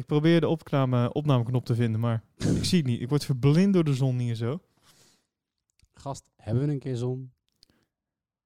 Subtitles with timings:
[0.00, 3.00] Ik probeer de opname, opnameknop te vinden, maar ik zie het niet.
[3.00, 4.60] Ik word verblind door de zon hier zo.
[5.94, 7.32] Gast, hebben we een keer zon?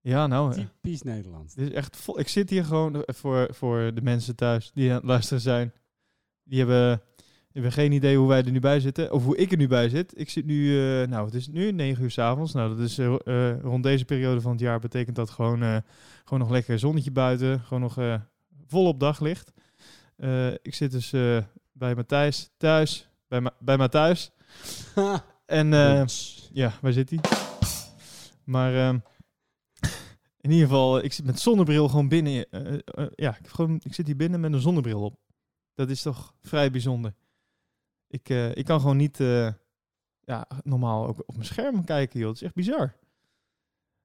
[0.01, 1.55] Ja, nou, Typisch Nederlands.
[1.55, 2.19] dit is echt vol.
[2.19, 5.73] Ik zit hier gewoon eh, voor, voor de mensen thuis die aan het luisteren zijn.
[6.45, 9.51] Die hebben, die hebben geen idee hoe wij er nu bij zitten, of hoe ik
[9.51, 10.21] er nu bij zit.
[10.21, 12.53] Ik zit nu, eh, nou, het is nu 9 uur s avonds.
[12.53, 15.83] Nou, dat is eh, rond deze periode van het jaar betekent dat gewoon,
[16.25, 18.21] gewoon nog lekker zonnetje buiten, gewoon nog
[18.67, 19.53] volop daglicht.
[20.17, 24.31] Eh, ik zit dus eh, bij Matthijs thuis, bij, Ma bij Matthijs.
[25.45, 26.05] En eh,
[26.53, 27.19] ja, waar zit hij?
[28.45, 28.99] Maar ehm,
[30.41, 32.47] in ieder geval, ik zit met zonnebril gewoon binnen.
[33.15, 35.19] ja, ik, gewoon, ik zit hier binnen met een zonnebril op.
[35.75, 37.15] Dat is toch vrij bijzonder.
[38.09, 39.19] Ik, ik kan gewoon niet
[40.21, 42.29] ja, normaal ook op mijn scherm kijken, joh.
[42.29, 42.97] Dat is echt bizar.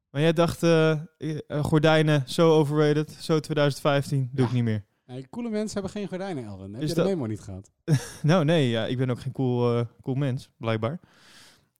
[0.10, 0.66] Maar jij dacht,
[1.48, 4.86] gordijnen, zo overrated, zo 2015, doe ik niet meer.
[5.10, 6.74] Nee, coole mensen hebben geen gordijnen, Elvin.
[6.74, 7.72] Heb Is je de dat- memo niet gehad?
[8.24, 11.00] Nou, nee, ja, ik ben ook geen cool, eh, cool mens, blijkbaar.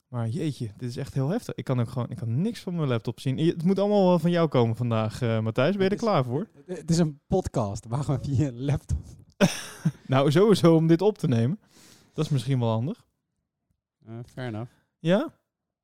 [0.08, 1.56] Maar jeetje, dit is echt heel heftig.
[1.56, 3.38] Ik kan ook gewoon, ik kan niks van mijn laptop zien.
[3.38, 5.72] Het moet allemaal wel van jou komen vandaag, eh, Matthijs.
[5.76, 6.48] Ben je er is- klaar voor?
[6.66, 7.86] Het is een podcast.
[7.88, 8.98] Waarom heb je je laptop?
[10.08, 11.60] Nou, sowieso om dit op te nemen.
[12.14, 13.06] Dat is misschien wel handig.
[14.10, 14.72] Uh, fair enough.
[15.00, 15.34] Ja?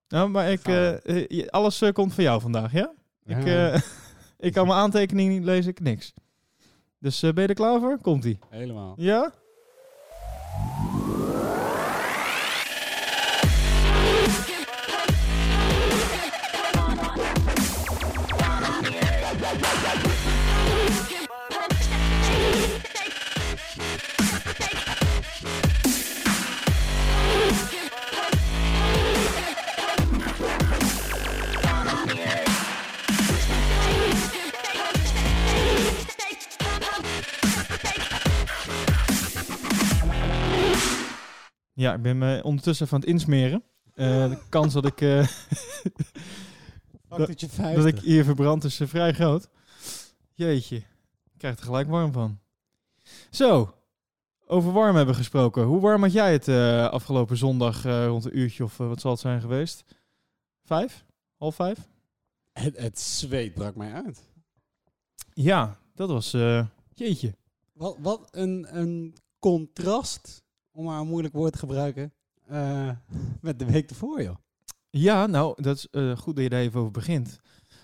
[0.08, 2.94] Nou, maar ik, alles komt van jou vandaag, ja?
[3.26, 3.82] Ik, Ja,
[4.48, 6.14] ik kan mijn aantekeningen niet lezen, ik niks.
[7.06, 7.98] Dus eh, ben je er klaar voor?
[8.02, 8.40] Komt-ie.
[8.50, 8.94] helemaal.
[8.98, 9.34] Ja?
[41.76, 43.64] Ja, ik ben me ondertussen van het insmeren.
[43.94, 45.28] Eh, de kans dat ik, eh,
[47.10, 47.76] 50.
[47.76, 49.50] dat ik hier verbrand is eh, vrij groot.
[50.34, 52.40] Jeetje, ik krijg er gelijk warm van.
[53.30, 53.76] Zo,
[54.46, 55.64] over warm hebben gesproken.
[55.64, 56.48] Hoe warm had jij het
[56.92, 59.84] afgelopen zondag rond een uurtje of wat zal het zijn geweest?
[60.64, 61.06] Vijf?
[61.38, 61.80] Half vijf?
[62.52, 64.24] Het, het zweet brak mij uit.
[65.34, 66.32] Ja, dat was...
[66.94, 67.36] jeetje.
[67.74, 70.45] Wat, wat een, een contrast,
[70.76, 72.14] om maar een moeilijk woord te gebruiken,
[72.48, 72.90] eh,
[73.42, 74.36] met de week ervoor, joh.
[74.90, 77.40] Ja, nou, dat is eh, goed dat je daar even over begint.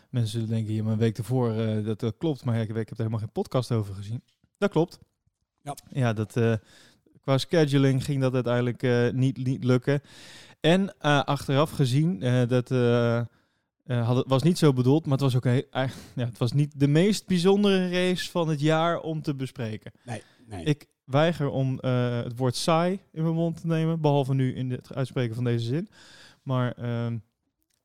[0.10, 2.44] Mensen zullen denken, ja, maar een week ervoor, eh, dat, dat klopt.
[2.44, 4.24] Maar ja, ik, ik heb er helemaal geen podcast over gezien.
[4.58, 5.00] Dat klopt.
[5.62, 5.76] Ja.
[5.90, 6.60] Ja, dat,
[7.22, 10.02] qua scheduling ging dat uiteindelijk niet, niet lukken.
[10.60, 12.70] En achteraf gezien, dat
[13.86, 15.66] had, het was niet zo bedoeld, maar het was ook een,
[16.16, 19.92] ja, het was niet de meest bijzondere race van het jaar om te bespreken.
[20.04, 20.64] Nee, nee.
[20.64, 24.72] Ik weiger om eh, het woord saai in mijn mond te nemen, behalve nu in
[24.72, 25.88] het uitspreken van deze zin.
[26.44, 27.18] Maar ehm,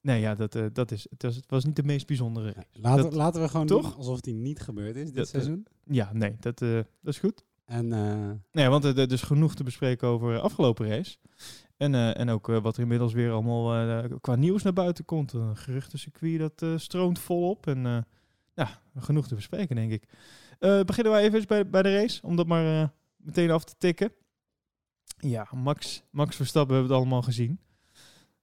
[0.01, 2.53] nee, ja, dat, eh, dat is, het, was, het was niet de meest bijzondere.
[2.57, 3.83] Ja, laten, dat- laten we gewoon toch?
[3.83, 5.67] doen alsof die niet gebeurd is dit Dat, eh, seizoen.
[5.85, 7.45] Ja, nee, dat, dat is goed.
[7.65, 7.89] En
[8.53, 11.17] Nee, want er is genoeg te bespreken over de afgelopen race.
[11.77, 15.33] En, en ook wat er inmiddels weer allemaal qua nieuws naar buiten komt.
[15.33, 17.67] Een geruchtencircuit dat stroomt volop.
[17.67, 18.07] En
[18.55, 20.09] ja, genoeg te bespreken, denk ik.
[20.87, 22.93] Beginnen wij even eens bij, bij de race, om dat maar
[23.27, 24.13] meteen af te tikken.
[25.19, 27.61] Ja, Max, Max Verstappen hebben we het allemaal gezien.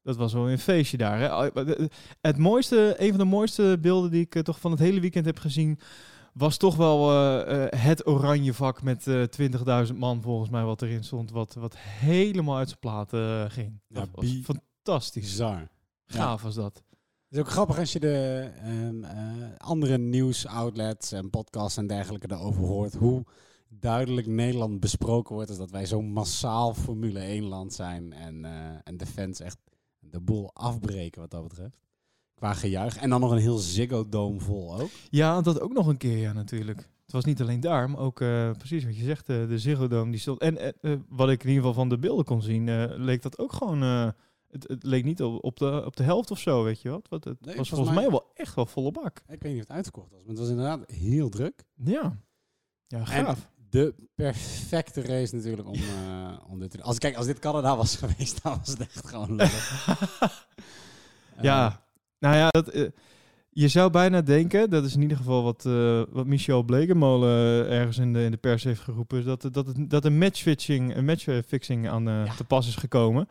[0.01, 1.19] Dat was wel een feestje daar.
[1.19, 1.51] Hè?
[1.51, 1.87] Eh,
[2.21, 5.25] Het mooiste, een van de mooiste beelden die ik eh, toch van het hele weekend
[5.25, 5.79] heb gezien,
[6.33, 11.03] was toch wel eh, het oranje vak met eh 20.000 man volgens mij wat erin
[11.03, 13.79] stond, wat, wat helemaal uit zijn platen ging.
[13.87, 15.23] Ja, dat was fantastisch.
[15.23, 15.67] bizar.
[16.05, 16.83] Gaaf was dat.
[17.27, 19.09] Het is ook grappig als je de eh,
[19.57, 22.93] andere nieuwsoutlets en podcasts en dergelijke daarover hoort.
[22.93, 23.23] Hoe
[23.79, 25.49] duidelijk Nederland besproken wordt.
[25.49, 28.13] Is dat wij zo'n massaal Formule 1 land zijn.
[28.13, 28.51] En, eh,
[28.83, 29.57] en de fans echt
[29.99, 31.77] de boel afbreken wat dat betreft.
[32.35, 32.97] Qua gejuich.
[32.97, 34.89] En dan nog een heel Ziggo Dome vol ook.
[35.09, 36.77] Ja, dat ook nog een keer, ja, natuurlijk.
[37.03, 39.87] Het was niet alleen daar, maar ook eh, precies wat je zegt, eh, de Ziggo
[39.87, 40.39] Dome die stond.
[40.39, 40.57] En
[41.09, 43.81] wat ik in ieder geval van de beelden kon zien, leek dat ook gewoon.
[43.81, 47.07] het, het leek niet op, op, de, op de helft of zo, weet je wat?
[47.09, 49.17] wat het Nee, was volgens volgens mij mij- wel echt wel volle bak.
[49.27, 50.19] Ik weet niet of het uitverkocht was.
[50.19, 51.63] Maar het was inderdaad heel druk.
[51.75, 52.17] Ja,
[52.87, 53.51] ja gaaf.
[53.73, 56.85] De perfecte race natuurlijk om, eh, om dit te doen.
[56.85, 59.37] Als, kijk, als dit Canada was geweest, dan was het echt gewoon
[61.41, 61.83] ja,
[62.19, 62.87] nou ja, dat, eh,
[63.49, 67.97] je zou bijna denken, dat is in ieder geval wat, eh, wat Michel Blekemolen ergens
[67.97, 71.89] in de, in de pers heeft geroepen, dat, dat, het, dat een matchfixing, een matchfixing
[71.89, 72.35] aan eh, Ja.
[72.35, 73.27] te pas is gekomen.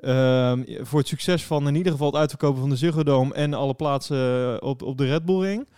[0.00, 3.54] Ehm, voor het succes van in ieder geval het uitverkopen van de Ziggo Dome en
[3.54, 5.68] alle plaatsen op, op de Red Bull Ring,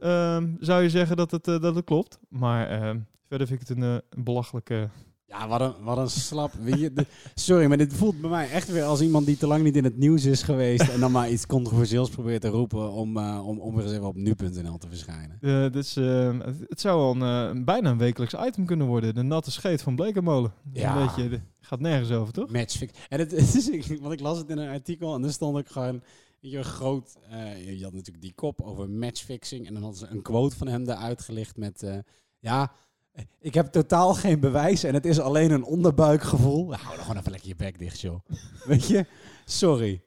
[0.00, 2.18] ehm, zou je zeggen dat het, eh, dat het klopt.
[2.28, 2.98] Maar ehm,
[3.30, 4.88] verder vind ik het een, eh, een belachelijke
[5.26, 6.52] Ja, wat een, wat een slap.
[6.52, 9.46] Weet je, de- sorry, maar dit voelt bij mij echt weer als iemand die te
[9.46, 10.88] lang niet in het nieuws is geweest.
[10.88, 14.06] en dan maar iets controversieels probeert te roepen om, eh, om, om weer eens even
[14.06, 15.38] op nu.nl te verschijnen.
[15.40, 19.14] Eh, dus, eh, het, het zou wel een, eh, bijna een wekelijks item kunnen worden.
[19.14, 20.52] De natte scheet van Blekenmolen.
[20.72, 20.96] Ja.
[21.00, 22.50] Een beetje, de- gaat nergens over, toch?
[22.50, 22.98] Matchfix.
[23.08, 25.58] En het, het is, ik- want ik las het in een artikel en dan stond
[25.58, 26.02] ik gewoon.
[26.40, 29.66] weet Je, groot, eh, je had natuurlijk die kop over matchfixing.
[29.66, 31.82] En dan hadden ze een quote van hem eruit gelicht met...
[31.82, 31.98] eh,
[32.38, 32.72] ja,
[33.40, 36.74] ik heb totaal geen bewijs en het is alleen een onderbuikgevoel.
[36.74, 38.20] Hou dan gewoon even lekker je bek dicht, joh.
[38.66, 39.06] Weet je?
[39.44, 40.02] Sorry.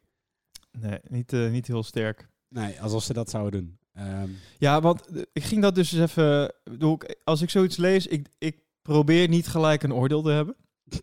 [0.72, 2.28] Nee, niet, eh, niet heel sterk.
[2.50, 3.78] Nee, alsof ze dat zouden doen.
[3.94, 6.54] Ehm, Ja, want eh, ik ging dat dus eens even...
[6.80, 10.56] ik- Als ik zoiets lees, ik, ik probeer niet gelijk een oordeel te hebben.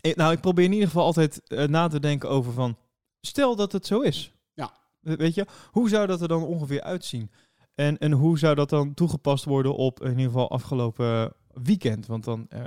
[0.00, 2.76] Ik- nou, ik probeer in ieder geval altijd eh, na te denken over van...
[3.20, 4.32] Stel dat het zo is.
[4.54, 4.72] Ja.
[5.00, 7.30] We- Weet je, hoe zou dat er dan ongeveer uitzien?
[7.80, 12.06] En, en hoe zou dat dan toegepast worden op in ieder geval afgelopen weekend?
[12.06, 12.64] Want dan, eh,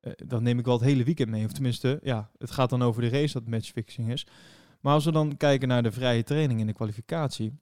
[0.00, 1.44] eh, dan neem ik wel het hele weekend mee.
[1.44, 4.26] Of tenminste, ja, het gaat dan over de race dat matchfixing is.
[4.80, 7.58] Maar als we dan kijken naar de vrije training en de kwalificatie.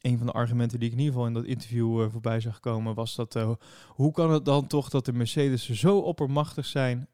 [0.00, 2.60] Een van de argumenten die ik in ieder geval in dat interview eh, voorbij zag
[2.60, 3.58] komen, was dat
[3.88, 7.08] hoe kan het dan toch dat de Mercedes zo oppermachtig zijn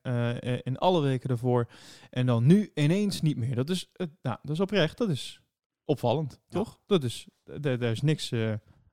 [0.63, 1.69] in alle weken daarvoor
[2.11, 3.55] en dan nu ineens niet meer?
[3.55, 3.91] Dat is,
[4.23, 5.41] nou, dat is oprecht, dat is
[5.85, 6.59] opvallend, Ja.
[6.59, 6.81] toch?
[6.87, 7.29] Dat is,
[7.61, 8.33] daar, is niks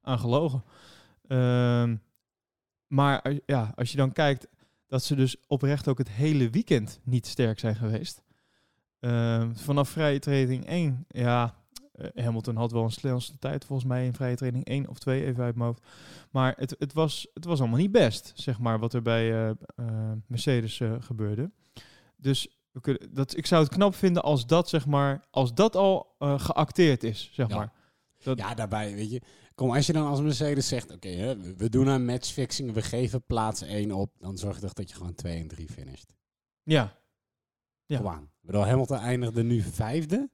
[0.01, 0.63] aan gelogen.
[1.27, 1.95] Ehm,
[2.88, 4.48] maar ja, als je dan kijkt
[4.88, 8.24] dat ze dus oprecht ook het hele weekend niet sterk zijn geweest.
[9.00, 11.56] Ehm, vanaf vrije training 1, ja,
[11.92, 15.25] eh, Hamilton had wel een snelste tijd volgens mij in vrije training 1 of 2,
[15.25, 15.88] even uit mijn hoofd.
[16.31, 19.50] Maar het, het, was, het was allemaal niet best, zeg maar, wat er bij eh,
[19.50, 21.51] eh, Mercedes gebeurde.
[22.18, 25.75] Dus we kunnen, dat, ik zou het knap vinden als dat, zeg maar, als dat
[25.75, 27.56] al geacteerd is, zeg Ja.
[27.56, 27.71] maar.
[28.24, 29.21] Dat, ja, daarbij, weet je.
[29.62, 33.62] Kom, als je dan als Mercedes zegt, oké, we- doen aan matchfixing, we geven plaats
[33.62, 36.13] 1 op, dan zorg toch dat je gewoon 2 en 3 finisht.
[36.63, 37.00] ja.
[37.86, 37.98] Ja.
[37.98, 38.24] Kom aan.
[38.24, 40.30] Ik bedoel, Hamilton eindigde nu vijfde.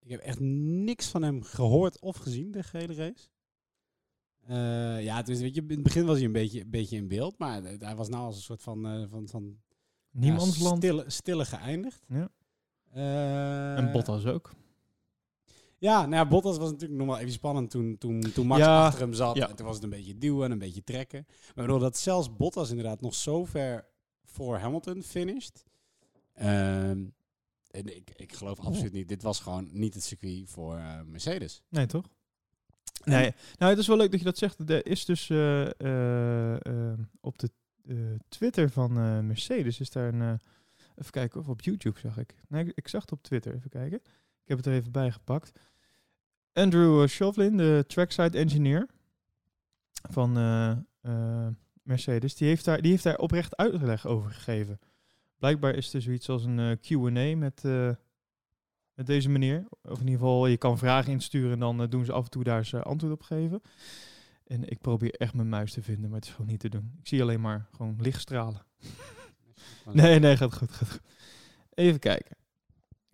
[0.00, 3.28] Ik heb echt niks van hem gehoord of gezien, de gele race.
[4.46, 6.96] Eh, ja, het is, weet je, in het begin was hij een beetje, een beetje
[6.96, 9.60] in beeld, maar hij was nou als een soort van, eh, van, van
[10.10, 10.76] Niemands ja, land.
[10.76, 12.04] stille, stille geëindigd.
[12.08, 12.30] Ja.
[12.90, 14.54] Eh, En Bottas ook.
[15.78, 18.86] Ja, nou ja, Bottas was natuurlijk nog wel even spannend toen, toen, toen Max Ja,
[18.86, 19.36] achter hem zat.
[19.36, 19.48] ja.
[19.48, 21.26] En toen was het een beetje duwen en een beetje trekken.
[21.54, 23.86] Maar bedoel dat zelfs Bottas inderdaad nog zo ver
[24.24, 25.64] voor Hamilton finished.
[26.34, 27.04] Ehm,
[27.70, 29.08] en ik, ik geloof absoluut niet.
[29.08, 31.62] Dit was gewoon niet het circuit voor eh, Mercedes.
[31.68, 32.08] Nee, toch?
[33.04, 33.34] Nee.
[33.58, 34.70] Nou, het is wel leuk dat je dat zegt.
[34.70, 35.66] Er is dus eh,
[36.60, 37.50] eh, op de
[38.28, 38.92] Twitter van
[39.26, 40.40] Mercedes is daar een...
[40.96, 42.34] even kijken of op YouTube zag ik.
[42.48, 43.54] Nee, ik, ik zag het op Twitter.
[43.54, 44.00] Even kijken.
[44.48, 45.52] Ik heb het er even bij gepakt.
[46.52, 48.86] Andrew uh, Shovlin, de trackside engineer
[50.10, 51.46] van eh, eh,
[51.82, 54.78] Mercedes, die heeft, daar, die heeft daar oprecht uitleg over gegeven.
[55.38, 57.90] Blijkbaar is er zoiets als een eh, Q&A met, eh,
[58.94, 59.66] met deze meneer.
[59.70, 62.30] Of in ieder geval, je kan vragen insturen en dan eh, doen ze af en
[62.30, 63.62] toe daar zijn antwoord op geven.
[64.46, 66.96] En ik probeer echt mijn muis te vinden, maar het is gewoon niet te doen.
[67.00, 68.62] Ik zie alleen maar gewoon lichtstralen.
[69.92, 71.00] Nee, nee, gaat goed, gaat goed.
[71.74, 72.36] Even kijken.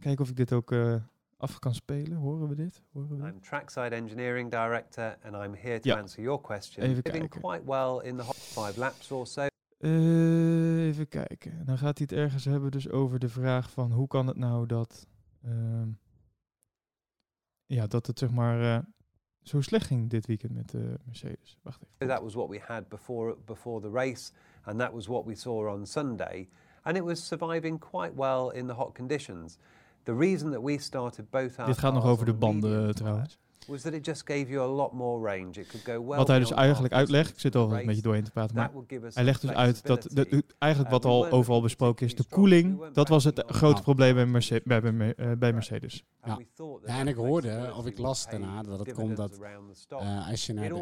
[0.00, 0.96] Kijken of ik dit ook eh,
[1.36, 2.16] af kan spelen.
[2.16, 2.82] Horen we dit?
[2.92, 3.28] Horen we?
[3.28, 5.96] I'm Trackside Engineering Director, and I'm here to Ja.
[5.98, 6.82] answer your question.
[6.84, 7.40] Even Living kijken.
[7.40, 9.46] quite well in the hot five laps or so.
[9.78, 11.64] Eh, even kijken.
[11.66, 14.66] Dan gaat hij het ergens hebben dus over de vraag van hoe kan het nou
[14.66, 15.06] dat...
[15.42, 15.88] ehm,
[17.66, 18.82] ja, dat het zeg maar eh,
[19.42, 21.58] zo slecht ging dit weekend met de Mercedes.
[21.62, 22.06] Wacht even.
[22.14, 24.32] That was what we had before before the race,
[24.62, 26.48] and that was what we saw on Sunday.
[26.82, 29.58] And it was surviving quite well in the hot conditions.
[30.04, 33.38] The reason that we started both our Dit gaat nog over de banden tyre trouwens.
[33.66, 35.50] was that it just gave you a lot more range.
[35.60, 36.16] It could go well.
[36.18, 38.56] Wat hij dus eigenlijk uitlegt, ik zit in al the een beetje doorheen te praten,
[38.56, 38.70] maar
[39.14, 40.46] hij legt dus uit dat de, flexibility.
[40.48, 44.14] de- eigenlijk Uh, wat al overal besproken is, de koeling, dat was het grote probleem
[44.14, 44.50] bij, margins.
[44.50, 46.04] Merce- bij, bij, Me- eh, bij Mercedes.
[46.24, 46.38] Ja.
[46.84, 49.38] en that ik hoorde, of ik las daarna, dat het komt dat
[49.88, 50.76] eh, als je naar It de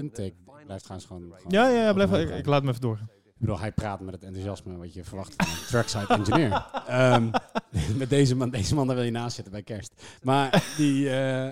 [0.00, 1.34] intake, the ik final blijf trouwens gewoon...
[1.48, 3.08] Ja, ja, ja blijf, ik, ik laat me even doorgaan.
[3.34, 6.66] Ik bedoel, hij praat met het enthousiasme wat je verwacht van een trackside engineer.
[6.86, 7.30] Ehm,
[7.98, 10.02] met deze man, deze man, daar wil je naast zitten bij kerst.
[10.22, 11.50] Maar die, eh,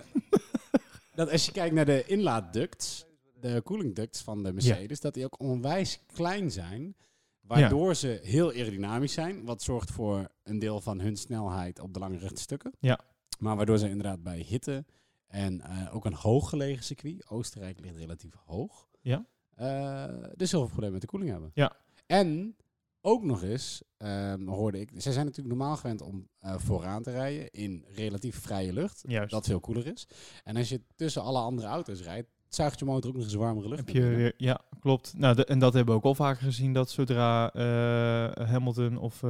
[1.15, 3.07] dat als je kijkt naar de inlaatducts,
[3.41, 6.97] de cooling ducts van de Mercedes, dat die ook onwijs klein zijn.
[7.41, 11.99] Waardoor ze heel aerodynamisch zijn, wat zorgt voor een deel van hun snelheid op de
[11.99, 12.73] lange rechte stukken.
[12.79, 13.01] Ja.
[13.39, 14.85] Maar waardoor ze inderdaad bij hitte
[15.27, 19.27] en eh, ook een hooggelegen circuit, Oostenrijk ligt relatief hoog, Ja.
[19.55, 20.05] Eh,
[20.37, 21.51] dus heel veel problemen met de koeling hebben.
[21.55, 21.73] Ja.
[22.07, 22.57] En
[23.01, 27.11] ook nog eens, ehm, hoorde ik, zij zijn natuurlijk normaal gewend om eh, vooraan te
[27.11, 29.31] rijden in relatief vrije lucht, Juist.
[29.31, 30.09] dat veel koeler is.
[30.45, 33.69] En als je tussen alle andere auto's rijdt, zuigt je motor ook nog eens warmere
[33.69, 33.79] lucht.
[33.87, 35.15] Heb je weer, ja, klopt.
[35.17, 39.21] Nou, de- en dat hebben we ook al vaker gezien, dat zodra eh, Hamilton of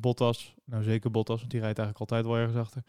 [0.00, 2.84] Bottas, nou zeker Bottas, want die rijdt eigenlijk altijd wel ergens achter,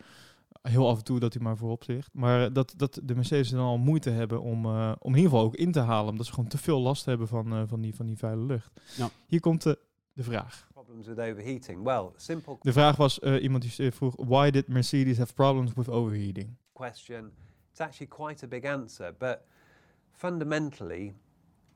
[0.70, 2.10] heel af en toe dat hij maar voorop ligt.
[2.14, 5.46] Maar dat, dat de Mercedes dan al moeite hebben om, eh, om in ieder geval
[5.46, 7.96] ook in te halen, omdat ze gewoon te veel last hebben van, eh, van, die,
[7.96, 8.82] van die vuile lucht.
[8.98, 9.10] Ja.
[9.28, 9.80] Hier komt de,
[10.14, 10.68] de vraag.
[10.74, 11.84] Problems with overheating.
[11.84, 15.90] Well, simple De vraag was, eh, iemand die vroeg, why did Mercedes have problems with
[15.90, 16.58] overheating?
[16.76, 17.32] question.
[17.72, 19.48] It's actually quite a big answer, but
[20.14, 21.16] fundamentally,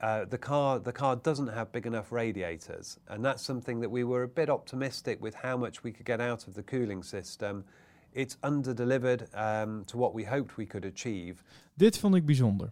[0.02, 4.04] uh, the car the car doesn't have big enough radiators, and that's something that we
[4.04, 7.66] were a bit optimistic with how much we could get out of the cooling system.
[8.12, 11.44] It's under-delivered um, to what we hoped we could achieve.
[11.74, 12.72] Dit vond ik bijzonder.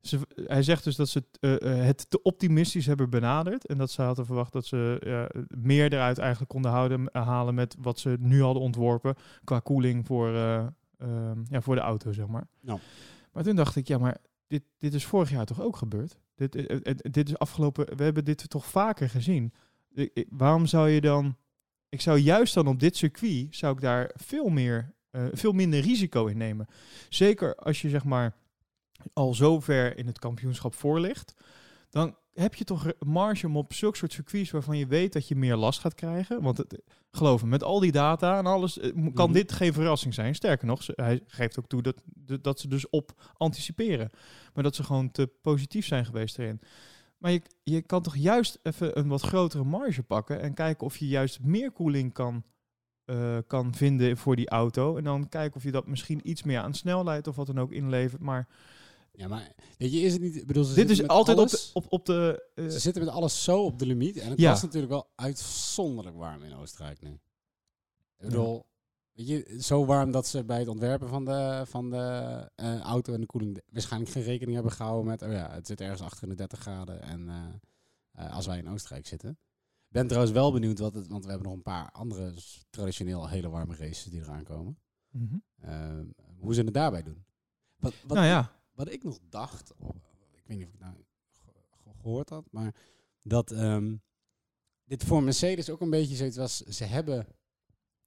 [0.00, 3.66] Ze, hij zegt dus dat ze het, eh, eh, het te optimistisch hebben benaderd.
[3.66, 7.76] En dat ze hadden verwacht dat ze ja, meer eruit eigenlijk konden houden, halen met
[7.80, 9.14] wat ze nu hadden ontworpen.
[9.44, 10.66] Qua koeling voor, eh,
[10.98, 12.46] ehm, ja, voor de auto, zeg maar.
[12.60, 12.78] Ja.
[13.32, 16.18] Maar toen dacht ik, ja, maar dit, dit is vorig jaar toch ook gebeurd?
[16.34, 16.52] Dit,
[17.12, 19.52] dit is afgelopen, we hebben dit toch vaker gezien.
[20.28, 21.36] Waarom zou je dan...
[21.94, 25.80] Ik zou juist dan op dit circuit, zou ik daar veel meer, eh, veel minder
[25.80, 26.66] risico in nemen.
[27.08, 28.36] Zeker als je zeg maar
[29.12, 31.34] al zo ver in het kampioenschap voor ligt,
[31.90, 35.36] dan heb je toch marge om op zulke soort circuits waarvan je weet dat je
[35.36, 36.42] meer last gaat krijgen.
[36.42, 39.32] Want het, geloof me, met al die data en alles eh, kan Mhm.
[39.32, 40.34] dit geen verrassing zijn.
[40.34, 44.10] Sterker nog, hij geeft ook toe dat, dat- dat ze dus op anticiperen.
[44.54, 46.60] Maar dat ze gewoon te positief zijn geweest erin.
[47.24, 50.96] Maar je, je kan toch juist even een wat grotere marge pakken en kijken of
[50.96, 52.44] je juist meer koeling kan,
[53.04, 54.96] eh, kan vinden voor die auto.
[54.96, 57.72] En dan kijken of je dat misschien iets meer aan snelheid of wat dan ook
[57.72, 58.20] inlevert.
[58.22, 58.48] Maar
[59.12, 60.46] Ja, maar weet je, is het niet...
[60.46, 63.44] Bedoel, ze dit is altijd op de, op, op de eh, Ze zitten met alles
[63.44, 64.16] zo op de limiet.
[64.16, 64.50] En het Ja.
[64.50, 67.10] was natuurlijk wel uitzonderlijk warm in Oostenrijk nu.
[67.10, 67.20] Ik
[68.18, 68.66] bedoel,
[69.14, 71.96] weet je, zo warm dat ze bij het ontwerpen van de, van de
[72.54, 75.80] eh, auto en de koeling waarschijnlijk geen rekening hebben gehouden met, oh ja, het zit
[75.80, 77.44] ergens achter in de 30 graden en eh,
[78.26, 79.30] eh, als wij in Oostenrijk zitten.
[79.86, 82.34] Ik ben trouwens wel benieuwd, wat het, want we hebben nog een paar andere
[82.70, 84.78] traditioneel hele warme races die eraan komen.
[85.10, 85.36] mhm.
[85.60, 86.06] Ehm,
[86.38, 87.24] hoe ze het daarbij doen.
[87.76, 89.72] Wat, wat, nou ja, wat ik nog dacht,
[90.32, 90.94] ik weet niet of ik nou
[91.30, 91.52] ge-
[91.82, 92.74] ge- gehoord had, maar
[93.22, 93.96] dat ehm,
[94.84, 96.56] dit voor Mercedes ook een beetje zoiets was.
[96.60, 97.26] Ze hebben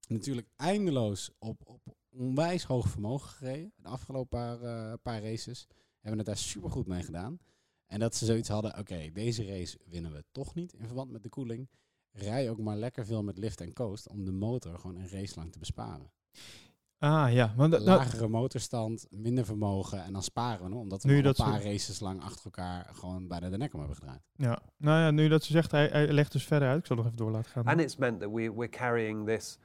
[0.08, 3.74] natuurlijk eindeloos op, op onwijs hoog vermogen gereden.
[3.76, 5.68] De afgelopen paar, eh, paar races
[6.00, 7.40] hebben het daar supergoed mee gedaan.
[7.86, 11.24] En dat ze zoiets hadden, oké, deze race winnen we toch niet in verband met
[11.24, 11.70] de koeling.
[12.12, 15.36] Rij ook maar lekker veel met lift en coast om de motor gewoon een race
[15.36, 16.12] lang te besparen.
[16.98, 21.10] ah ja, want dat- nou, Lagere motorstand, minder vermogen en dan sparen we omdat we
[21.10, 23.98] Nu dat een paar ze- races lang achter elkaar gewoon bijna de nek om hebben
[23.98, 24.22] gedraaid.
[24.36, 24.62] ja.
[24.78, 26.80] nou ja, nu dat ze zegt, hij, hij legt dus verder uit.
[26.80, 27.66] Ik zal nog even door laten gaan.
[27.66, 29.58] And it's meant that we, we're carrying this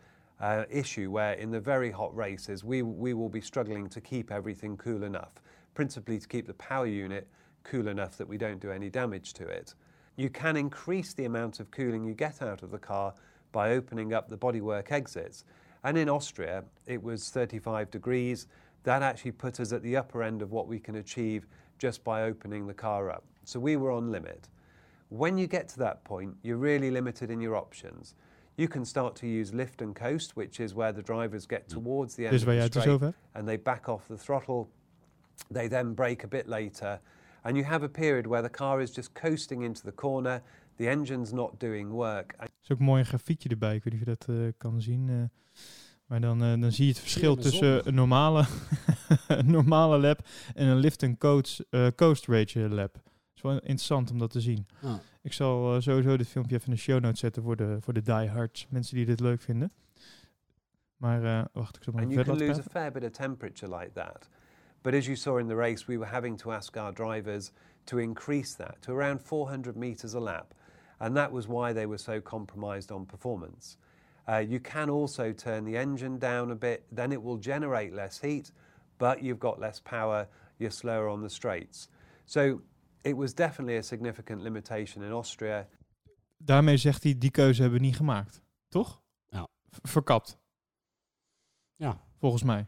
[0.42, 4.32] uh, issue where in the very hot races we, we will be struggling to keep
[4.32, 5.40] everything cool enough,
[5.74, 7.28] principally to keep the power unit
[7.62, 9.74] cool enough that we don't do any damage to it.
[10.16, 13.14] You can increase the amount of cooling you get out of the car
[13.52, 15.44] by opening up the bodywork exits.
[15.84, 18.48] And in Austria, it was 35 degrees.
[18.82, 21.46] That actually put us at the upper end of what we can achieve
[21.78, 23.24] just by opening the car up.
[23.44, 24.48] So we were on limit.
[25.08, 28.14] When you get to that point, you're really limited in your options.
[28.54, 32.14] You can start to use lift and coast, which is where the drivers get towards
[32.14, 34.68] the end dus of the straight and they back off the throttle.
[35.52, 37.00] They then brake a bit later.
[37.42, 40.42] And you have a period where the car is just coasting into the corner,
[40.76, 42.34] the engine's not doing work.
[42.38, 43.74] Er is ook een mooi grafiekje erbij.
[43.74, 45.08] Ik weet niet of je dat eh, kan zien.
[45.08, 45.64] eh.
[46.06, 47.88] maar dan, eh, dan zie je het verschil tussen zon.
[47.88, 48.46] een normale,
[49.28, 52.94] een normale lap en een lift and coast, eh, coast rage lap.
[52.94, 54.66] Het is wel interessant om dat te zien.
[54.82, 54.94] Ah.
[55.22, 57.92] Ik zal eh, sowieso dit filmpje even in de show notes zetten voor de, voor
[57.92, 58.66] de diehards.
[58.68, 59.72] Mensen die dit leuk vinden.
[60.96, 63.76] Maar eh, wacht, ik zal maar and you can lose a fair bit of temperature
[63.78, 64.28] like that.
[64.82, 67.52] But as you saw in the race, we were having to ask our drivers
[67.84, 70.54] to increase that to around 400 meters a lap.
[70.98, 73.76] And that was why they were so compromised on performance.
[74.28, 78.20] Uh, you can also turn the engine down a bit, then it will generate less
[78.20, 78.52] heat,
[78.98, 81.88] but you've got less power, you're slower on the straights.
[82.26, 82.60] So
[83.02, 85.68] it was definitely a significant limitation in Austria.
[86.36, 88.42] Daarmee zegt hij, die keuze hebben we niet gemaakt.
[88.68, 89.02] Toch?
[89.28, 89.48] Ja.
[89.70, 90.38] V- Verkapt,
[91.76, 92.00] Ja.
[92.18, 92.66] volgens mij.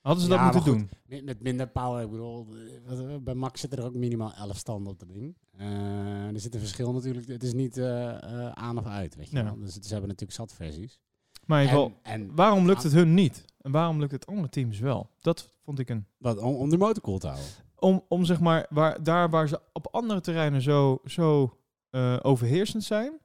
[0.00, 0.90] Hadden ze Ja, dat moeten doen?
[1.06, 2.46] Met, met minder power, ik bedoel,
[2.86, 5.36] eh, eh, bij Max zitten er ook minimaal 11 standen op dat ding.
[5.50, 9.30] Eh, er zit een verschil natuurlijk, het is niet eh, eh, aan of uit, weet
[9.30, 9.44] je Ja.
[9.44, 9.58] wel.
[9.58, 11.00] Dus het- ze hebben natuurlijk zat versies.
[11.46, 13.44] Maar in ieder geval, En, en waarom lukt het hun niet?
[13.58, 15.10] En waarom lukt het andere teams wel?
[15.20, 16.06] Dat vond ik een...
[16.18, 17.48] wat, om, om de motor cool te houden.
[17.82, 21.58] Om, om zeg maar, waar, daar waar ze op andere terreinen zo, zo
[21.90, 23.20] eh, overheersend zijn,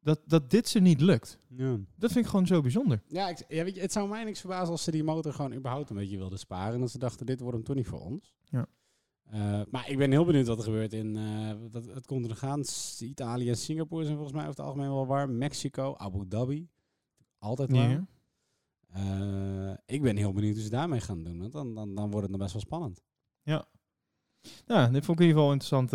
[0.00, 1.38] dat, dat dit ze niet lukt.
[1.48, 1.78] Ja.
[1.96, 3.02] Dat vind ik gewoon zo bijzonder.
[3.06, 5.54] Ja, ik, ja weet je, het zou mij niks verbazen als ze die motor gewoon
[5.54, 6.74] überhaupt een beetje wilden sparen.
[6.74, 8.34] En dat ze dachten, dit wordt hem toch niet voor ons.
[8.44, 8.66] Ja.
[9.22, 12.36] Eh, maar ik ben heel benieuwd wat er gebeurt in uh, dat, het komt er
[12.36, 12.64] gaan.
[12.98, 15.38] Italië en Singapore zijn volgens mij over het algemeen wel warm.
[15.38, 16.68] Mexico, Abu Dhabi,
[17.38, 18.08] altijd warm.
[18.96, 21.38] Uh, ik ben heel benieuwd hoe ze daarmee gaan doen.
[21.38, 23.02] Want dan, dan, dan wordt het nog best wel spannend.
[23.42, 23.68] Ja.
[24.66, 25.92] Ja, dit vond ik in ieder geval een interessant,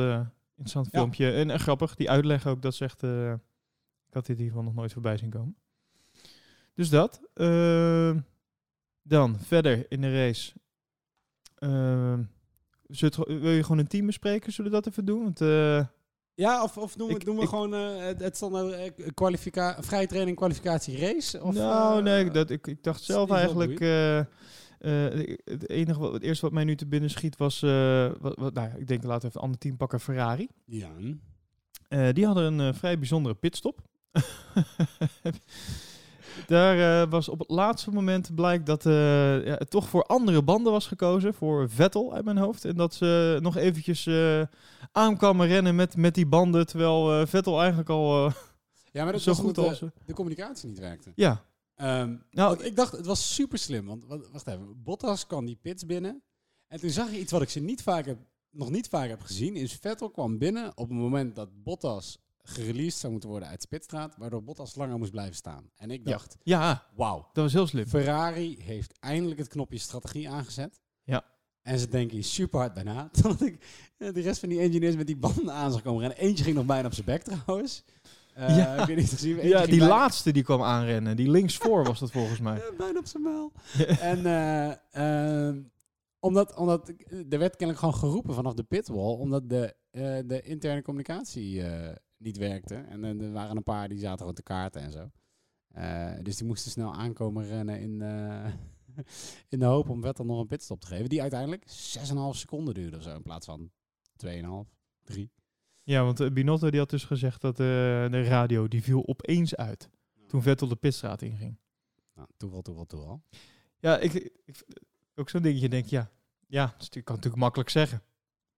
[0.49, 1.31] interessant filmpje.
[1.31, 3.03] En, en, grappig, die uitleg ook, dat zegt...
[3.03, 5.55] ik had dit in ieder geval nog nooit voorbij zien komen.
[6.73, 7.21] Dus dat.
[9.01, 10.53] dan, verder in de race.
[13.27, 14.53] wil je gewoon een team bespreken?
[14.53, 15.23] Zullen we dat even doen?
[15.23, 15.39] Want,
[16.35, 21.41] ja, of, of doen we, gewoon uh, het, standaard uh, kwalifica vrije training, kwalificatie, race?
[21.41, 23.79] Of, nou, nee, dat, ik, ik dacht zelf eigenlijk...
[23.79, 24.19] Uh,
[24.79, 27.59] het enige wat het eerste wat mij nu te binnen schiet was...
[28.19, 30.47] wat, wat, nou, ik denk laten we even een ander team pakken, Ferrari.
[30.65, 30.91] Ja.
[32.11, 33.81] die hadden een vrij bijzondere pitstop.
[36.47, 40.43] Daar uh, was op het laatste moment blijkt dat uh, ja, het toch voor andere
[40.43, 41.33] banden was gekozen.
[41.33, 42.65] Voor Vettel uit mijn hoofd.
[42.65, 44.41] En dat ze nog eventjes uh,
[44.91, 46.67] aankwamen rennen met, met die banden.
[46.67, 48.31] Terwijl Vettel eigenlijk al
[48.91, 49.79] ja, maar dat zo goed als...
[49.79, 51.11] De, de, communicatie niet werkte.
[51.15, 51.43] Ja.
[51.81, 53.85] Um, nou, ik dacht, het was super slim.
[53.85, 56.23] Want wacht even, Bottas kwam die pits binnen.
[56.67, 58.17] En toen zag je iets wat ik ze niet vaak heb,
[58.49, 59.55] nog niet vaak heb gezien.
[59.55, 64.15] Is Vettel kwam binnen op het moment dat Bottas gereleased zou moeten worden uit Spitstraat,
[64.17, 65.69] waardoor Bottas langer moest blijven staan.
[65.75, 67.29] En ik dacht, ja, ja wauw.
[67.33, 67.85] Dat was heel slim.
[67.85, 70.79] Ferrari heeft eindelijk het knopje strategie aangezet.
[71.03, 71.23] Ja.
[71.61, 73.09] En ze denken super hard bijna.
[73.11, 73.65] Totdat ik
[73.97, 76.17] de rest van die engineers met die banden aan zag komen rennen.
[76.17, 77.83] Eentje ging nog bijna op zijn bek trouwens.
[78.37, 79.47] Uh, ja, ik weet niet zien.
[79.47, 81.15] ja die laatste die kwam aanrennen.
[81.15, 82.61] Die linksvoor was dat volgens mij.
[82.77, 83.51] bijna op zijn muil.
[83.99, 84.19] en
[84.95, 85.63] uh,
[86.19, 86.89] omdat, omdat
[87.29, 89.15] er werd kennelijk gewoon geroepen vanaf de pitwall.
[89.15, 91.63] Omdat de, uh, de interne communicatie
[92.17, 92.75] niet werkte.
[92.75, 95.09] En er waren een paar die zaten gewoon te kaarten en zo.
[96.21, 98.01] Dus die moesten snel aankomen rennen in,
[99.53, 101.09] in de hoop om Vettel nog een pitstop te geven.
[101.09, 101.71] Die uiteindelijk 6,5
[102.31, 103.71] seconden duurde of zo in plaats van
[104.25, 104.31] 2,5,
[105.03, 105.31] 3.
[105.85, 109.89] Ja, want Binotto die had dus gezegd dat de radio die viel opeens uit.
[110.27, 111.57] Toen Vettel de pitstraat inging.
[112.15, 113.23] Nou, toeval, toeval, toeval.
[113.79, 114.13] Ja, ik,
[114.45, 114.63] ik
[115.15, 116.11] ook zo'n dingetje denk, ja,
[116.47, 118.01] ja, dus kan natuurlijk makkelijk zeggen.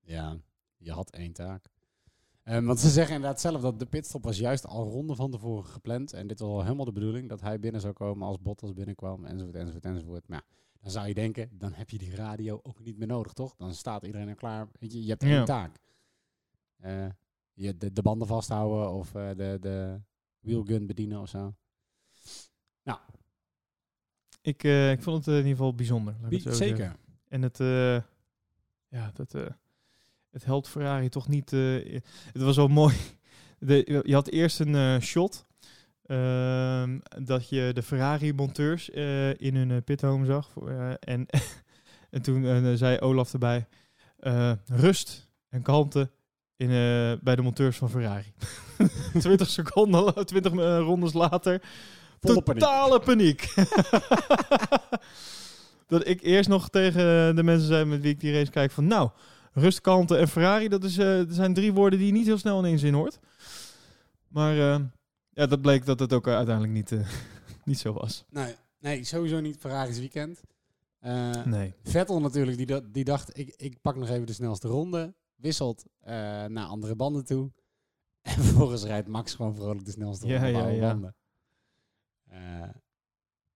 [0.00, 0.36] Ja,
[0.76, 1.70] je had één taak.
[2.44, 5.64] Um, want ze zeggen inderdaad zelf dat de pitstop was juist al ronde van tevoren
[5.64, 6.12] gepland.
[6.12, 9.24] En dit was al helemaal de bedoeling dat hij binnen zou komen als Bottas binnenkwam,
[9.24, 10.28] enzovoort, enzovoort, enzovoort.
[10.28, 13.32] Maar ja, dan zou je denken, dan heb je die radio ook niet meer nodig,
[13.32, 13.56] toch?
[13.56, 14.68] Dan staat iedereen er klaar.
[14.78, 15.78] Je, je hebt één taak.
[16.84, 17.06] Uh,
[17.58, 20.00] je de, de, banden vasthouden of uh, de, de
[20.40, 21.54] wheelgun bedienen of zo.
[22.82, 22.98] Nou.
[24.40, 26.14] Ik, uh, ik vond het in ieder geval bijzonder.
[26.28, 26.54] Zeker.
[26.54, 26.96] Zeggen.
[27.28, 27.58] En het,
[28.88, 29.34] ja, dat
[30.30, 31.52] het helpt Ferrari toch niet.
[31.52, 32.00] Uh,
[32.32, 32.96] het was wel mooi.
[33.58, 35.46] De, je had eerst een uh, shot.
[36.06, 36.90] Uh,
[37.22, 40.56] dat je de Ferrari-monteurs uh, in hun pithome zag.
[41.00, 41.26] en,
[42.10, 43.66] en toen zei Olaf erbij:
[44.66, 46.10] rust en kalmte
[46.58, 46.68] in,
[47.22, 48.32] bij de monteurs van Ferrari.
[49.20, 51.62] 20 seconden, 20 rondes later.
[52.20, 53.52] Volle totale paniek.
[53.54, 53.70] paniek.
[55.86, 58.86] dat ik eerst nog tegen de mensen zei met wie ik die race kijk: van
[58.86, 59.10] nou
[59.52, 62.64] Rustkalmte en Ferrari, dat, is, uh, zijn drie woorden die je niet heel snel in
[62.64, 63.18] één zin hoort.
[64.28, 64.54] Maar
[65.30, 67.06] ja, dat bleek dat het ook uiteindelijk niet,
[67.64, 68.24] niet zo was.
[68.30, 70.40] Nee, nee, sowieso niet Ferrari's weekend.
[71.44, 71.74] nee.
[71.82, 75.14] Vettel natuurlijk, die, die dacht, ik, ik pak nog even de snelste ronde.
[75.38, 75.84] Wisselt
[76.48, 77.50] naar andere banden toe.
[78.22, 80.88] En vervolgens rijdt Max gewoon vrolijk de snelste ja, ja, ja.
[80.88, 81.14] banden.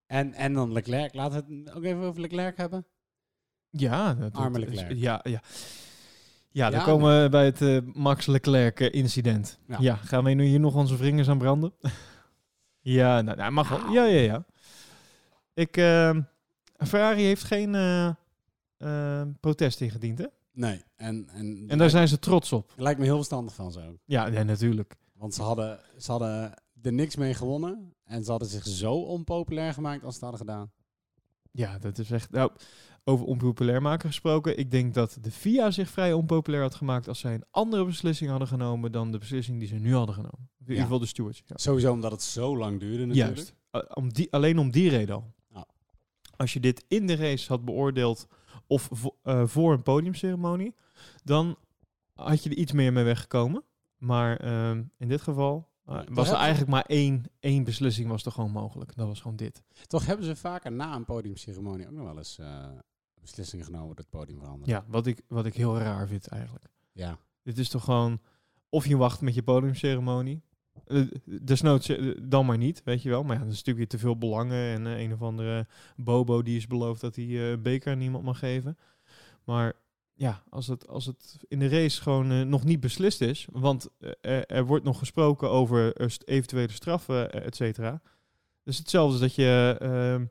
[0.07, 1.15] en, en dan Leclerc.
[1.15, 2.87] Laten we het ook even over Leclerc hebben.
[3.71, 4.93] Ja, dat, Arme Leclerc.
[4.93, 5.43] ja, ja.
[6.53, 9.59] Ja, dan komen we bij het uh, Max Leclerc eh, incident.
[9.79, 9.97] Ja.
[9.97, 11.73] gaan we nu hier nog onze vingers aan branden?
[12.81, 13.91] ja, nou, nou, mag wel.
[13.91, 14.45] Ja, ja, ja.
[15.55, 16.17] Ik, uh,
[16.77, 20.27] Ferrari heeft geen uh, protest ingediend, hè?
[20.53, 20.83] Nee.
[20.97, 22.73] En, en, en daar zijn ze trots op.
[22.77, 23.99] Lijkt me heel verstandig van zo.
[24.05, 24.97] Ja, ja, natuurlijk.
[25.13, 27.95] Want ze hadden, ze hadden er niks mee gewonnen.
[28.05, 30.73] En ze hadden zich zo onpopulair gemaakt als ze het hadden gedaan.
[31.51, 32.31] Ja, dat is echt...
[32.31, 32.51] Nou,
[33.05, 34.59] over onpopulair maken gesproken.
[34.59, 38.31] Ik denk dat de FIA zich vrij onpopulair had gemaakt als zij een andere beslissing
[38.31, 40.51] hadden genomen dan de beslissing die ze nu hadden genomen.
[40.59, 41.43] In ieder geval de stewards.
[41.47, 41.57] Ja.
[41.57, 43.37] Sowieso omdat het zo lang duurde natuurlijk.
[43.37, 43.55] Juist.
[43.95, 45.35] om die, alleen om die reden al.
[46.37, 48.27] Als je dit in de race had beoordeeld
[48.73, 48.91] of
[49.25, 50.75] uh, voor een podiumceremonie,
[51.25, 51.57] dan
[52.15, 53.65] had je er iets meer mee weggekomen.
[53.97, 58.33] Maar ehm, in dit geval uh, was er eigenlijk maar één, één beslissing was er
[58.33, 58.97] gewoon mogelijk.
[58.97, 59.63] Dat was gewoon dit.
[59.87, 62.69] Toch hebben ze vaker na een podiumceremonie ook nog wel eens uh,
[63.21, 64.75] beslissingen genomen dat het podium veranderen.
[64.75, 66.65] Ja, wat ik, wat ik heel raar vind eigenlijk.
[66.93, 67.19] Ja.
[67.43, 68.21] Dit is toch gewoon,
[68.69, 70.43] of je wacht met je podiumceremonie.
[70.87, 73.23] Uh, desnoods uh, dan maar niet, weet je wel.
[73.23, 74.75] Maar ja, dat is natuurlijk te veel belangen.
[74.75, 75.67] En een of andere
[75.97, 78.79] bobo die is beloofd dat hij beker aan niemand mag geven.
[79.45, 79.73] Maar
[80.15, 83.89] ja, als het, als het in de race gewoon eh, nog niet beslist is, want
[84.21, 88.01] eh, er, wordt nog gesproken over eh, eventuele straffen, eh, et cetera.
[88.65, 90.29] Dus hetzelfde als dat je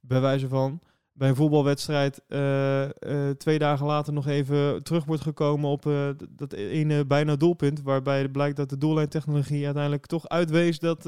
[0.00, 0.80] bij wijze van
[1.14, 6.10] bij een voetbalwedstrijd eh, eh, twee dagen later nog even terug wordt gekomen op eh,
[6.28, 11.02] dat ene bijna doelpunt, waarbij blijkt dat de doellijntechnologie uiteindelijk toch uitwees dat,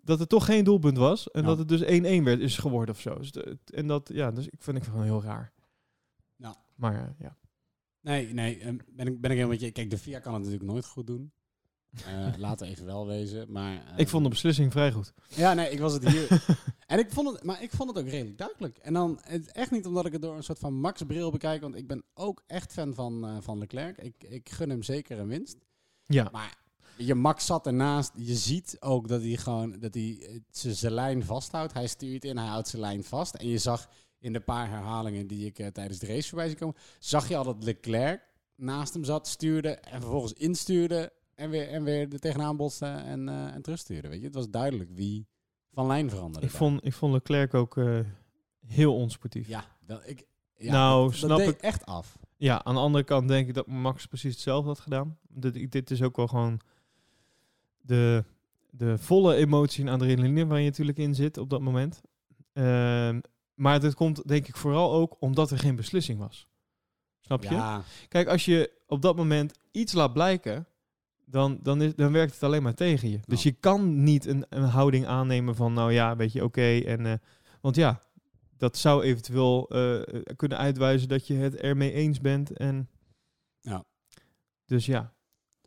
[0.00, 1.46] dat het toch geen doelpunt was en Ja.
[1.46, 3.18] dat het dus 1-1 werd is geworden of zo.
[3.18, 3.30] Dus
[3.64, 5.52] en dat, ja, dus ik vind ik gewoon heel raar.
[6.36, 6.56] Ja.
[6.74, 7.36] Maar ja.
[8.00, 9.70] Nee, nee, ehm, ben ik, ben ik helemaal met je.
[9.70, 11.32] Kijk, de VIA kan het natuurlijk nooit goed doen.
[12.06, 13.52] Eh, laten we even wel wezen.
[13.52, 15.12] Maar, eh, Ik vond de beslissing vrij goed.
[15.28, 16.44] Ja, nee, ik was het hier.
[16.86, 18.78] en ik vond het, maar ik vond het ook redelijk duidelijk.
[18.78, 21.74] En dan het, echt niet omdat ik het door een soort van Max-bril bekijk, want
[21.76, 23.98] ik ben ook echt fan van, eh, van Leclerc.
[23.98, 25.56] Ik, ik gun hem zeker een winst.
[26.04, 26.54] Ja, Maar
[26.96, 28.12] je Max zat ernaast.
[28.16, 30.38] Je ziet ook dat hij gewoon dat hij eh,
[30.72, 31.72] zijn- lijn vasthoudt.
[31.72, 33.34] Hij stuurt in, hij houdt zijn lijn vast.
[33.34, 36.56] En je zag in de paar herhalingen die ik eh, tijdens de race voorbij zie
[36.56, 38.22] komen, zag je al dat Leclerc
[38.56, 43.28] naast hem zat, stuurde en vervolgens instuurde en weer, en weer er tegenaan botste en,
[43.28, 44.08] eh en terugstuurde.
[44.08, 45.26] Weet je, het was duidelijk wie
[45.72, 46.46] van lijn veranderde.
[46.46, 46.60] ik daar.
[46.60, 47.98] vond, ik vond Leclerc ook eh,
[48.66, 49.48] heel onsportief.
[49.48, 51.60] ja, wel, ik, ja, Nou, dat, snap dat ik.
[51.60, 52.18] echt af.
[52.36, 55.18] Ja, aan de andere kant denk ik dat Max precies hetzelfde had gedaan.
[55.28, 56.60] Dit, dit is ook wel gewoon
[57.80, 58.24] de,
[58.70, 62.00] de volle emotie en adrenaline waar je natuurlijk in zit op dat moment.
[62.52, 63.20] Ehm,
[63.54, 66.48] maar dat komt denk ik vooral ook omdat er geen beslissing was.
[67.20, 67.54] Snap je?
[67.54, 70.66] Ja, Kijk, als je op dat moment iets laat blijken,
[71.26, 73.20] dan, dan, is, dan werkt het alleen maar tegen je.
[73.26, 76.78] Dus je kan niet een, een houding aannemen van, nou ja, weet je, oké.
[76.78, 77.14] en, eh,
[77.60, 78.00] want ja,
[78.56, 82.50] dat zou eventueel eh, kunnen uitwijzen dat je het ermee eens bent.
[82.52, 82.88] En,
[83.60, 83.84] Ja.
[84.66, 85.14] Dus ja,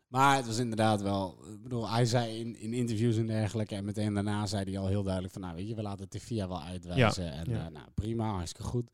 [0.08, 1.44] Maar het was inderdaad wel.
[1.52, 3.74] Ik bedoel, hij zei in, in interviews en dergelijke.
[3.74, 6.20] En meteen daarna zei hij al heel duidelijk: van nou, weet je, we laten de
[6.20, 7.32] VIA wel uitwijzen.
[7.32, 7.66] en ja.
[7.66, 8.90] eh, nou, prima, hartstikke goed.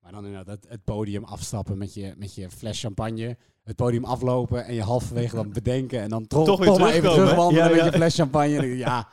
[0.00, 3.36] Maar dan inderdaad het, het podium afstappen met je, met je fles champagne.
[3.62, 6.00] Het podium aflopen en je halverwege dan bedenken.
[6.00, 7.84] En dan Toch toch maar even terugwandelen Ja, met ja.
[7.84, 8.76] je fles champagne.
[8.76, 9.08] Ja,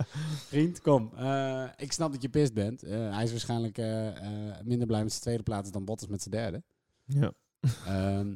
[0.47, 1.11] vriend, kom.
[1.15, 2.83] Eh, ik snap dat je pist bent.
[2.83, 4.11] Eh, hij is waarschijnlijk eh,
[4.63, 6.63] minder blij met zijn tweede plaats dan Bottas met zijn derde.
[7.03, 7.33] ja.
[7.85, 8.35] Ehm,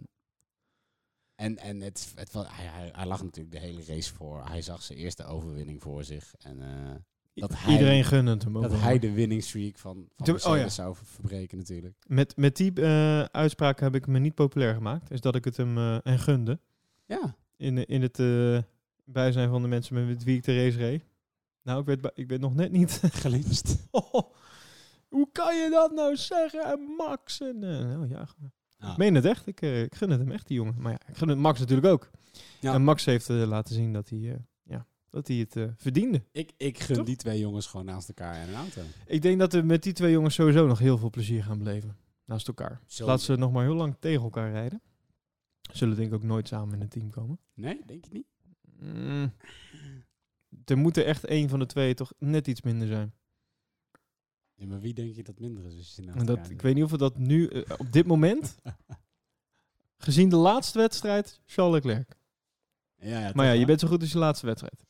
[1.35, 4.47] en en het, het, hij, hij, hij lag natuurlijk de hele race voor.
[4.47, 6.33] Hij zag zijn eerste overwinning voor zich.
[6.37, 6.59] En
[7.39, 10.53] Dat hij- Iedereen gunde het hem ook dat hij de winningstreak van, van De- Mercedes
[10.57, 10.69] oh ja.
[10.69, 11.95] zou ver- verbreken natuurlijk.
[12.07, 15.11] Met, met die eh, uitspraak heb ik me niet populair gemaakt.
[15.11, 16.59] Is dat ik het hem eh, en gunde.
[17.05, 18.57] Ja, In, in het eh,
[19.05, 21.03] bijzijn van de mensen met wie ik de race reed.
[21.63, 23.01] Nou, ik werd, ik werd nog net niet...
[23.23, 23.75] gelinst.
[25.09, 26.63] Hoe kan je dat nou zeggen?
[26.65, 27.55] En Max en...
[28.01, 28.27] oh ja,
[28.77, 28.91] Ja.
[28.91, 29.47] ik meen het echt.
[29.47, 30.75] Ik, ik gun het hem echt, die jongen.
[30.77, 32.09] Maar ja, ik gun het Max natuurlijk ook.
[32.59, 32.73] Ja.
[32.73, 34.37] En Max heeft laten zien dat hij,
[35.09, 36.23] dat hij het eh, verdiende.
[36.31, 37.05] Ik, ik gun Toch?
[37.05, 38.81] die twee jongens gewoon naast elkaar in een auto.
[39.05, 41.97] Ik denk dat we met die twee jongens sowieso nog heel veel plezier gaan beleven.
[42.25, 42.81] Naast elkaar.
[42.87, 43.05] Zo.
[43.05, 44.81] Laat ze nog maar heel lang tegen elkaar rijden.
[45.71, 47.39] Zullen denk ik ook nooit samen in een team komen.
[47.53, 48.27] Nee, denk je niet?
[48.79, 49.33] Mm.
[50.65, 53.13] Er moet er echt één van de twee toch net iets minder zijn.
[54.53, 55.75] Ja, maar wie denk je dat minder is?
[55.75, 57.75] Als je ze naast En dat, elkaar ik weet niet of we dat nu, eh,
[57.77, 58.57] op dit moment,
[59.97, 62.17] gezien de laatste wedstrijd, Charles Leclerc.
[62.95, 64.85] Ja, ja, Maar ja, je bent zo goed als je laatste wedstrijd.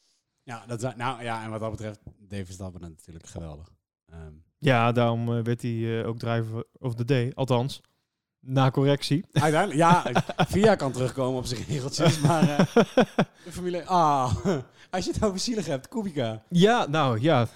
[0.49, 3.67] Ja, dat, nou ja, en wat dat betreft, Dave Verstappen natuurlijk geweldig.
[4.05, 7.31] Ehm, Ja, daarom eh, werd hij eh, ook driver of the day.
[7.35, 7.81] Althans,
[8.39, 9.25] na correctie.
[9.31, 10.03] uiteindelijk, ja,
[10.53, 12.75] Via kan terugkomen op zijn regeltjes, maar eh,
[13.45, 14.35] de Formule Ah,
[14.89, 16.43] als je het over zielig hebt, Kubica.
[16.49, 17.47] ja, nou ja.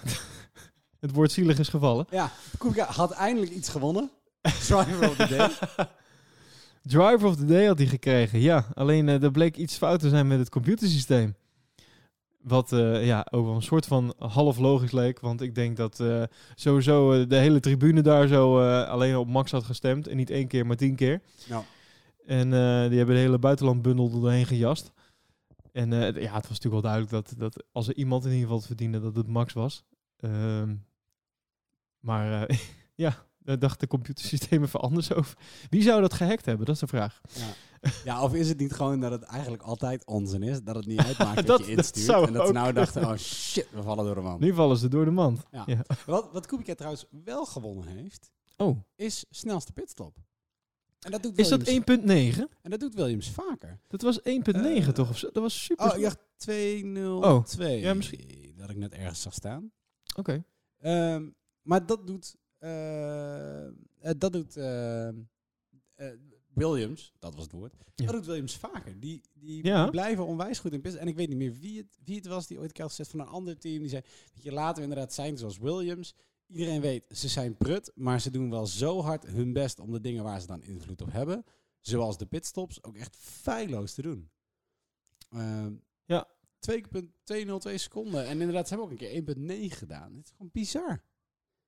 [1.00, 2.06] Het woord zielig is gevallen.
[2.10, 4.10] Ja, Kubica had eindelijk iets gewonnen.
[4.42, 5.50] Driver of the day.
[6.82, 8.66] Driver of the day had hij gekregen, ja.
[8.74, 11.34] Alleen er bleek iets fout te zijn met het computersysteem.
[12.44, 15.20] Wat eh, ja, ook wel een soort van half logisch leek.
[15.20, 16.22] Want ik denk dat eh,
[16.54, 20.08] sowieso eh, de hele tribune daar zo alleen op Max had gestemd.
[20.08, 21.20] En niet één keer, maar tien keer.
[21.46, 21.64] Ja.
[22.26, 22.50] En
[22.88, 24.92] die hebben de hele buitenlandbundel er doorheen gejast.
[25.72, 28.58] En ja, het was natuurlijk wel duidelijk dat, dat als er iemand in ieder geval
[28.58, 29.84] het verdiende, dat het Max was.
[30.20, 30.74] Ehm,
[32.00, 32.48] maar
[32.94, 35.36] ja, daar dacht de computersysteem even anders over.
[35.70, 36.66] Wie zou dat gehackt hebben?
[36.66, 37.20] Dat is de vraag.
[37.32, 37.90] Ja.
[38.04, 40.62] ja, of is het niet gewoon dat het eigenlijk altijd onzin is?
[40.62, 42.26] Dat het niet uitmaakt dat, je instuurt.
[42.26, 44.40] en dat ze nou dachten, oh shit, we vallen door de man.
[44.40, 45.42] Nu vallen ze door de mand.
[45.50, 45.62] Ja.
[45.66, 45.84] Ja.
[46.06, 50.16] Wat, wat Kubica trouwens wel gewonnen heeft, Oh, is snelste pitstop.
[51.00, 52.60] En dat doet is dat Williams, 1.9?
[52.62, 53.80] En dat doet Williams vaker.
[53.88, 55.10] Dat was 1.9 Eh, toch?
[55.10, 55.20] Of?
[55.20, 55.90] Dat was super.
[55.90, 56.18] Oh, ik dacht
[56.50, 57.60] 2-0-2.
[57.60, 58.54] Oh, ja, misschien.
[58.56, 59.72] Dat ik net ergens zag staan.
[60.16, 60.44] Oké.
[60.78, 61.28] Ehm,
[61.62, 62.36] maar dat doet,
[64.18, 65.14] dat doet eh, eh,
[66.54, 67.74] Williams, dat was het woord.
[67.94, 68.04] Ja.
[68.06, 69.00] Dat doet Williams vaker.
[69.00, 69.90] Die, die, Ja.
[69.90, 70.96] blijven onwijs goed in pist.
[70.96, 73.20] En ik weet niet meer wie het, wie het was die ooit had gezet van
[73.20, 73.78] een ander team.
[73.80, 74.02] Die zei,
[74.34, 76.14] dat je laten we inderdaad zijn zoals Williams.
[76.46, 80.00] Iedereen weet, ze zijn prut, maar ze doen wel zo hard hun best om de
[80.00, 81.44] dingen waar ze dan invloed op hebben,
[81.80, 84.30] zoals de pitstops, ook echt feilloos te doen.
[85.30, 85.72] Ehm,
[86.04, 86.28] Ja.
[86.58, 88.26] 2,202 seconden.
[88.26, 89.14] En inderdaad, ze hebben ook een keer
[89.70, 90.14] 1,9 gedaan.
[90.14, 91.02] Dit is gewoon bizar.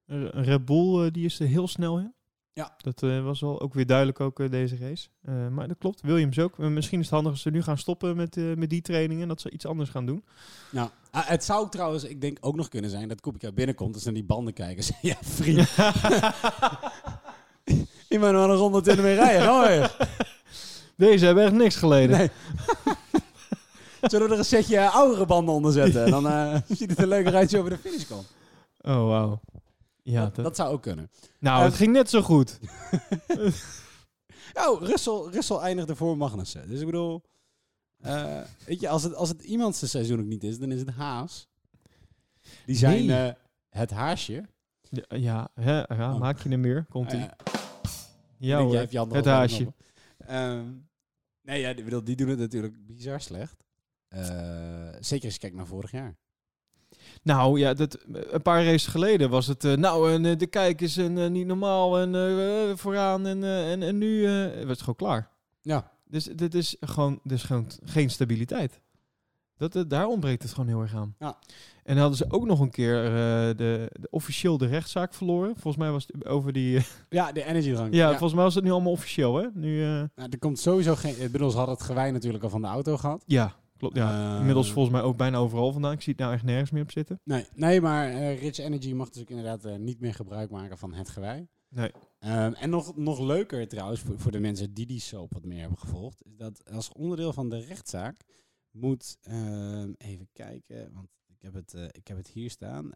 [0.06, 2.14] Een Red Bull eh, die is er heel snel in.
[2.52, 2.74] Ja.
[2.76, 5.08] Dat eh, was al ook weer duidelijk ook eh, deze race.
[5.50, 6.00] Maar dat klopt.
[6.00, 6.58] Williams ook.
[6.58, 9.22] Misschien is het handig als ze nu gaan stoppen met, met die trainingen.
[9.22, 10.24] En dat ze iets anders gaan doen.
[10.70, 14.06] Nou, het zou trouwens, ik denk ook nog kunnen zijn dat Kubica binnenkomt en ze
[14.06, 14.84] naar die banden kijken.
[15.02, 15.68] Ja, vriend.
[18.08, 19.60] Iemand maar een ronde in mee rijden.
[19.60, 19.96] Weer.
[20.96, 22.16] Deze hebben echt niks geleden.
[22.18, 22.30] Nee.
[24.10, 26.10] Zullen we er een setje oudere banden onder zetten?
[26.10, 28.26] Dan ziet het er leuker uit als je over de finish komt.
[28.80, 29.40] Oh, wauw.
[30.12, 31.10] Ja, dat, dat, dat zou ook kunnen.
[31.40, 32.58] nou, eh, het ging net zo goed.
[34.54, 36.68] Oh, Russell, Russell eindigde voor Magnussen.
[36.68, 37.22] Dus ik bedoel,
[38.00, 40.90] eh, weet je, als het, als het iemands seizoen ook niet is, dan is het
[40.90, 41.48] Haas.
[42.66, 43.28] Die zijn Nee.
[43.28, 43.34] eh,
[43.70, 44.44] het haasje.
[44.90, 46.18] Ja, ja, hè, ja Oh.
[46.20, 46.86] maak je hem weer.
[46.88, 47.18] Komt ie.
[47.18, 47.28] Eh,
[48.38, 48.74] ja, hoor.
[49.16, 49.72] het haasje.
[50.18, 50.64] Ehm,
[51.42, 53.64] nee, ja, die, bedoel, die doen het natuurlijk bizar slecht.
[54.08, 56.16] Eh, zeker als je kijkt naar vorig jaar.
[57.26, 57.98] Nou ja, dat,
[58.30, 59.64] een paar races geleden was het.
[59.64, 63.26] eh, nou, en, eh, de kijkers en eh, niet normaal en vooraan.
[63.26, 64.26] En, en, en nu
[64.58, 65.30] was het gewoon klaar.
[65.62, 65.90] Ja.
[66.04, 68.80] Dus dit is gewoon, dus gewoon geen stabiliteit.
[69.56, 71.14] Dat, daar ontbreekt het gewoon heel erg aan.
[71.18, 71.38] Ja.
[71.84, 73.02] En hadden ze ook nog een keer
[73.56, 75.52] de, de officieel de rechtszaak verloren.
[75.52, 76.80] Volgens mij was het over die.
[77.08, 77.94] Ja, de energy drank.
[77.94, 79.46] ja, volgens mij was het nu allemaal officieel, hè?
[79.54, 81.14] Nu, Nou, er komt sowieso geen...
[81.14, 83.24] Ze hadden het gewei natuurlijk al van de auto gehad.
[83.26, 83.96] ja, klopt.
[83.96, 84.32] Ja.
[84.32, 85.92] Eh, Inmiddels volgens mij ook bijna overal vandaan.
[85.92, 87.20] Ik zie het nou echt nergens meer op zitten.
[87.24, 90.92] Nee, nee maar eh, Rich Energy mag dus inderdaad eh, niet meer gebruik maken van
[90.92, 91.48] het gewei.
[91.68, 91.90] Nee.
[92.18, 95.60] Ehm, en nog, nog leuker trouwens, voor, voor de mensen die die soap wat meer
[95.60, 98.16] hebben gevolgd, is dat als onderdeel van de rechtszaak
[98.70, 102.92] moet, ehm, even kijken, want ik heb het, eh, ik heb het hier staan.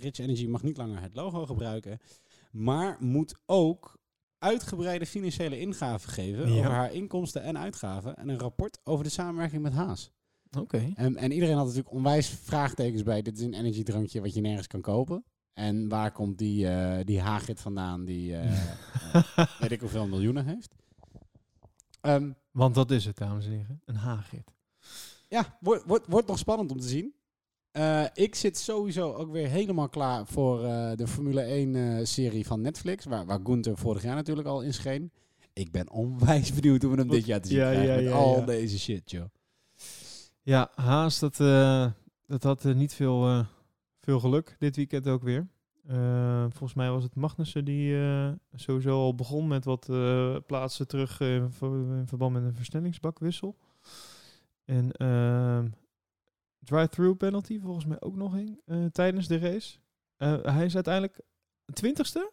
[0.00, 1.98] Rich Energy mag niet langer het logo gebruiken,
[2.50, 3.98] maar moet ook
[4.44, 6.58] uitgebreide financiële ingaven geven Ja.
[6.58, 10.10] over haar inkomsten en uitgaven en een rapport over de samenwerking met Haas.
[10.58, 10.92] Oké.
[10.94, 13.22] En, en iedereen had natuurlijk onwijs vraagtekens bij.
[13.22, 15.24] Dit is een energy drankje wat je nergens kan kopen.
[15.52, 18.52] En waar komt die, eh die Hagrid vandaan die eh,
[19.36, 20.74] eh, weet ik hoeveel miljoenen heeft?
[22.00, 23.80] Ehm, Want dat is het, dames en heren.
[23.84, 24.52] Een haagrit.
[25.28, 27.14] ja, wordt wordt wordt nog spannend om te zien.
[27.74, 31.42] Eh, ik zit sowieso ook weer helemaal klaar voor eh, de Formule
[32.02, 33.04] 1-serie van Netflix.
[33.04, 35.10] Waar, waar Gunther vorig jaar natuurlijk al in scheen.
[35.52, 37.88] Ik ben onwijs benieuwd hoe we hem dit jaar te zien ja, krijgen.
[37.88, 39.24] ja, met ja, al deze shit, joh.
[40.42, 41.90] Ja, Haas, dat, eh,
[42.26, 43.46] dat had eh, niet veel, eh,
[44.00, 45.46] veel geluk dit weekend ook weer.
[45.86, 50.88] Eh, volgens mij was het Magnussen die eh, sowieso al begon met wat eh, plaatsen
[50.88, 53.56] terug eh, in verband met een versnellingsbakwissel.
[54.64, 55.66] En ehm
[56.64, 59.78] drive-through penalty volgens mij ook nog een eh, tijdens de race.
[60.16, 61.20] Eh, hij is uiteindelijk
[61.72, 62.32] twintigste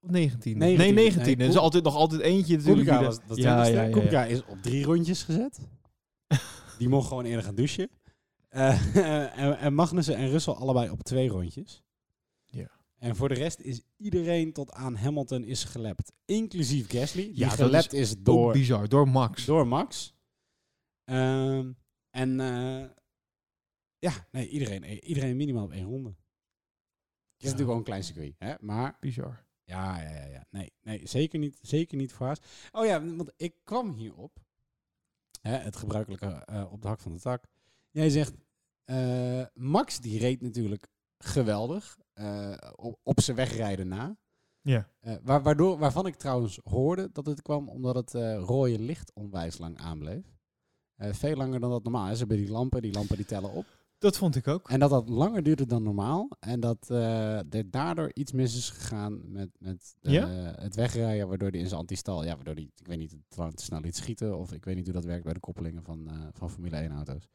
[0.00, 0.64] of negentiende?
[0.64, 0.94] Nee, 19e.
[0.94, 1.36] negentiende.
[1.36, 2.88] Nee, Er is altijd nog altijd eentje natuurlijk.
[2.88, 5.58] Kubica was, was ja, ja, ja, is op drie rondjes gezet.
[6.78, 7.88] Die mocht gewoon eerder gaan douchen.
[8.48, 8.96] Eh,
[9.38, 11.82] en, en Magnussen en Russell allebei op twee rondjes.
[12.44, 12.70] Ja.
[12.98, 16.12] En voor de rest is iedereen tot aan Hamilton is gelapt.
[16.24, 19.44] Inclusief Gasly, die Ja, dat gelapt is, Ook door, bizar, door Max.
[19.44, 20.14] door Max.
[21.04, 21.72] Ehm,
[22.10, 22.40] en
[23.98, 26.08] ja, nee, iedereen, iedereen minimaal op één ronde.
[26.08, 28.54] Het is natuurlijk wel een klein circuit, hè?
[28.60, 29.44] maar Bizar.
[29.64, 30.46] ja, ja, ja, ja.
[30.50, 32.40] Nee, nee zeker, niet, zeker niet voor Haas.
[32.72, 34.44] Oh ja, want ik kwam hierop.
[35.40, 37.44] Hè, het gebruikelijke eh, op de hak van de tak.
[37.90, 38.34] Jij zegt,
[38.84, 44.16] eh, Max die reed natuurlijk geweldig eh, op, op zijn wegrijden na.
[44.66, 44.88] Ja.
[45.00, 49.12] Eh, waar, waardoor, waarvan ik trouwens hoorde dat het kwam omdat het eh, rode licht
[49.14, 50.36] onwijs lang aanbleef.
[50.96, 52.12] Eh, veel langer dan dat normaal is.
[52.12, 53.66] Ze hebben die lampen, die lampen die tellen op.
[53.98, 54.70] Dat vond ik ook.
[54.70, 56.28] En dat dat langer duurde dan normaal.
[56.40, 60.28] En dat eh, er daardoor iets mis is gegaan met, met eh, Ja?
[60.56, 61.28] het wegrijden.
[61.28, 63.80] Waardoor hij in zijn antistal, ja, waardoor hij, ik weet niet, te lang te snel
[63.80, 64.38] liet schieten.
[64.38, 66.90] Of ik weet niet hoe dat werkt bij de koppelingen van, eh, van Formule 1
[66.90, 67.28] auto's.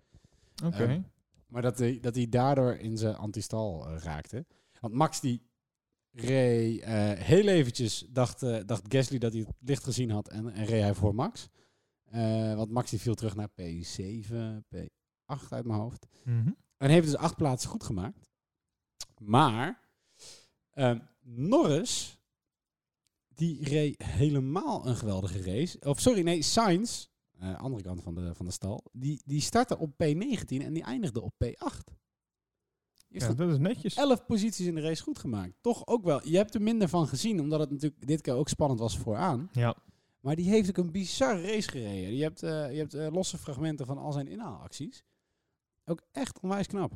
[0.66, 0.84] Oké.
[0.84, 1.02] Ehm,
[1.48, 4.46] Maar dat hij, dat hij daardoor in zijn antistal raakte.
[4.80, 5.50] Want Max die
[6.12, 6.86] reed
[7.18, 10.30] heel eventjes, dacht, dacht Gasly dat hij het licht gezien had.
[10.30, 11.50] En, en reed hij voor Max.
[12.56, 15.01] Want Max die viel terug naar P7, P8
[15.52, 16.08] uit mijn hoofd.
[16.24, 16.52] Mhm.
[16.78, 18.30] En heeft dus acht plaatsen goed gemaakt.
[19.20, 19.80] Maar
[20.72, 22.18] ehm, Norris,
[23.28, 25.80] die reed helemaal een geweldige race.
[25.80, 27.08] Of sorry, nee, Sainz,
[27.40, 30.84] eh, andere kant van de, van de stal, die, die startte op P19 en die
[30.84, 32.00] eindigde op P8.
[33.08, 33.96] Je Ja, heeft dat is netjes.
[33.96, 35.54] elf posities in de race goed gemaakt.
[35.62, 36.28] Toch ook wel.
[36.28, 39.50] Je hebt er minder van gezien, omdat het natuurlijk dit keer ook spannend was vooraan.
[39.52, 39.76] Ja.
[40.20, 42.16] Maar die heeft ook een bizarre race gereden.
[42.16, 45.04] Je hebt, eh, je hebt eh, losse fragmenten van al zijn inhaalacties.
[45.92, 46.94] Ook echt onwijs knap.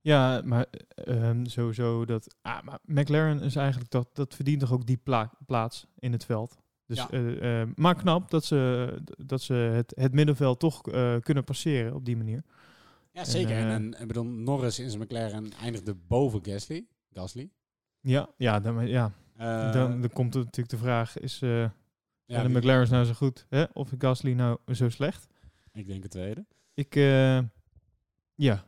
[0.00, 2.34] Ja, maar eh, ehm, sowieso dat...
[2.42, 4.08] Ah, maar McLaren is eigenlijk dat...
[4.12, 6.58] Dat verdient toch ook die pla- plaats in het veld.
[6.86, 7.10] Dus, Ja.
[7.10, 8.94] eh, eh, maar knap dat ze,
[9.26, 10.80] dat ze het, het middenveld toch
[11.20, 12.42] kunnen passeren op die manier.
[13.12, 13.56] Ja, zeker.
[13.56, 16.86] En, En, bedoel, Norris in zijn McLaren eindigde boven Gasly.
[17.12, 17.50] Gasly.
[18.00, 19.12] Ja, ja, dan, ja.
[19.72, 21.72] Dan, dan komt natuurlijk de vraag, is ja,
[22.42, 23.46] de McLaren's nou zo goed?
[23.48, 23.64] Hè?
[23.72, 25.26] Of is Gasly nou zo slecht?
[25.72, 26.46] Ik denk het tweede.
[26.78, 27.40] Ik, eh,
[28.34, 28.66] ja,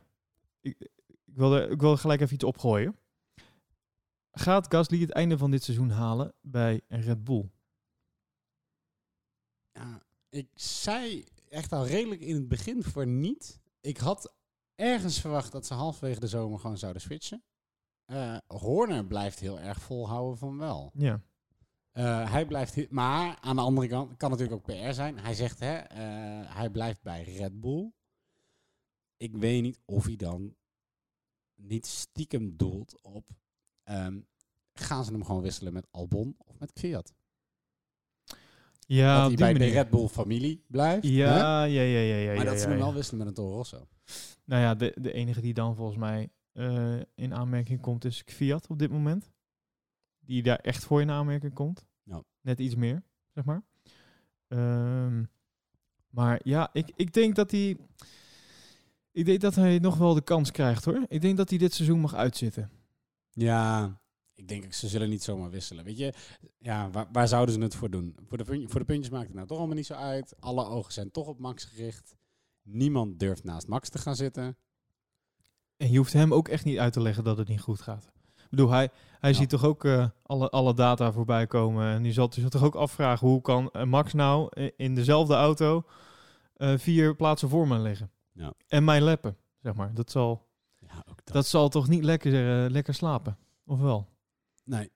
[0.59, 0.89] ik, ik,
[1.23, 2.97] wil ik wil gelijk even iets opgooien.
[4.31, 7.49] Gaat Gasly het einde van dit seizoen halen bij Red Bull?
[9.71, 13.61] Ja, ik zei echt al redelijk in het begin voor niet.
[13.81, 14.35] Ik had
[14.75, 17.43] ergens verwacht dat ze halverwege de zomer gewoon zouden switchen.
[18.05, 20.91] Eh Horner blijft heel erg volhouden van wel.
[20.93, 21.21] Ja.
[21.91, 25.19] Eh, hij blijft, maar aan de andere kant kan natuurlijk ook PR zijn.
[25.19, 25.73] Hij zegt, hè,
[26.45, 27.91] hij blijft bij Red Bull.
[29.21, 30.55] Ik weet niet of hij dan
[31.55, 33.29] niet stiekem doelt op,
[33.83, 34.19] ehm,
[34.73, 37.13] gaan ze hem gewoon wisselen met Albon of met Fiat?
[38.79, 39.67] Ja, dat hij bij manier.
[39.67, 41.03] de Red Bull familie blijft.
[41.03, 41.09] hè?
[41.09, 42.25] Ja, ja, ja, ja, ja.
[42.25, 43.87] maar ja, dat ze ja, hem wel wisselen met een Toro Rosso.
[44.45, 48.67] Nou ja, de, de enige die dan volgens mij eh, in aanmerking komt is Fiat
[48.67, 49.31] op dit moment.
[50.19, 51.87] Die daar echt voor in aanmerking komt.
[52.03, 52.23] Ja.
[52.41, 53.03] Net iets meer,
[53.33, 53.63] zeg maar.
[54.47, 55.23] Ehm,
[56.09, 57.77] maar ja, ik, ik denk dat hij...
[59.11, 61.05] Ik denk dat hij nog wel de kans krijgt hoor.
[61.07, 62.71] Ik denk dat hij dit seizoen mag uitzitten.
[63.31, 63.99] Ja,
[64.35, 65.83] ik denk ze zullen niet zomaar wisselen.
[65.83, 66.13] Weet je,
[66.57, 68.15] ja, waar, waar zouden ze het voor doen?
[68.27, 70.35] Voor de, voor de puntjes maakt het nou toch allemaal niet zo uit.
[70.39, 72.15] Alle ogen zijn toch op Max gericht.
[72.63, 74.57] Niemand durft naast Max te gaan zitten.
[75.77, 78.11] En je hoeft hem ook echt niet uit te leggen dat het niet goed gaat.
[78.35, 79.35] Ik bedoel, hij, hij Ja.
[79.35, 81.93] ziet toch ook eh, alle, alle data voorbij komen.
[81.93, 85.33] En die zal zich toch ook afvragen, hoe kan eh, Max nou eh, in dezelfde
[85.33, 85.83] auto
[86.75, 88.11] vier plaatsen voor me liggen?
[88.33, 88.53] Ja.
[88.67, 89.93] En mij leppen, zeg maar.
[89.93, 90.47] Dat zal,
[90.79, 91.33] Ja, ook dat.
[91.35, 93.37] dat zal toch niet lekker, eh, lekker slapen?
[93.65, 94.07] Of wel?
[94.63, 94.91] Nee,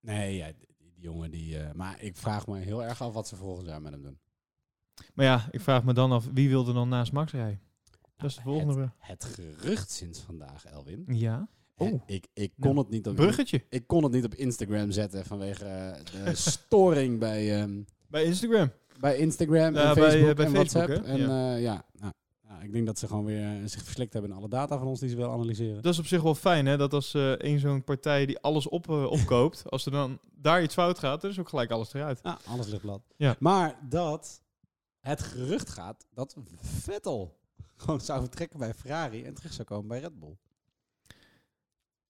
[0.00, 1.58] nee ja, die, die jongen die...
[1.58, 4.18] eh, maar ik vraag me heel erg af wat ze volgend jaar met hem doen.
[5.14, 7.60] Maar ja, ik vraag me dan af, wie wil er dan naast Max rijden?
[8.16, 8.90] Dat is de Nou, volgende.
[8.98, 11.04] Het, het gerucht sinds vandaag, Elwin.
[11.08, 12.02] Ja, Oh.
[12.06, 15.24] Ik, ik, kon Nou, het niet op, bruggetje ik kon het niet op Instagram zetten
[15.26, 17.60] vanwege de storing bij...
[17.60, 18.70] ehm, bij Instagram.
[19.00, 20.88] Bij Instagram en Facebook bij en Facebook, WhatsApp.
[20.88, 20.94] hè?
[21.12, 21.26] En Ja.
[21.26, 22.12] ja, ja, nou,
[22.48, 24.86] nou, ik denk dat ze gewoon weer eh, zich verslikt hebben in alle data van
[24.86, 25.82] ons die ze willen analyseren.
[25.82, 26.76] Dat is op zich wel fijn, hè?
[26.76, 30.62] Dat als eh één zo'n partij die alles op, eh, opkoopt, als er dan daar
[30.62, 32.20] iets fout gaat, dan is ook gelijk alles eruit.
[32.22, 33.02] Ja, alles ligt plat.
[33.16, 33.36] Ja.
[33.38, 34.42] Maar dat
[35.00, 37.38] het gerucht gaat dat Vettel
[37.76, 40.36] gewoon zou vertrekken bij Ferrari en terug zou komen bij Red Bull.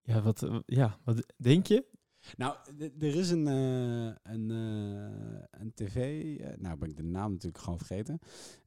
[0.03, 1.85] Ja, wat, eh, ja, wat denk je?
[2.37, 5.97] Nou, er is een, eh, een, eh, een tv...
[6.41, 8.19] eh, nou ben ik de naam natuurlijk gewoon vergeten.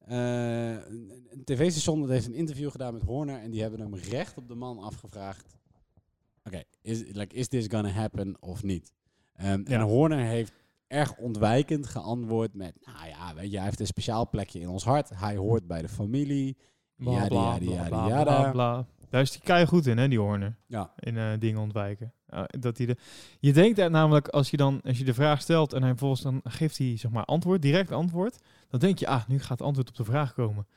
[0.05, 3.39] Een, een tv-station dat heeft een interview gedaan met Horner...
[3.39, 5.57] en die hebben hem recht op de man afgevraagd...
[6.43, 8.93] Oké, is, like, is this gonna happen of niet?
[9.35, 9.81] Ehm, En.
[9.81, 10.53] Horner heeft
[10.87, 12.73] erg ontwijkend geantwoord met...
[12.85, 15.09] Nou ja, weet je, hij heeft een speciaal plekje in ons hart.
[15.09, 16.57] Hij hoort bij de familie.
[16.95, 18.87] Bla, bla, bla, bla, bla, bla.
[19.09, 20.57] Daar is die kei goed in, hè, die Horner.
[20.65, 22.13] Ja, In dingen ontwijken.
[22.31, 22.97] Ja, dat hij de,
[23.39, 26.21] je denkt daar namelijk, als je, dan, als je de vraag stelt en hij volgens
[26.21, 28.39] dan geeft hij zeg maar antwoord, direct antwoord,
[28.69, 30.67] dan denk je, ah, nu gaat het antwoord op de vraag komen.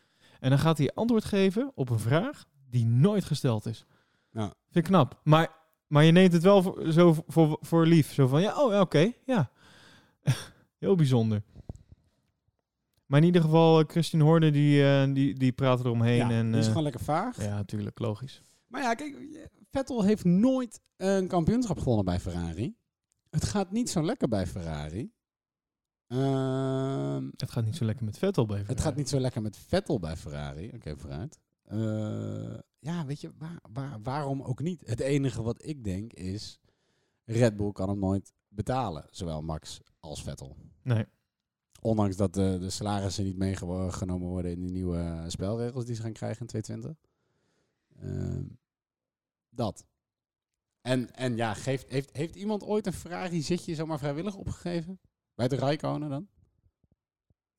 [0.40, 3.84] En dan gaat hij antwoord geven op een vraag die nooit gesteld is.
[4.30, 4.42] Ja.
[4.42, 5.20] Vind ik knap.
[5.24, 5.48] Maar,
[5.86, 8.12] maar je neemt het wel voor, zo voor, voor lief.
[8.12, 9.50] Zo van, ja, oh, ja, oké, ja.
[10.78, 11.42] Heel bijzonder.
[13.06, 16.16] Maar in ieder geval, eh, Christian Horner, die, eh, die, die praten eromheen.
[16.16, 17.44] ja en, die is eh, gewoon lekker vaag.
[17.44, 18.42] ja, natuurlijk, logisch.
[18.66, 19.16] Maar ja, kijk,
[19.72, 22.76] Vettel heeft nooit een kampioenschap gewonnen bij Ferrari.
[23.30, 25.12] Het gaat niet zo lekker bij Ferrari.
[26.06, 28.86] Ehm, Het gaat niet zo lekker met Vettel bij het Ferrari.
[28.88, 30.70] gaat niet zo lekker met Vettel bij Ferrari.
[30.74, 31.40] Oké, vooruit.
[31.64, 34.82] Eh, ja, weet je, waar, waar, waarom ook niet?
[34.86, 36.60] Het enige wat ik denk is...
[37.24, 39.06] Red Bull kan hem nooit betalen.
[39.10, 40.56] Zowel Max als Vettel.
[40.82, 41.06] Nee.
[41.80, 46.12] Ondanks dat de, de salarissen niet meegenomen worden in die nieuwe spelregels die ze gaan
[46.12, 47.10] krijgen in 2020.
[48.00, 48.44] Ehm,
[49.54, 49.86] dat.
[50.80, 55.00] En, en ja, geeft, heeft, heeft iemand ooit een Ferrari zitje zomaar vrijwillig opgegeven?
[55.34, 56.28] Bij de Rijkonen dan?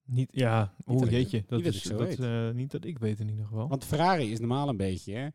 [0.05, 1.43] Niet, ja, dat oeh ik- jeetje.
[1.47, 2.19] Dat dat is dat, weet.
[2.19, 3.67] eh, niet dat ik weet in ieder geval.
[3.67, 5.27] Want Ferrari is normaal een beetje hè,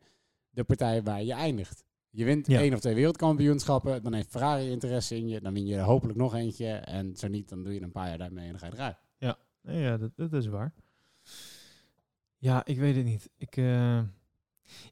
[0.49, 1.83] de partij waar je eindigt.
[2.09, 2.59] Je wint Ja.
[2.59, 6.17] één of twee wereldkampioenschappen, dan heeft Ferrari interesse in je, dan win je er hopelijk
[6.17, 6.67] nog eentje.
[6.73, 8.97] En zo niet, dan doe je een paar jaar daarmee en dan ga je eruit.
[9.61, 10.73] Nee, ja, dat, dat is waar.
[12.37, 13.29] Ja, ik weet het niet.
[13.37, 14.01] Ik, eh,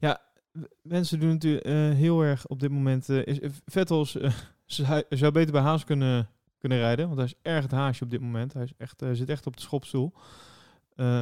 [0.00, 0.20] ja,
[0.82, 3.08] mensen doen natuurlijk eh, heel erg op dit moment.
[3.08, 3.50] eh, is, eh,
[4.66, 6.28] zou, zou beter bij Haas kunnen,
[6.58, 8.52] kunnen rijden, want hij is erg het haasje op dit moment.
[8.52, 10.12] Hij is echt, zit echt op de schopstoel.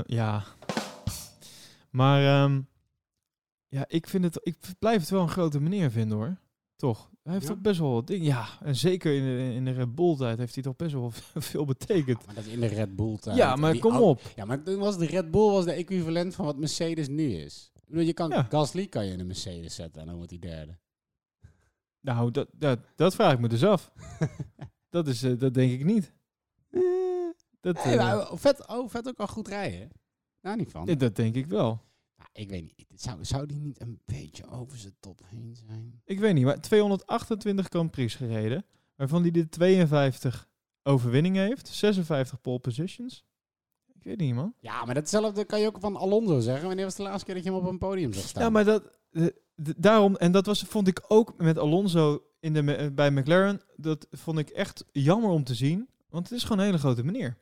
[0.06, 0.44] Ja.
[1.90, 2.60] Maar ehm,
[3.68, 6.36] ja, ik, vind het, ik blijf het wel een grote meneer vinden hoor.
[6.76, 7.10] Toch?
[7.22, 7.52] Hij heeft Ja?
[7.52, 8.24] toch best wel wat dingen.
[8.26, 11.12] Ja, en zeker in de, in de Red Bull tijd heeft hij toch best wel
[11.50, 12.26] veel betekend.
[12.26, 13.36] Maar dat is in de Red Bull tijd.
[13.36, 14.20] Ja, maar kom op.
[14.36, 17.70] Ja, maar toen was de Red Bull was de equivalent van wat Mercedes nu is.
[17.86, 18.42] Bedoel, je kan Ja.
[18.42, 20.78] Gasly kan je in een Mercedes zetten en dan wordt hij derde.
[22.00, 23.92] Nou, dat, dat, dat vraag ik me dus af.
[24.88, 26.12] dat, is, eh, dat denk ik niet.
[27.60, 29.90] Dat, Nee, eh, maar vet, oh, vet ook al goed rijden.
[30.40, 30.86] Daar niet van.
[30.86, 31.82] ja, dat denk ik wel.
[32.16, 32.86] Nou, ik weet niet.
[32.94, 36.00] Zou, zou die niet een beetje over zijn top heen zijn?
[36.04, 38.64] Ik weet niet, maar 228 Grand Prix gereden.
[38.94, 40.48] Waarvan hij de 52
[40.82, 41.68] overwinningen heeft.
[41.68, 43.24] 56 pole positions.
[44.06, 44.54] Weet niet, man.
[44.60, 46.66] Ja, maar datzelfde kan je ook van Alonso zeggen.
[46.66, 48.42] Wanneer was de laatste keer dat je hem op een podium zag staan?
[48.42, 49.26] Ja, maar dat, eh,
[49.76, 54.06] daarom, en dat was, vond ik ook met Alonso in de, me- bij McLaren, dat
[54.10, 57.36] vond ik echt jammer om te zien, want het is gewoon een hele grote meneer.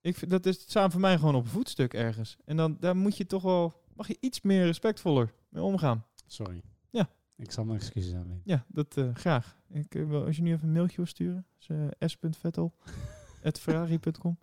[0.00, 2.36] Ik vind, dat is samen voor mij gewoon op een voetstuk ergens.
[2.44, 6.04] En dan daar moet je toch wel, mag je iets meer respectvoller mee omgaan.
[6.26, 6.62] Sorry.
[6.90, 7.08] Ja.
[7.36, 8.42] Ik zal mijn excuses aanbieden.
[8.44, 9.56] Ja, dat eh, graag.
[9.68, 11.76] Ik, eh, wil- als je nu even een mailtje wil sturen, is eh,
[12.08, 14.38] s.vettel.ferrari.com.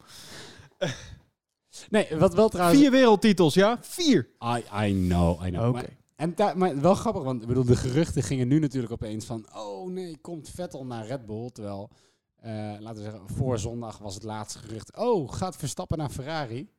[1.89, 2.79] Nee, wat wel trouwens...
[2.79, 3.77] Vier wereldtitels, ja?
[3.81, 4.29] Vier!
[4.43, 5.75] I, I know, I know.
[5.75, 5.85] Oké.
[6.15, 9.45] En da- maar wel grappig, want ik bedoel, de geruchten gingen nu natuurlijk opeens van...
[9.55, 11.49] Oh nee, komt Vettel naar Red Bull?
[11.49, 11.89] Terwijl,
[12.35, 14.97] eh, laten we zeggen, voor zondag was het laatste gerucht...
[14.97, 16.69] Oh, gaat Verstappen naar Ferrari?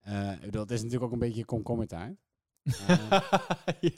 [0.00, 2.16] Eh, ik bedoel, het is natuurlijk ook een beetje komkommertijd.
[2.62, 3.20] Eh,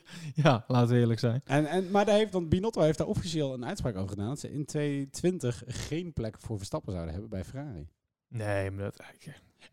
[0.45, 1.41] ja, laten we eerlijk zijn.
[1.45, 4.29] en, en, maar daar heeft dan Binotto heeft daar officieel een uitspraak over gedaan...
[4.29, 7.89] dat ze in 2020 geen plek voor Verstappen zouden hebben bij Ferrari.
[8.29, 9.03] Nee, maar dat...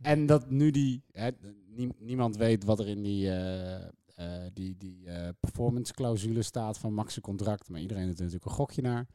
[0.02, 1.04] En dat nu die...
[1.12, 1.30] Hè,
[1.66, 3.84] nie- niemand weet wat er in die, eh,
[4.16, 7.70] eh, die, die eh, performance clausule staat van Max' contract.
[7.70, 9.08] Maar iedereen doet er natuurlijk een gokje naar.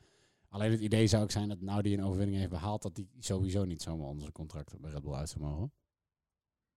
[0.48, 2.82] Alleen het idee zou ook zijn dat nou die een overwinning heeft behaald...
[2.82, 5.72] dat hij sowieso niet zomaar onder zijn contract bij Red Bull uit zou mogen.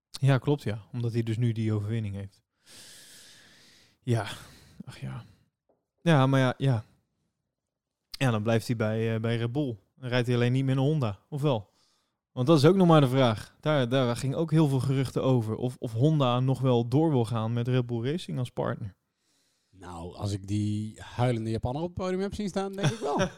[0.09, 0.88] Ja, klopt ja.
[0.91, 2.41] Omdat hij dus nu die overwinning heeft.
[4.01, 4.28] Ja,
[4.86, 5.26] ach ja.
[6.01, 6.86] Ja, maar ja, ja.
[8.09, 9.78] Ja, dan blijft hij bij, bij Red Bull.
[9.95, 11.72] Dan rijdt hij alleen niet met een Honda, of wel?
[12.34, 13.55] Want dat is ook nog maar de vraag.
[13.59, 15.55] Daar, daar ging ook heel veel geruchten over.
[15.55, 18.95] Of, of Honda nog wel door wil gaan met Red Bull Racing als partner.
[19.69, 23.27] Nou, als ik die huilende Japaner op het podium heb zien staan, denk ik wel.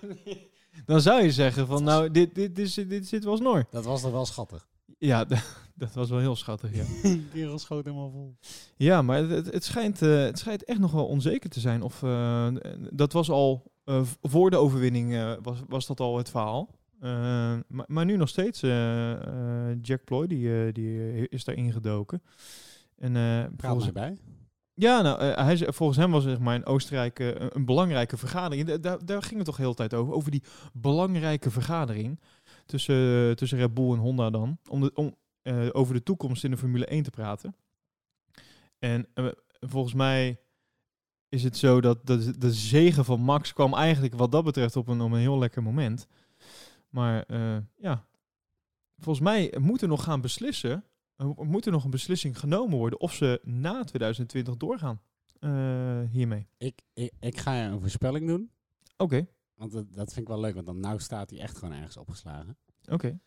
[0.86, 3.66] Dan zou je zeggen van, nou, dit, dit, dit, dit, dit zit wel snor.
[3.70, 4.68] dat was toch wel schattig.
[4.98, 5.26] Ja,
[5.76, 6.84] dat was wel heel schattig, ja.
[7.34, 8.38] Kerel schoot helemaal vol.
[8.76, 11.82] Ja, maar het, het, schijnt, eh, het schijnt echt nog wel onzeker te zijn.
[11.82, 12.48] Of, eh,
[12.92, 16.70] dat was al, eh, voor de overwinning eh, was, was dat al het verhaal.
[17.06, 22.22] Eh, maar, maar nu nog steeds, eh, eh, Jack Ploy, die, die is daar ingedoken.
[22.98, 23.14] En,
[23.58, 24.18] volgens, mij bij.
[24.74, 28.68] ja, nou, hij, volgens hem was zeg maar, in Oostenrijk een, een belangrijke vergadering.
[28.68, 30.14] Da- Daar, daar ging het toch de hele tijd over.
[30.14, 30.44] Over die
[30.74, 32.20] belangrijke vergadering
[32.66, 34.58] tussen, tussen Red Bull en Honda dan.
[34.70, 35.16] Om, de, om
[35.72, 37.56] over de toekomst in de Formule 1 te praten.
[38.80, 39.08] En
[39.60, 40.40] volgens mij
[41.30, 44.88] is het zo dat de, de zegen van Max kwam eigenlijk wat dat betreft op
[44.88, 46.08] een, op een heel lekker moment.
[46.96, 48.08] Maar eh, ja,
[48.98, 50.86] volgens mij moet er nog gaan beslissen.
[51.16, 55.02] Er moet er nog een beslissing genomen worden of ze na 2020 doorgaan
[55.40, 56.48] eh, hiermee.
[56.58, 58.52] Ik, ik, ik ga een voorspelling doen.
[58.98, 61.74] Oké, Want dat, dat vind ik wel leuk, want dan nou staat hij echt gewoon
[61.74, 62.58] ergens opgeslagen.
[62.92, 63.20] oké.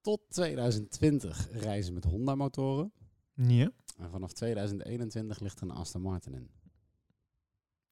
[0.00, 2.92] Tot 2020 reizen met Honda-motoren.
[3.34, 3.70] Ja.
[3.98, 6.50] En vanaf 2021 ligt er een Aston Martin in.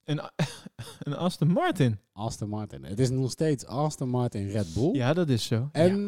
[0.05, 0.21] Een,
[0.99, 1.99] een Aston Martin.
[2.13, 2.85] Aston Martin.
[2.85, 4.95] Het is nog steeds Aston Martin Red Bull.
[4.95, 5.69] Ja, dat is zo.
[5.73, 5.99] En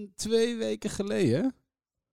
[0.00, 0.06] Ja.
[0.14, 1.54] twee weken geleden,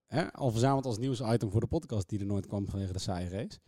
[0.06, 3.30] hè, al verzameld als nieuwsitem voor de podcast die er nooit kwam vanwege de saaie
[3.30, 3.60] race.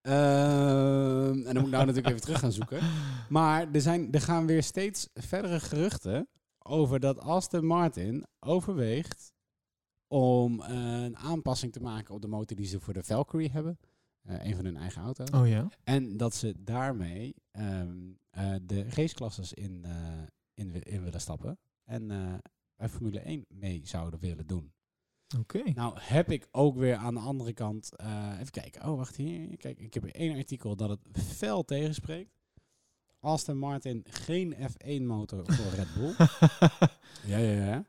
[0.00, 2.80] Ehm, en dan moet ik nou natuurlijk even terug gaan zoeken.
[3.28, 9.32] Maar er, zijn, er gaan weer steeds verdere geruchten over dat Aston Martin overweegt
[10.08, 13.78] om eh, een aanpassing te maken op de motor die ze voor de Valkyrie hebben.
[14.22, 15.30] Eh, een van hun eigen auto's.
[15.30, 15.68] Oh ja.
[15.84, 20.22] En dat ze daarmee ehm, eh, de raceklasses in, eh,
[20.54, 21.58] in, in willen stappen.
[21.84, 22.06] En
[22.76, 24.72] bij Formule 1 mee zouden willen doen.
[25.38, 25.62] Oké.
[25.74, 27.96] Nou heb ik ook weer aan de andere kant...
[27.96, 28.88] eh, even kijken.
[28.88, 29.56] Oh, wacht hier.
[29.56, 32.40] Kijk, ik heb hier één artikel dat het fel tegenspreekt.
[33.22, 36.14] Aston Martin geen F1 motor voor Red Bull.
[37.32, 37.84] ja, ja, ja.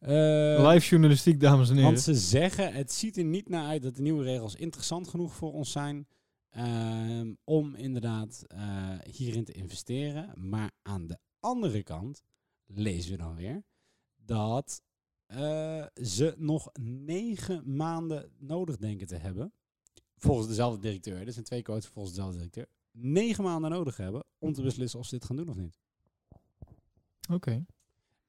[0.00, 1.90] Eh, Live journalistiek, dames en heren.
[1.90, 5.34] want ze zeggen, het ziet er niet naar uit dat de nieuwe regels interessant genoeg
[5.34, 6.06] voor ons zijn
[6.50, 10.48] ehm, om inderdaad eh, hierin te investeren.
[10.48, 12.22] Maar aan de andere kant
[12.66, 13.64] lezen we dan weer
[14.16, 14.82] dat
[15.26, 19.52] eh, ze nog negen maanden nodig denken te hebben.
[20.16, 21.26] Volgens dezelfde directeur.
[21.26, 22.68] Er zijn twee coaches volgens dezelfde directeur.
[22.98, 25.78] Negen maanden nodig hebben om te beslissen of ze dit gaan doen of niet.
[27.30, 27.64] Oké.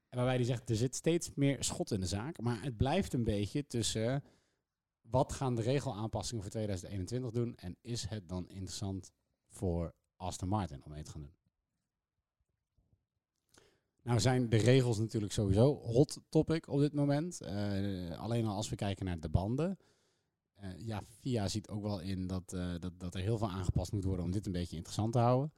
[0.09, 2.41] Waarbij die zegt, er zit steeds meer schot in de zaak.
[2.41, 4.23] Maar het blijft een beetje tussen
[5.01, 9.11] wat gaan de regelaanpassingen voor 2021 doen en is het dan interessant
[9.49, 11.35] voor Aston Martin om mee te gaan doen?
[14.01, 17.41] Nou zijn de regels natuurlijk sowieso hot topic op dit moment.
[17.41, 19.77] Eh, alleen al als we kijken naar de banden.
[20.57, 23.91] Eh, ja, FIA ziet ook wel in dat, eh, dat, dat er heel veel aangepast
[23.91, 25.51] moet worden om dit een beetje interessant te houden.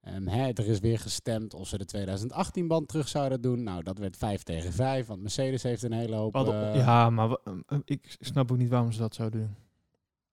[0.00, 3.62] Ehm, hè, er is weer gestemd of ze de 2018-band terug zouden doen.
[3.62, 6.34] Nou, dat werd 5 tegen 5, want Mercedes heeft een hele hoop...
[6.34, 7.38] Eh, ja, maar
[7.84, 9.56] ik snap ook niet waarom ze dat zouden doen.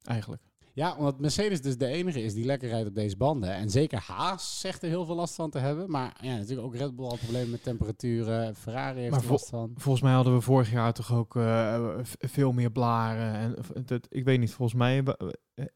[0.01, 0.41] Eigenlijk.
[0.77, 3.53] Ja, omdat Mercedes dus de enige is die lekker rijdt op deze banden.
[3.53, 5.91] En zeker Haas zegt er heel veel last van te hebben.
[5.91, 8.55] Maar ja, natuurlijk ook Red Bull al problemen met temperaturen.
[8.55, 9.71] Ferrari heeft Maar er last van.
[9.75, 13.55] Volgens mij hadden we vorig jaar toch ook eh, veel meer blaren.
[13.75, 15.03] En dat, ik weet niet, volgens mij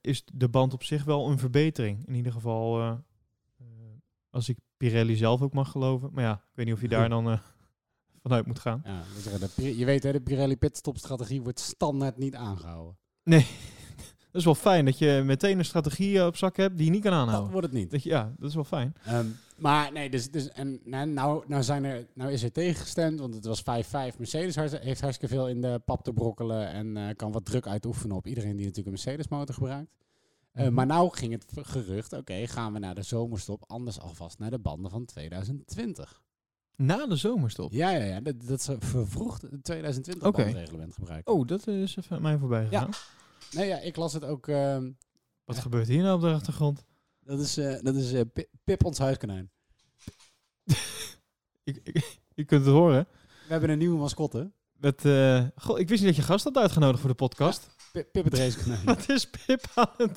[0.02, 2.08] is de band op zich wel een verbetering.
[2.08, 2.92] In ieder geval, eh,
[3.58, 3.66] eh,
[4.30, 6.10] als ik Pirelli zelf ook mag geloven.
[6.14, 7.40] Maar ja, ik weet niet of je daar dan
[8.22, 8.82] vanuit moet gaan.
[8.86, 9.04] Ja,
[9.56, 12.98] je weet hè, de Pirelli pitstopstrategie wordt standaard niet aangehouden.
[13.24, 13.48] Nee,
[14.40, 17.02] is wel fijn dat je meteen een strategie eh, op zak hebt die je niet
[17.02, 17.52] kan Dat aanhouden.
[17.52, 17.92] wordt het niet.
[17.92, 18.94] Dat je, ja, dat is wel fijn.
[19.06, 19.26] Ehm,
[19.58, 23.34] maar nee, dus, dus en nou, nou, nou, zijn er, nou is er tegengestemd, want
[23.36, 24.18] het was 5-5.
[24.18, 28.16] Mercedes heeft hartstikke veel in de pap te brokkelen en eh, kan wat druk uitoefenen
[28.16, 29.92] op iedereen die natuurlijk een Mercedes motor gebruikt.
[30.52, 30.74] Eh, Mhm.
[30.74, 34.60] Maar nou ging het gerucht, oké, gaan we naar de zomerstop, anders alvast naar de
[34.60, 36.22] banden van 2020.
[36.76, 37.72] Na de zomerstop.
[37.72, 40.44] Ja, ja, ja, dat, dat ze vervroegd het 2020 Oké.
[40.44, 41.34] bandreglement gebruiken.
[41.34, 42.90] Oh, dat is even mij voorbij gegaan.
[43.56, 44.92] Nee, ja, ik las het ook, ehm,
[45.46, 46.86] Wat gebeurt hier nou op de achtergrond?
[47.20, 49.52] dat is, eh, dat is eh, Pi- Pip ons huiskonijn.
[51.64, 53.08] Ik, ik, je kunt het horen.
[53.46, 56.58] We hebben een nieuwe mascotte, Met, eh, goh, ik wist niet dat je gast had
[56.58, 57.68] uitgenodigd voor de podcast.
[57.92, 58.86] Pip, Pip het racekonijn.
[58.96, 60.16] Wat is Pip aan het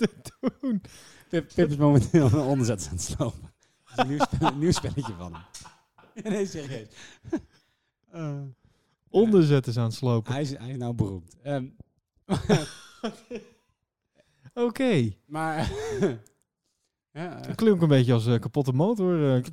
[0.60, 0.80] doen?
[1.28, 3.52] Pip, Pip is momenteel een onderzet aan het slopen.
[3.94, 4.08] Dat is een
[4.40, 5.42] nieuw, een nieuw spelletje van hem.
[6.32, 6.88] Nee, serieus.
[8.10, 8.40] Eh,
[9.08, 10.32] Onderzet is aan het slopen.
[10.32, 11.36] hij, is, hij is nou beroemd.
[11.42, 11.66] Ehm,
[14.66, 15.12] Oké.
[15.26, 15.70] maar...
[17.12, 19.34] ja, eh, Het klinkt een beetje als een kapotte motor.
[19.34, 19.44] eh.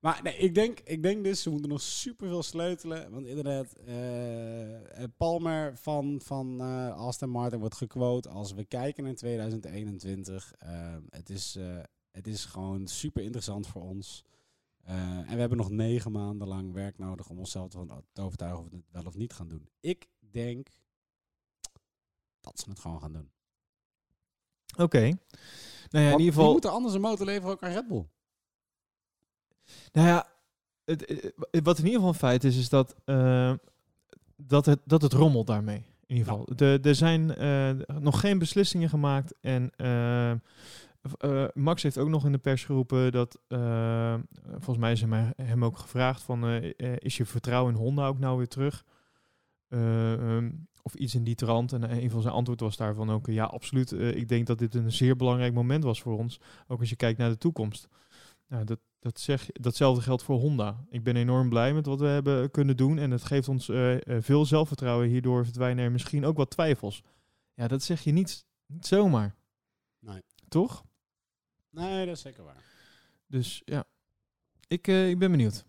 [0.00, 3.10] maar nee, ik denk, ik denk dus, ze moeten nog superveel sleutelen.
[3.10, 9.04] Want inderdaad, eh, eh, Palmer van, van eh, Aston Martin wordt gequote als we kijken
[9.04, 10.52] naar 2021.
[10.58, 11.78] eh, het, is, eh,
[12.10, 14.24] het is gewoon super interessant voor ons.
[14.82, 17.68] Eh, en we hebben nog negen maanden lang werk nodig om onszelf
[18.12, 19.68] te overtuigen of we het wel of niet gaan doen.
[19.80, 20.68] Ik denk
[22.40, 23.30] dat ze het gewoon gaan doen.
[24.76, 25.00] Oké.
[25.90, 26.52] Nou ja, in ieder geval.
[26.52, 28.06] moet er anders een motor leveren ook aan Red Bull?
[29.92, 30.32] Nou ja,
[30.84, 33.52] het, wat in ieder geval een feit is, is dat, eh,
[34.36, 35.84] dat, het, dat het rommelt daarmee.
[36.06, 36.68] In ieder geval.
[36.82, 37.70] Er zijn eh,
[38.00, 39.34] nog geen beslissingen gemaakt.
[39.40, 40.32] En eh,
[41.54, 43.38] Max heeft ook nog in de pers geroepen dat,
[44.44, 46.44] volgens mij is hem, hem ook gevraagd van,
[46.98, 48.84] is je vertrouwen in Honda ook nou weer terug?
[49.72, 50.50] Eh, ehm,
[50.82, 51.72] of iets in die trant.
[51.72, 53.92] En een van zijn antwoorden was daarvan ook, ja, absoluut.
[53.92, 56.40] Eh, ik denk dat dit een zeer belangrijk moment was voor ons.
[56.66, 57.88] Ook als je kijkt naar de toekomst.
[58.52, 60.84] Nou, dat, dat zeg, datzelfde geldt voor Honda.
[60.90, 62.98] Ik ben enorm blij met wat we hebben kunnen doen.
[62.98, 65.08] En het geeft ons eh, eh, veel zelfvertrouwen.
[65.08, 67.02] Hierdoor verdwijnen er misschien ook wat twijfels.
[67.54, 69.34] Ja, dat zeg je niet, niet zomaar.
[69.98, 70.22] Nee.
[70.48, 70.84] Toch?
[71.70, 72.64] Nee, dat is zeker waar.
[73.26, 73.84] Dus ja,
[74.66, 75.64] ik, eh, ik ben benieuwd.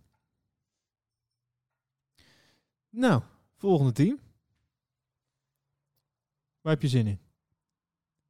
[2.89, 3.22] Nou,
[3.64, 4.20] volgende team.
[6.61, 7.20] Waar heb je zin in?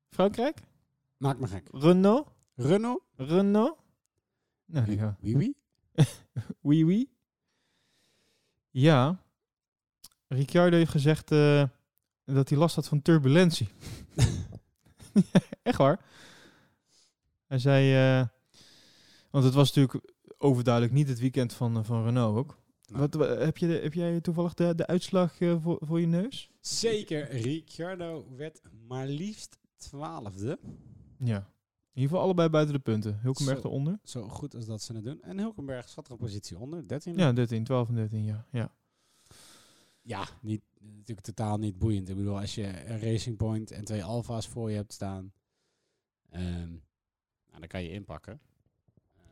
[0.10, 0.58] Frankrijk?
[1.18, 1.68] Maak me gek.
[1.72, 2.28] Renault?
[2.56, 3.02] Renault?
[3.16, 3.78] Renault?
[4.66, 5.18] Nou, Wie, ja.
[5.20, 5.38] wie?
[5.38, 5.56] wie?
[6.62, 7.10] Oui, oui.
[8.70, 9.24] Ja.
[10.28, 11.64] Ricciardo heeft gezegd eh,
[12.26, 13.68] dat hij last had van turbulentie.
[15.64, 16.06] Echt waar.
[17.48, 17.94] Hij zei...
[18.20, 18.28] eh,
[19.30, 22.58] want het was natuurlijk overduidelijk niet het weekend van, eh, van Renault ook.
[22.94, 23.06] Nou.
[23.06, 26.50] Wat, wa- heb, je heb jij toevallig de, de uitslag eh, voor, voor je neus?
[26.60, 27.30] Zeker.
[27.32, 30.60] Ricciardo werd maar liefst twaalfde.
[31.18, 31.38] Ja.
[31.38, 33.20] In ieder geval allebei buiten de punten.
[33.22, 33.68] Hulkenberg Zo.
[33.68, 34.00] eronder.
[34.04, 35.22] Zo goed als dat ze het doen.
[35.22, 36.88] En Hulkenberg zat er een positie onder.
[36.88, 37.16] 13.
[37.18, 38.46] Ja, 13, 12 en 13, ja.
[38.52, 38.72] ja.
[40.02, 42.10] Ja, niet, natuurlijk totaal niet boeiend.
[42.10, 45.34] Ik bedoel, als je een Racing Point en twee Alfa's voor je hebt staan,
[46.30, 46.70] ehm,
[47.48, 48.40] nou, dan kan je inpakken.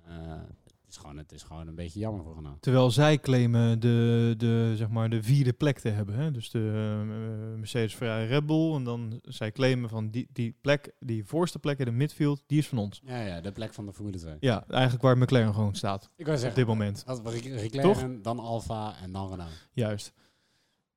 [0.01, 2.62] Het, is gewoon, het is gewoon een beetje jammer voor Renault.
[2.62, 6.16] Terwijl zij claimen de, de, zeg maar de vierde plek te hebben.
[6.16, 6.32] Hè?
[6.32, 8.76] Dus de eh, Mercedes, Ferrari, Red Bull.
[8.76, 12.58] En dan zij claimen van die, die plek, die voorste plek in de midfield, die
[12.58, 13.02] is van ons.
[13.06, 14.36] Ja, ja, de plek van de Formule 2.
[14.39, 17.04] Ja, eigenlijk waar McLaren gewoon staat Ik wou op zeggen, dit moment.
[17.06, 19.68] als McLaren, dan Alfa en dan Renault.
[19.74, 20.14] Juist.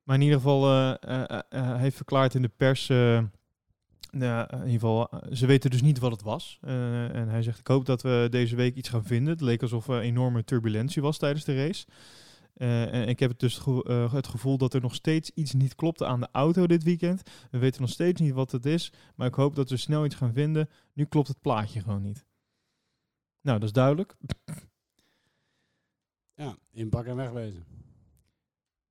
[0.05, 2.91] Maar in ieder geval, eh, eh, eh, heeft verklaard in de pers...
[4.21, 6.57] eh, nou, in ieder geval, eh, ze weten dus niet wat het was.
[6.61, 9.33] Eh, en hij zegt, ik hoop dat we deze week iets gaan vinden.
[9.33, 11.85] Het leek alsof er enorme turbulentie was tijdens de race.
[12.55, 15.75] Eh, en ik heb het dus eh, het gevoel dat er nog steeds iets niet
[15.75, 17.21] klopte aan de auto dit weekend.
[17.51, 18.91] We weten nog steeds niet wat het is.
[19.15, 20.69] Maar ik hoop dat we snel iets gaan vinden.
[20.93, 22.25] Nu klopt het plaatje gewoon niet.
[23.41, 24.15] Nou, dat is duidelijk.
[26.35, 27.65] Ja, inpakken en wegwezen.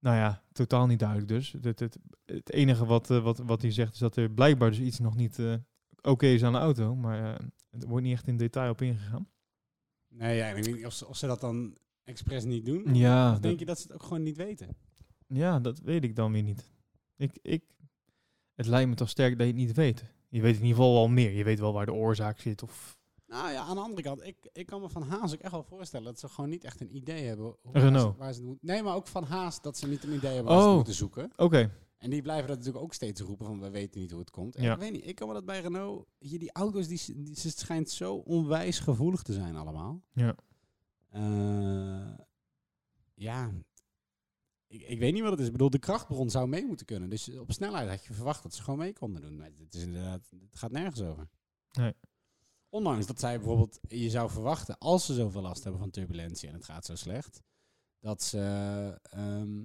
[0.04, 1.52] Nou ja, totaal niet duidelijk dus.
[1.52, 4.80] Het, het, het enige wat, eh, wat, wat hij zegt is dat er blijkbaar dus
[4.80, 5.54] iets nog niet eh,
[6.02, 6.94] oké is aan de auto.
[6.94, 9.28] Maar eh, er wordt niet echt in detail op ingegaan.
[10.08, 12.94] Nee, ja, ik weet niet of ze, of ze dat dan expres niet doen.
[12.94, 14.76] Ja, Of denk dat, je dat ze het ook gewoon niet weten?
[15.26, 16.70] ja, dat weet ik dan weer niet.
[17.16, 17.64] Ik, ik,
[18.54, 20.04] het lijkt me toch sterk dat je het niet weet.
[20.28, 21.30] Je weet in ieder geval wel meer.
[21.30, 22.62] Je weet wel waar de oorzaak zit.
[22.62, 22.98] Of
[23.34, 25.62] Nou ja, aan de andere kant, ik, ik kan me van Haas ook echt wel
[25.62, 27.56] voorstellen dat ze gewoon niet echt een idee hebben.
[27.72, 28.16] Renault.
[28.16, 30.44] Waar ze, waar ze nee, maar ook van Haas dat ze niet een idee hebben
[30.52, 30.66] waar ze Oh.
[30.68, 31.30] het moeten zoeken.
[31.36, 34.30] Oké, En die blijven dat natuurlijk ook steeds roepen van we weten niet hoe het
[34.30, 34.56] komt.
[34.56, 34.72] En Ja.
[34.72, 37.50] ik weet niet, ik kan me dat bij Renault, hier die auto's, die, die, ze
[37.50, 40.02] schijnt zo onwijs gevoelig te zijn allemaal.
[40.12, 40.34] Ja.
[41.10, 42.18] Eh,
[43.14, 43.50] ja,
[44.66, 45.46] ik, ik weet niet wat het is.
[45.46, 47.08] Ik bedoel, de krachtbron zou mee moeten kunnen.
[47.10, 49.36] Dus op snelheid had je verwacht dat ze gewoon mee konden doen.
[49.36, 51.28] Maar het is inderdaad, het gaat nergens over.
[51.72, 51.92] Nee.
[52.74, 56.54] Ondanks dat zij bijvoorbeeld, je zou verwachten, als ze zoveel last hebben van turbulentie en
[56.54, 57.42] het gaat zo slecht,
[58.00, 58.38] dat ze
[59.02, 59.64] ehm,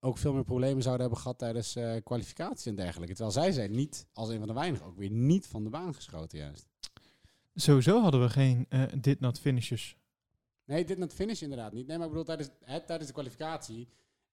[0.00, 3.14] ook veel meer problemen zouden hebben gehad tijdens eh kwalificatie en dergelijke.
[3.14, 5.94] Terwijl zij zijn niet, als een van de weinigen, ook weer niet van de baan
[5.94, 6.68] geschoten juist.
[7.54, 9.96] sowieso hadden we geen eh dit not finishes.
[10.64, 11.86] Nee, dit met finish inderdaad niet.
[11.86, 13.88] Nee, maar ik bedoel, tijdens, hè, tijdens de kwalificatie,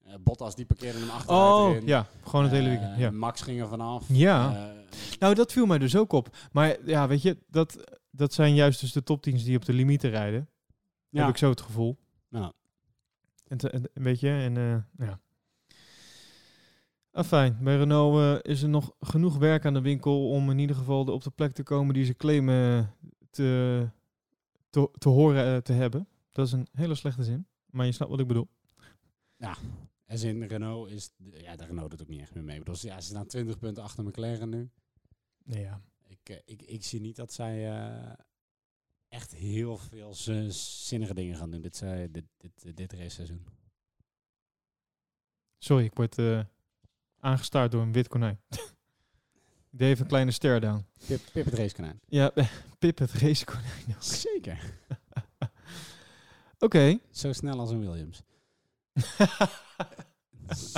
[0.05, 1.87] eh, Bottas die parkeerde hem achteruit Oh, in.
[1.87, 2.99] ja, gewoon het hele Eh, weekend.
[2.99, 3.11] Ja.
[3.11, 4.05] Max ging er vanaf.
[4.07, 4.55] Ja.
[4.55, 4.77] Eh,
[5.19, 6.35] Nou, dat viel mij dus ook op.
[6.51, 10.09] Maar ja, weet je, dat, dat zijn juist dus de topteams die op de limieten
[10.09, 10.49] rijden.
[11.09, 11.19] ja.
[11.21, 11.97] Heb ik zo het gevoel.
[12.29, 12.53] Ja.
[13.47, 15.19] En, weet je, en eh, ja.
[17.11, 20.75] Afijn, bij Renault eh, is er nog genoeg werk aan de winkel om in ieder
[20.75, 22.93] geval op de plek te komen die ze claimen
[23.29, 23.87] te,
[24.69, 26.07] te, te horen eh, te hebben.
[26.31, 28.47] Dat is een hele slechte zin, maar je snapt wat ik bedoel.
[30.07, 31.11] As in, Renault is...
[31.17, 32.57] de- Ja, de Renault doet ook niet echt meer mee.
[32.59, 34.69] Bedoel, ja, ze staan 20 punten achter McLaren nu.
[35.43, 35.81] Nee, ja.
[36.07, 38.13] Ik, eh, ik, ik zie niet dat zij eh,
[39.09, 40.13] echt heel veel
[40.49, 43.45] zinnige dingen gaan doen dit, eh, dit, dit, dit race seizoen.
[45.57, 46.41] Sorry, ik word eh,
[47.19, 48.39] aangestaard door een wit konijn.
[48.49, 50.85] ik deed even een kleine stare down.
[51.07, 51.99] Pip, Pip het racekonijn.
[52.07, 52.31] Ja,
[52.79, 53.95] Pip het racekonijn.
[53.99, 54.73] Zeker.
[56.59, 56.99] Oké.
[57.11, 58.21] Zo snel als een Williams.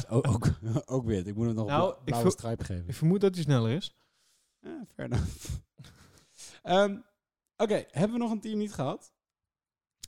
[0.10, 0.48] Ook, ook,
[0.86, 1.28] ook wit.
[1.28, 2.88] Ik moet hem nog Nou, een blauwe strijp geven.
[2.88, 3.96] ik vermoed dat hij sneller is.
[4.60, 5.46] Ja, fair enough.
[6.64, 6.98] Ehm,
[7.58, 9.14] Oké, hebben we nog een team niet gehad?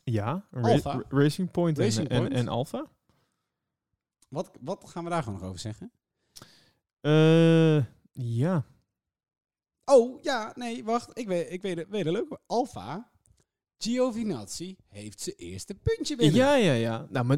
[0.04, 0.92] Ja, Alpha.
[0.92, 2.34] Ra- Racing Point, en- Racing en, Point.
[2.34, 2.86] en, Alpha.
[4.30, 5.92] Wat, wat gaan we daar gewoon nog over zeggen?
[7.00, 8.66] Eh, ja.
[9.86, 11.18] Oh, ja, nee, wacht.
[11.18, 12.38] Ik weet, ik weet, het- weet het leuk.
[12.46, 13.12] Alfa,
[13.78, 16.36] Giovinazzi heeft zijn eerste puntje binnen.
[16.36, 17.08] Ja, ja, ja.
[17.10, 17.38] Nou, maar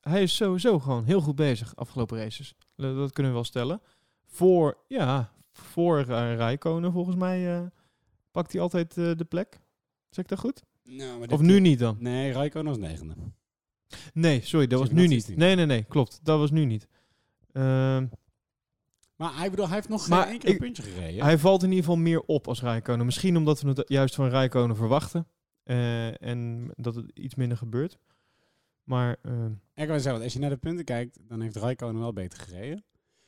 [0.00, 2.54] hij is sowieso gewoon heel goed bezig afgelopen races.
[2.76, 3.80] Dat, kunnen we wel stellen.
[4.26, 6.06] Voor, ja, voor uh,
[6.36, 7.66] Rijkonen volgens mij eh,
[8.30, 9.60] pakt hij altijd eh, de plek.
[10.10, 10.62] Zeg ik dat goed?
[10.82, 11.96] Nou, maar Of nu niet dan?
[12.00, 13.14] Nee, Raikkonen was negende.
[14.12, 15.36] Nee, sorry, dat was nu niet.
[15.36, 16.20] Nee, nee, nee, klopt.
[16.22, 16.88] Dat was nu niet.
[17.52, 18.06] Ehm,
[19.16, 21.24] Maar hij, bedoel, hij heeft nog geen een puntje gereden.
[21.24, 23.06] Hij valt in ieder geval meer op als Rijkonen.
[23.06, 25.26] Misschien omdat we het juist van Rijkonen verwachten.
[25.68, 27.98] Eh, en dat het iets minder gebeurt.
[28.82, 32.12] Maar ehm, Ik wil zeggen, als je naar de punten kijkt, dan heeft Raikkonen wel
[32.12, 32.84] beter gereden.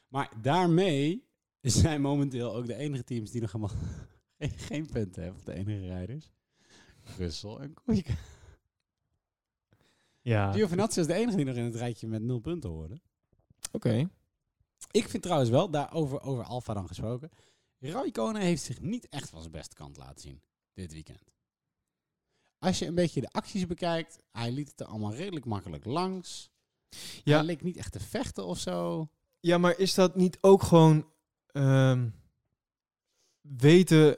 [0.08, 1.24] Maar daarmee
[1.62, 3.76] zijn momenteel ook de enige teams die nog helemaal
[4.38, 5.38] geen, geen punten hebben.
[5.40, 6.30] Of de enige rijders.
[7.16, 8.14] Russell en Kubica.
[10.20, 13.00] ja, Giovinazzi is de enige die nog in het rijtje met nul punten hoorde.
[13.72, 14.08] oké.
[14.90, 17.30] Ik vind trouwens wel, daarover over Alfa dan gesproken,
[17.78, 21.32] Raikkonen heeft zich niet echt van zijn beste kant laten zien dit weekend.
[22.60, 26.50] Als je een beetje de acties bekijkt, hij liet het er allemaal redelijk makkelijk langs.
[27.24, 27.36] Ja.
[27.36, 29.08] Hij leek niet echt te vechten of zo.
[29.40, 31.06] Ja, maar is dat niet ook gewoon
[31.46, 32.08] ehm,
[33.40, 34.16] weten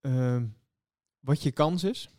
[0.00, 0.46] ehm,
[1.20, 2.10] wat je kans is?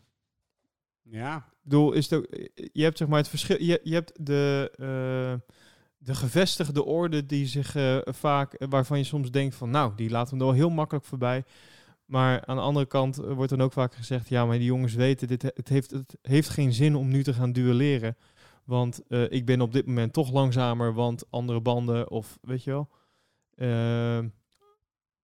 [1.01, 2.27] Ja, Ik bedoel, is het ook,
[2.73, 3.63] je hebt zeg maar het verschil.
[3.63, 5.55] Je, je hebt de, eh,
[5.97, 10.33] de gevestigde orde die zich eh, vaak, waarvan je soms denkt van, nou, die laten
[10.33, 11.43] we er wel heel makkelijk voorbij.
[12.11, 15.27] Maar aan de andere kant wordt dan ook vaak gezegd, ja, maar die jongens weten,
[15.27, 18.17] dit, het, heeft, het heeft geen zin om nu te gaan duelleren.
[18.63, 22.71] Want eh, ik ben op dit moment toch langzamer, want andere banden of weet je
[22.71, 22.89] wel.
[23.55, 24.27] Ehm,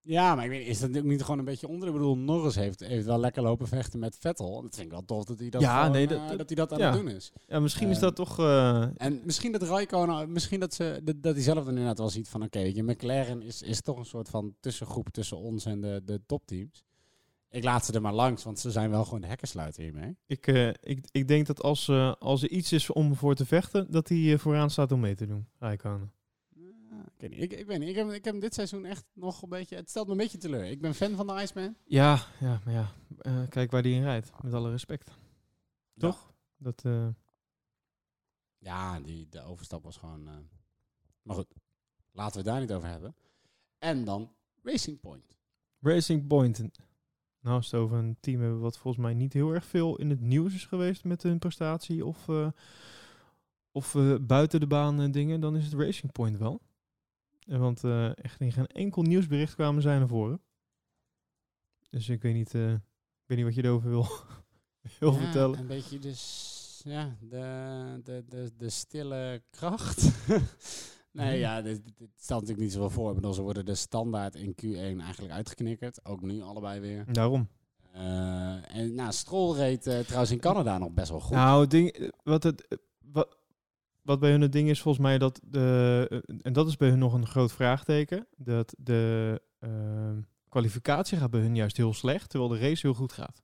[0.08, 1.88] Ja, maar ik weet, is dat ook niet gewoon een beetje onder?
[1.88, 4.62] Ik bedoel, Norris heeft, heeft wel lekker lopen vechten met Vettel.
[4.62, 6.56] Dat vind ik wel tof dat hij dat, Ja, gewoon, nee, eh, dat- dat, hij
[6.56, 6.92] dat aan ja.
[6.92, 7.32] het doen is.
[7.48, 8.40] ja, misschien is Eh, dat toch.
[8.40, 12.10] eh, En misschien dat Raikkonen, misschien dat, ze, dat, dat hij zelf dan inderdaad wel
[12.10, 12.44] ziet van...
[12.44, 16.22] Oké, je, McLaren is, is toch een soort van tussengroep tussen ons en de, de
[16.26, 16.84] topteams.
[17.50, 20.16] Ik laat ze er maar langs, want ze zijn wel gewoon de hekkensluiter hiermee.
[20.26, 20.48] ik,
[20.82, 21.90] ik, ik denk dat als,
[22.20, 25.26] als er iets is om voor te vechten, dat hij vooraan staat om mee te
[25.28, 25.48] doen.
[25.60, 26.12] Rijkonen.
[27.20, 29.06] Ja, ik, weet niet, ik, ik weet niet, ik heb, ik heb dit seizoen echt
[29.14, 29.76] nog een beetje...
[29.76, 30.64] Het stelt me een beetje teleur.
[30.66, 31.76] Ik ben fan van de Iceman.
[31.86, 32.92] Ja, ja, maar ja.
[33.20, 34.32] eh, kijk waar hij in rijdt.
[34.44, 35.12] Met alle respect.
[35.98, 36.34] Toch?
[36.58, 37.08] Dat, eh,
[38.58, 40.28] Ja, die, de overstap was gewoon...
[40.28, 40.34] eh,
[41.22, 41.48] Maar goed,
[42.12, 43.16] laten we het daar niet over hebben.
[43.80, 44.32] En dan
[44.64, 45.38] Racing Point.
[45.80, 46.62] Racing Point.
[47.40, 50.10] Nou, is het over een team hebben wat volgens mij niet heel erg veel in
[50.10, 52.26] het nieuws is geweest met hun prestatie of,
[53.72, 56.62] of buiten de baan dingen, dan is het Racing Point wel.
[57.48, 60.42] Want eh, echt in geen enkel nieuwsbericht kwamen zij naar voren.
[61.90, 62.80] Dus ik weet niet, eh, ik
[63.26, 64.08] weet niet wat je erover wil,
[65.00, 65.60] wil Ja, vertellen.
[65.60, 70.02] Een beetje dus, ja, de, de, de, de stille kracht.
[71.12, 71.40] nee, Hmm.
[71.40, 73.10] ja, dit, dit stelt natuurlijk niet zoveel voor.
[73.10, 76.06] Ik bedoel, ze worden de standaard in Q1 eigenlijk uitgeknikkerd.
[76.06, 77.14] Ook nu allebei weer.
[77.14, 77.50] Daarom.
[77.94, 81.36] Eh, en nou, Stroll reed eh, trouwens in Canada nog best wel goed.
[81.36, 82.80] Nou, ding, wat, het,
[83.12, 83.37] wat,
[84.08, 86.90] wat bij hun het ding is, volgens mij dat de, eh, en dat is bij
[86.90, 89.70] hun nog een groot vraagteken, dat de eh,
[90.50, 93.42] kwalificatie gaat bij hun juist heel slecht, terwijl de race heel goed gaat.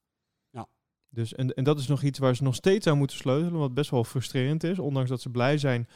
[0.50, 0.68] Ja.
[1.10, 3.74] Dus, en, en dat is nog iets waar ze nog steeds aan moeten sleutelen, wat
[3.74, 5.88] best wel frustrerend is, ondanks dat ze blij zijn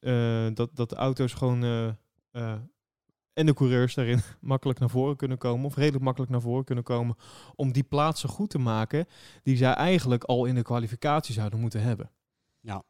[0.00, 1.64] eh, dat, dat de auto's gewoon
[2.30, 2.52] eh,
[3.32, 6.84] en de coureurs daarin makkelijk naar voren kunnen komen, of redelijk makkelijk naar voren kunnen
[6.84, 7.16] komen,
[7.54, 9.06] om die plaatsen goed te maken
[9.42, 12.10] die zij eigenlijk al in de kwalificatie zouden moeten hebben.
[12.60, 12.84] Ja.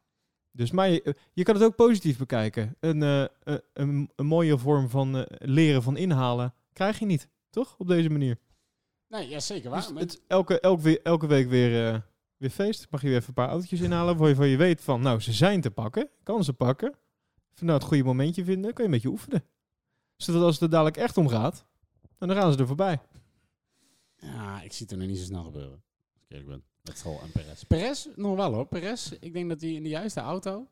[0.57, 2.77] Dus maar je, je kan het ook positief bekijken.
[2.81, 3.29] Een, eh, eh,
[3.73, 7.75] een, een mooie vorm van eh, leren van inhalen krijg je niet, toch?
[7.79, 8.39] Op deze manier.
[9.09, 9.81] Nee, ja, zeker waar.
[9.81, 12.05] Dus maar- het, elke, elke, elke week weer,
[12.37, 12.87] weer feest.
[12.91, 15.33] Mag je weer even een paar autootjes inhalen waarvan je, je weet van, nou, ze
[15.33, 16.09] zijn te pakken.
[16.23, 16.89] Kan ze pakken.
[17.55, 19.45] Even nou het goede momentje vinden, kan je een beetje oefenen.
[20.17, 21.65] Zodat als het er dadelijk echt om gaat,
[22.19, 23.01] dan gaan ze er voorbij.
[24.17, 25.83] Ja, ik zie het er nog niet zo snel gebeuren.
[26.13, 26.65] Als ik eerlijk ben.
[26.87, 27.62] Met Stroll en Perez.
[27.62, 28.66] Perez nog wel hoor.
[28.66, 30.68] Perez, ik denk dat hij in de juiste auto...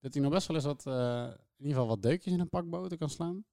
[0.00, 0.86] Dat hij nog best wel eens wat...
[0.86, 1.22] eh,
[1.56, 3.44] in ieder geval wat deukjes in een pak boter kan slaan.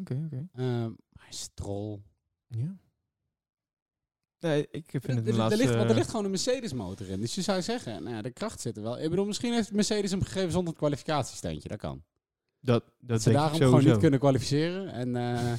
[0.00, 0.48] Oké, oké.
[0.54, 2.02] Ehm maar Stroll...
[2.46, 2.76] Ja.
[4.38, 5.62] Nee, ik vind Er, het de er- er laatste...
[5.62, 7.20] ligt, want er ligt gewoon een Mercedes motor in.
[7.20, 8.98] Dus je zou zeggen, nou ja, de kracht zit er wel.
[9.00, 11.68] Ik bedoel, misschien heeft Mercedes hem gegeven zonder het kwalificatiesteentje.
[11.68, 12.04] Dat kan.
[12.60, 14.88] dat, dat Dat ze denk daarom gewoon niet kunnen kwalificeren.
[14.92, 15.52] En eh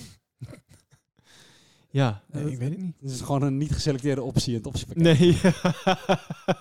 [1.91, 2.95] Ja, nee, Dat- ik weet het niet.
[3.01, 5.03] het is gewoon een niet geselecteerde optie in het optiepakket.
[5.03, 5.37] Nee.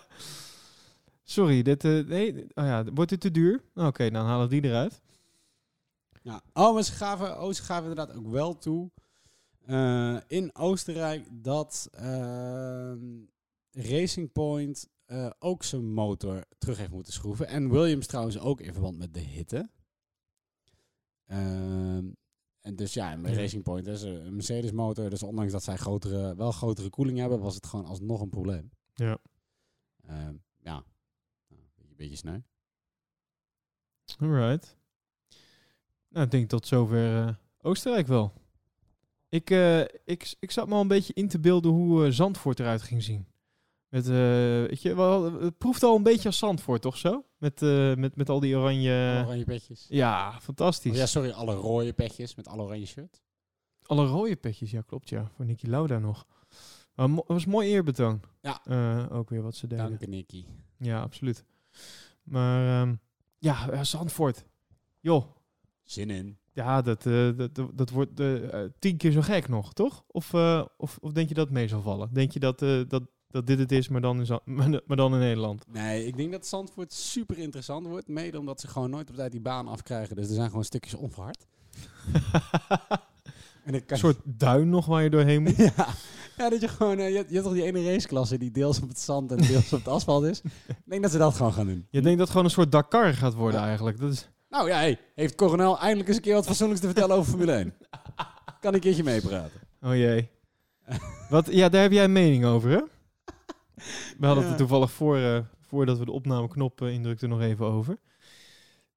[1.22, 3.64] Sorry, dit, eh, nee, oh ja, wordt dit te duur?
[3.74, 5.00] Oké, dan halen we die eruit.
[6.22, 6.42] Ja.
[6.52, 8.90] Oh, maar ze gaven, oh, ze gaven inderdaad ook wel toe
[9.66, 12.98] eh, in Oostenrijk dat ehm,
[13.70, 17.46] Racing Point eh, ook zijn motor terug heeft moeten schroeven.
[17.48, 19.68] En Williams trouwens ook in verband met de hitte.
[22.60, 23.36] En dus ja, en bij Ja.
[23.38, 25.10] Racing Point is een Mercedes motor.
[25.10, 28.70] Dus ondanks dat zij grotere, wel grotere koeling hebben, was het gewoon alsnog een probleem.
[28.94, 29.18] Ja.
[30.06, 30.84] Ehm, ja,
[31.48, 32.38] Nou, een beetje, sneu.
[34.18, 34.76] Alright.
[36.08, 38.32] Nou, ik denk tot zover eh, Oostenrijk wel.
[39.28, 42.60] Ik, eh, ik, ik zat me al een beetje in te beelden hoe eh, Zandvoort
[42.60, 43.26] eruit ging zien.
[43.88, 44.10] Met, eh,
[44.68, 47.24] weet je, wel, het proeft al een beetje als Zandvoort, toch zo?
[47.38, 49.22] Met, eh, met, met al die oranje...
[49.24, 49.86] Oranje petjes.
[49.88, 50.92] Ja, fantastisch.
[50.92, 53.22] Oh, ja, sorry, alle rode petjes met alle oranje shirt.
[53.82, 55.30] Alle rode petjes, ja klopt ja.
[55.36, 56.26] Voor Niki Lauda nog.
[56.94, 58.20] Mo- was mooi eerbetoon.
[58.40, 58.60] Ja.
[58.64, 59.88] Eh, ook weer wat ze deden.
[59.88, 60.44] Dank Nicky.
[60.78, 61.44] Ja, absoluut.
[62.22, 62.94] Maar ehm,
[63.38, 64.44] ja, eh, Zandvoort.
[65.00, 65.24] Joh,
[65.82, 66.38] Zin in.
[66.52, 68.16] ja, dat, dat, dat, wordt
[68.78, 70.04] tien keer zo gek nog, toch?
[70.06, 70.34] Of,
[70.76, 72.12] of, of denk je dat het mee zal vallen?
[72.12, 72.58] Denk je dat,
[72.88, 74.40] dat, dat dit het is, maar dan in,
[74.86, 75.64] maar, dan in Nederland?
[75.72, 78.08] Nee, ik denk dat Zandvoort super interessant wordt.
[78.08, 80.16] Mede omdat ze gewoon nooit op tijd die baan afkrijgen.
[80.16, 81.46] Dus er zijn gewoon stukjes onverhard.
[83.64, 83.96] En ik kan...
[83.96, 85.56] Een soort duin nog waar je doorheen moet.
[85.76, 85.86] ja.
[86.36, 86.98] ja, dat je gewoon...
[86.98, 89.36] eh, je, hebt- je hebt toch die ene raceklasse die deels op het zand en
[89.36, 90.40] deels op het asfalt is.
[90.66, 91.86] Ik denk dat ze dat gewoon gaan doen.
[91.90, 93.66] Je denkt dat het gewoon een soort Dakar gaat worden Ja.
[93.66, 94.00] eigenlijk.
[94.00, 97.16] Dat is, Nou ja, hey, heeft Coronel eindelijk eens een keer wat fatsoenlijks te vertellen
[97.16, 97.74] over Formule 1?
[98.60, 99.60] Kan een keertje meepraten.
[99.82, 100.28] oh jee.
[101.28, 102.80] Wat, ja, daar heb jij een mening over, hè?
[104.18, 107.66] We hadden het er toevallig voor, eh, voordat we de opnameknop eh, indrukten nog even
[107.66, 107.98] over.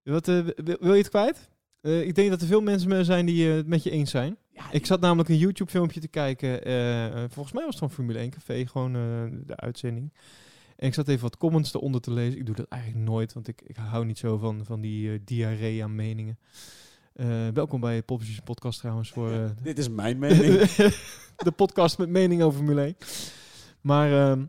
[0.03, 0.39] Wat, eh,
[0.79, 1.49] wil, je het kwijt?
[1.81, 4.37] Ik denk dat er veel mensen me- zijn die het met je eens zijn.
[4.49, 6.59] Ja, Ik zat namelijk een YouTube-filmpje te kijken.
[7.31, 8.93] volgens mij was het van Formule 1 Café, gewoon
[9.45, 10.13] de uitzending.
[10.75, 12.39] En ik zat even wat comments eronder te lezen.
[12.39, 15.83] Ik doe dat eigenlijk nooit, want ik, ik hou niet zo van, van die diarree
[15.83, 16.39] aan meningen.
[17.53, 20.59] Welkom bij Popposition Podcast trouwens voor Dit is mijn mening.
[21.43, 22.95] de podcast met mening over Formule 1.
[23.81, 24.45] Maar ehm,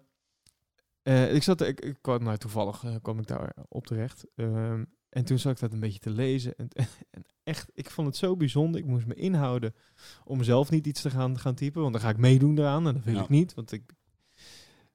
[1.03, 4.25] eh, ik zat, ik, ik kwam, nou, toevallig eh, kwam ik daar op terecht.
[4.37, 6.55] Ehm, en toen zat ik dat een beetje te lezen.
[6.57, 6.69] En,
[7.11, 8.81] en echt, ik vond het zo bijzonder.
[8.81, 9.75] Ik moest me inhouden
[10.25, 11.81] om zelf niet iets te gaan, gaan typen.
[11.81, 12.87] Want dan ga ik meedoen eraan.
[12.87, 13.23] En dat wil Ja.
[13.23, 13.55] ik niet.
[13.55, 13.93] Want ik,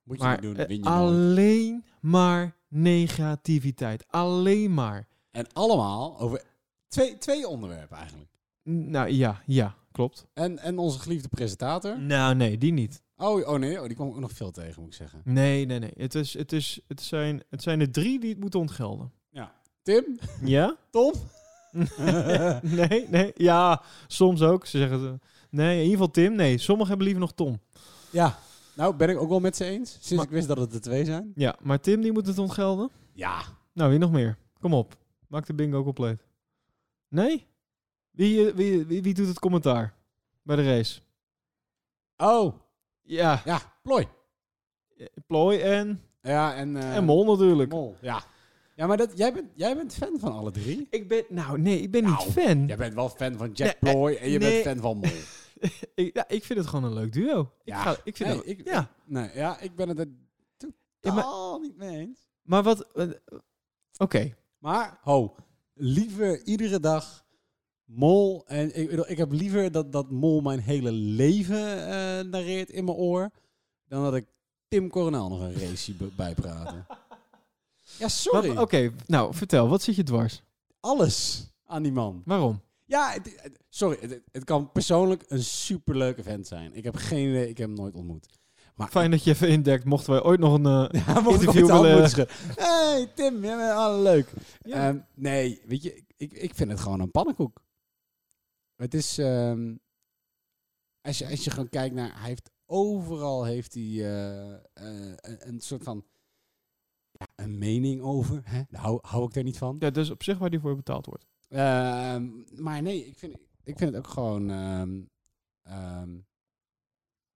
[0.04, 0.86] Moet je maar niet doen, win je nooit.
[0.96, 4.06] alleen maar negativiteit.
[4.08, 5.08] Alleen maar.
[5.32, 6.42] En allemaal over
[6.88, 8.30] twee, twee onderwerpen eigenlijk.
[8.64, 10.28] Nou ja, ja, klopt.
[10.34, 12.00] En, en onze geliefde presentator.
[12.02, 13.02] Nou nee, die niet.
[13.18, 15.22] Oh, oh nee, oh, die kwam ik ook nog veel tegen, moet ik zeggen.
[15.24, 15.92] Nee, nee, nee.
[15.96, 19.12] Het, is, het, is, het, zijn, het zijn er drie die het moeten ontgelden.
[19.82, 20.20] Tim?
[20.44, 20.78] Ja?
[20.90, 21.14] Tom?
[22.62, 23.32] nee, nee.
[23.36, 24.66] Ja, soms ook.
[24.66, 25.00] Ze zeggen...
[25.00, 26.36] ze- Nee, in ieder geval Tim.
[26.36, 27.60] Nee, sommigen hebben liever nog Tom.
[28.10, 28.40] Ja.
[28.76, 29.92] Nou, ben ik ook wel met ze eens.
[29.92, 31.32] Sinds Maar- ik wist dat het er twee zijn.
[31.36, 32.90] Ja, maar Tim die moet het ontgelden.
[33.14, 33.42] Ja.
[33.74, 34.38] Nou, wie nog meer?
[34.60, 34.98] Kom op.
[35.28, 36.24] Maak de bingo compleet.
[37.08, 37.46] Nee?
[38.12, 39.94] Wie, eh, wie, wie, wie doet het commentaar
[40.44, 41.00] bij de race?
[42.18, 42.54] Oh,
[43.08, 44.08] Ja, ja, plooi.
[44.98, 46.78] eh, Plooi en, Ja, en...
[46.78, 47.72] eh, en Mol natuurlijk.
[47.72, 48.24] Mol, ja.
[48.76, 50.88] Ja, maar dat, jij, bent, jij bent fan van alle drie.
[50.90, 52.66] Ik ben, nou nee, ik ben Nou, niet fan.
[52.68, 54.64] Jij bent wel fan van Jack Nee, eh, Ploy en je nee.
[54.64, 55.20] bent fan van Mol.
[56.06, 57.52] ik, ja, ik vind het gewoon een leuk duo.
[57.64, 57.76] Ja.
[57.78, 58.92] Ik, ga, ik vind Nee, dat, ik- ja.
[59.06, 60.08] Nee, ja, ik ben het er
[61.00, 62.28] Ja, maar- totaal niet mee eens.
[62.42, 62.88] Maar wat...
[63.98, 64.36] Oké.
[64.58, 65.36] Maar, ho,
[65.74, 67.26] liever iedere dag
[67.88, 68.44] Mol.
[68.48, 72.98] En ik, ik heb liever dat, dat Mol mijn hele leven eh narreert in mijn
[72.98, 73.30] oor.
[73.88, 74.26] Dan dat ik
[74.68, 76.86] Tim Coronel nog een race bijpraten.
[78.00, 78.58] Ja, sorry.
[78.58, 79.68] Oké, nou vertel.
[79.68, 80.42] Wat zit je dwars?
[80.80, 82.22] Alles aan die man.
[82.26, 82.62] Waarom?
[82.86, 83.98] Ja, het- het- sorry.
[84.02, 86.76] Het, het kan persoonlijk een superleuke vent zijn.
[86.76, 88.26] Ik heb geen idee, ik heb hem nooit ontmoet.
[88.76, 89.86] Maar Fijn dat je even intekt.
[89.86, 90.66] Mochten wij ooit nog een...
[90.66, 92.28] eh, Ja, interview willen-.
[92.56, 94.34] Hey Tim, jij bent alle leuk.
[94.62, 94.88] Ja.
[94.88, 97.62] Ehm, nee, weet je, ik, ik vind het gewoon een pannenkoek.
[98.78, 99.76] Het is, ehm,
[101.02, 104.60] als, je, als je gewoon kijkt naar, hij heeft overal heeft hij eh, eh,
[105.16, 106.06] een, een soort van
[107.12, 108.42] ja, een mening over.
[108.44, 108.62] Hè?
[108.70, 109.76] Daar hou, hou ik er niet van.
[109.80, 111.26] ja, dus op zich waar die voor betaald wordt.
[111.48, 116.20] Ehm, maar nee, ik vind, ik vind het ook gewoon ehm,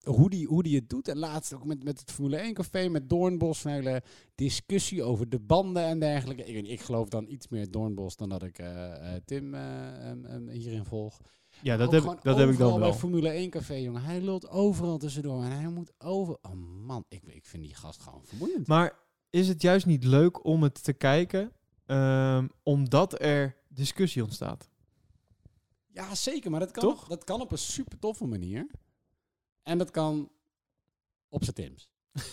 [0.04, 1.08] hoe, die, hoe die het doet.
[1.08, 4.04] En laatst ook met, met het Formule 1 café, met Doornbos, een hele
[4.36, 6.44] discussie over de banden en dergelijke.
[6.44, 9.62] Ik, ik geloof dan iets meer Doornbos dan dat ik eh, eh, Tim eh,
[10.50, 11.22] hierin volg.
[11.62, 12.98] Ja, dat, heb, dat heb ik dan overal bij wel.
[12.98, 14.02] Formule 1 café, jongen.
[14.02, 16.38] Hij lult overal tussendoor en hij moet over...
[16.42, 16.54] Oh
[16.86, 18.68] man, ik, ik vind die gast gewoon vermoeiend.
[18.68, 19.00] Maar
[19.30, 21.52] is het juist niet leuk om het te kijken,
[21.86, 24.70] ehm, omdat er discussie ontstaat?
[25.94, 26.52] Ja, zeker.
[26.52, 27.08] Maar dat kan, Toch?
[27.08, 28.68] dat kan op een super toffe manier.
[29.64, 30.32] En dat kan
[31.30, 31.90] op zijn Tims.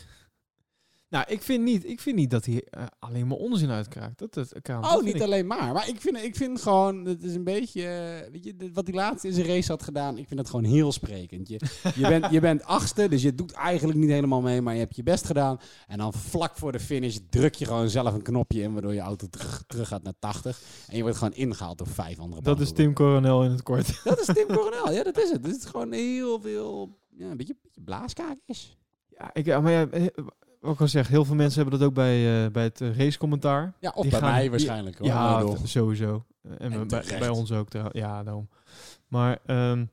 [1.10, 4.18] Nou, ik vind niet, ik vind niet dat hij eh, alleen maar onzin uitkraakt.
[4.18, 5.72] Dat, dat, kan, Oh, niet ik- alleen maar.
[5.72, 8.96] Maar ik vind, ik vind gewoon, het is een beetje, eh, weet je, wat hij
[8.96, 11.48] laatst in zijn race had gedaan, ik vind dat gewoon heel sprekend.
[11.48, 11.60] Je,
[11.94, 14.96] je, bent, je bent achtste, dus je doet eigenlijk niet helemaal mee, maar je hebt
[14.96, 15.60] je best gedaan.
[15.86, 19.00] En dan vlak voor de finish druk je gewoon zelf een knopje in, waardoor je
[19.00, 20.60] auto terug, terug gaat naar 80.
[20.88, 22.72] En je wordt gewoon ingehaald door vijf andere Dat is.
[22.72, 24.00] Tim Coronel in het kort.
[24.04, 25.46] Dat is Tim Coronel, ja, dat is het.
[25.46, 28.78] Het is gewoon heel veel, ja, een beetje, een beetje blaaskaakjes.
[29.08, 30.06] Ja, ik, ja, maar ja, eh,
[30.60, 32.96] wat ik al zeg, heel veel mensen hebben dat ook bij, eh, bij het eh,
[32.96, 33.74] racecommentaar.
[33.80, 34.98] Ja, of Die bij gaan- mij die- waarschijnlijk.
[34.98, 35.06] Hoor.
[35.08, 36.24] Ja, sowieso.
[36.42, 37.68] Eh, En, En bij, bij ons ook.
[37.92, 38.48] Ja, daarom.
[39.08, 39.84] Maar, ehm,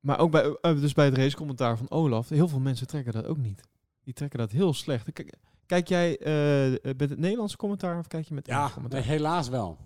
[0.00, 3.26] maar ook bij, eh, dus bij het racecommentaar van Olaf, heel veel mensen trekken dat
[3.26, 3.62] ook niet.
[4.04, 5.12] Die trekken dat heel slecht.
[5.12, 5.34] Kijk,
[5.66, 9.00] kijk jij eh, met het Nederlandse commentaar of kijk je met het Ja, commentaar?
[9.00, 9.78] nee, helaas wel.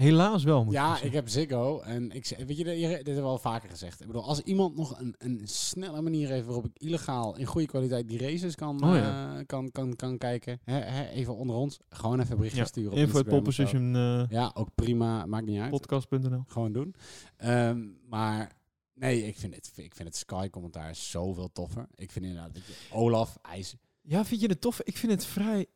[0.00, 3.38] Helaas wel, moet Ja, ik heb Ziggo en ik weet je, dit hebben we al
[3.38, 4.00] vaker gezegd.
[4.00, 7.66] Ik bedoel, als iemand nog een, een snelle manier heeft waarop ik illegaal in goede
[7.66, 9.38] kwaliteit die races kan, Oh ja.
[9.38, 12.66] eh, kan, kan, kan kijken, hè, hè, even onder ons, gewoon even een berichtje Ja,
[12.66, 12.90] sturen.
[12.92, 13.40] op Info Instagram zo.
[13.40, 15.70] poleposition eh, Ja, ook prima, maakt niet uit.
[15.70, 16.44] podcast.nl.
[16.46, 16.94] Gewoon doen.
[17.36, 18.52] Ehm, maar
[18.94, 21.86] nee, ik vind het, ik vind het Sky-commentaar zoveel toffer.
[21.94, 24.80] Ik vind inderdaad, dat je, Olaf, hij is Ja, vind je het tof?
[24.80, 25.66] Ik vind het vrij...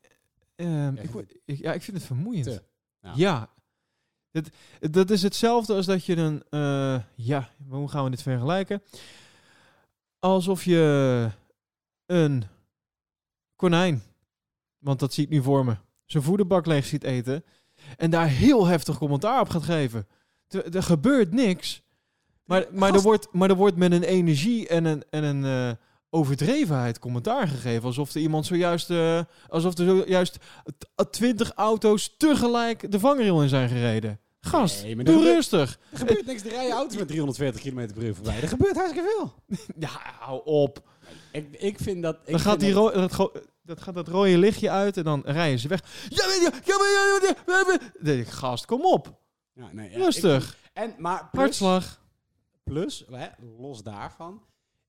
[0.57, 2.45] ehm, ik, vind word- ik- ja, ik vind het vermoeiend.
[2.45, 2.63] te.
[3.03, 3.13] Ja.
[3.17, 3.53] Ja.
[4.35, 4.51] Het,
[4.93, 6.43] dat is hetzelfde als dat je een...
[6.51, 8.83] eh, ja, hoe gaan we dit vergelijken?
[10.19, 11.31] Alsof je
[12.07, 12.45] een
[13.57, 14.03] konijn,
[14.79, 15.77] want dat zie ik nu voor me,
[16.07, 17.45] zijn voederbak leeg ziet eten
[17.97, 20.07] en daar heel heftig commentaar op gaat geven.
[20.49, 21.83] Er, er gebeurt niks,
[22.45, 25.77] maar, maar, er wordt, maar er wordt met een energie en een, en een eh,
[26.11, 27.85] overdrevenheid commentaar gegeven.
[27.85, 30.39] Alsof er iemand zojuist, eh, alsof er zojuist
[31.11, 34.19] twintig auto's tegelijk de vangrail in zijn gereden.
[34.45, 35.79] Gast, Nee, maar doe gebeurt- rustig.
[35.93, 38.41] Er gebeurt niks, er rijden auto's met 340 km per uur voorbij.
[38.43, 39.33] Er gebeurt hartstikke veel.
[39.79, 40.89] Ja, hou op.
[41.33, 42.17] Ik, ik vind dat...
[42.25, 43.33] Ik Dan gaat, vind die dat-
[43.63, 46.07] dat, gaat dat rode lichtje uit en dan rijden ze weg.
[46.09, 46.77] Ja, ja, ja,
[47.47, 49.21] ja, ja, ik, gast, kom op.
[49.55, 50.49] Ja, nee, ja, Rustig.
[50.53, 52.03] ik- en, maar plus, Hartslag.
[52.65, 53.27] plus hè,
[53.59, 54.43] los daarvan,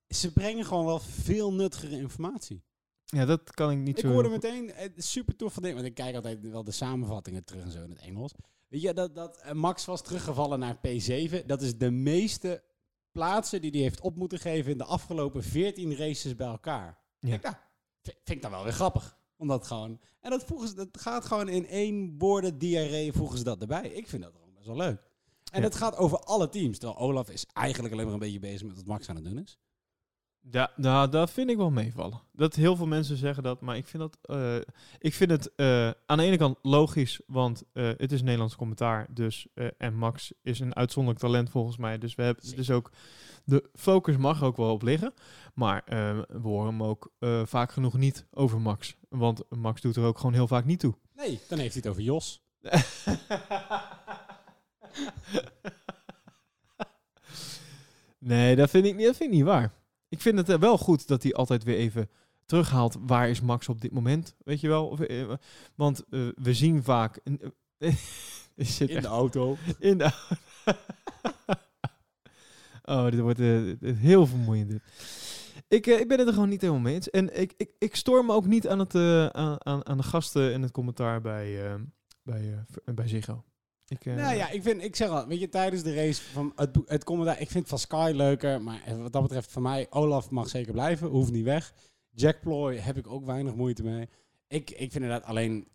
[0.10, 2.64] ze brengen gewoon wel veel nuttigere informatie.
[3.06, 4.12] Ja, dat kan ik niet Ik zo...
[4.12, 7.64] hoorde meteen eh, super tof van dingen, want ik kijk altijd wel de samenvattingen terug
[7.64, 8.32] en zo in het Engels.
[8.76, 11.46] Weet je, dat, dat eh, Max was teruggevallen naar P7.
[11.46, 12.64] Dat is de meeste
[13.12, 17.00] plaatsen die hij heeft op moeten geven in de afgelopen 14 races bij elkaar.
[17.20, 17.34] Ja.
[17.34, 17.56] Ik, nou,
[18.02, 19.18] vind, ik dan wel weer grappig.
[19.38, 23.62] Omdat gewoon, en dat, voegen dat gaat gewoon in één woorden diarree voegen ze dat
[23.62, 23.90] erbij.
[23.90, 25.10] Ik vind dat gewoon best wel leuk.
[25.52, 25.68] En Ja.
[25.68, 26.78] dat gaat over alle teams.
[26.78, 29.40] Terwijl Olaf is eigenlijk alleen maar een beetje bezig met wat Max aan het doen
[29.40, 29.58] is.
[30.52, 32.22] Ja, nou, dat vind ik wel meevallen.
[32.32, 34.56] Dat heel veel mensen zeggen dat, maar ik vind, dat, eh,
[35.00, 39.08] ik vind het eh, aan de ene kant logisch, want eh, het is Nederlands commentaar.
[39.10, 41.98] Dus, en Max is een uitzonderlijk talent volgens mij.
[41.98, 42.92] Dus we hebben dus ook
[43.44, 45.14] de focus mag ook wel op liggen.
[45.54, 45.84] Maar
[46.28, 47.12] we horen hem ook
[47.44, 48.96] vaak genoeg niet over Max.
[49.10, 50.94] Want Max doet er ook gewoon heel vaak niet toe.
[51.16, 52.44] Nee, dan heeft hij het over Jos.
[58.20, 59.72] nee, dat vind, ik, niet- dat vind ik niet waar.
[60.10, 62.10] Ik vind het eh, wel goed dat hij altijd weer even
[62.46, 62.98] terughaalt.
[63.00, 64.36] Waar is Max op dit moment?
[64.44, 64.88] Weet je wel?
[64.88, 65.34] Of, eh,
[65.76, 67.20] want eh, we zien vaak.
[67.24, 67.42] een-
[67.78, 67.94] eh,
[68.56, 69.58] het In de auto.
[69.80, 70.12] in de
[72.88, 74.70] Oh, dit wordt eh, heel vermoeiend.
[74.70, 74.82] Dit.
[75.68, 77.10] Ik, eh, ik ben het er gewoon niet helemaal mee eens.
[77.10, 80.04] En ik, ik, ik stoor me ook niet aan, het, eh, aan, aan, aan de
[80.04, 81.76] gasten in het commentaar bij, eh,
[82.24, 83.44] bij, eh, bij Ziggo.
[83.88, 86.52] Ik, eh, Nou ja, ik, vind, ik zeg al, weet je, tijdens de race van
[86.56, 89.88] het, het commentaar, ik vind Van Sky leuker, maar eh, wat dat betreft voor mij,
[89.90, 91.74] Olaf mag zeker blijven, hoeft niet weg.
[92.12, 94.10] Jack Ploy heb ik ook weinig moeite mee.
[94.48, 95.68] Ik, ik vind inderdaad alleen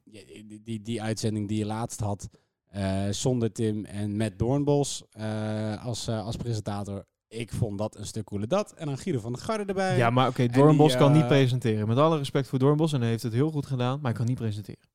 [0.62, 2.28] die, die, uitzending die je laatst had,
[2.66, 8.24] eh, zonder Tim en met Doornbos eh, als, als presentator, ik vond dat een stuk
[8.24, 8.72] cooler dat.
[8.72, 9.96] En dan Guido van der Garde erbij.
[9.96, 11.88] Ja, maar oké, die, Doornbos kan niet presenteren.
[11.88, 14.26] Met alle respect voor Doornbos, en hij heeft het heel goed gedaan, maar hij kan
[14.26, 14.88] niet presenteren.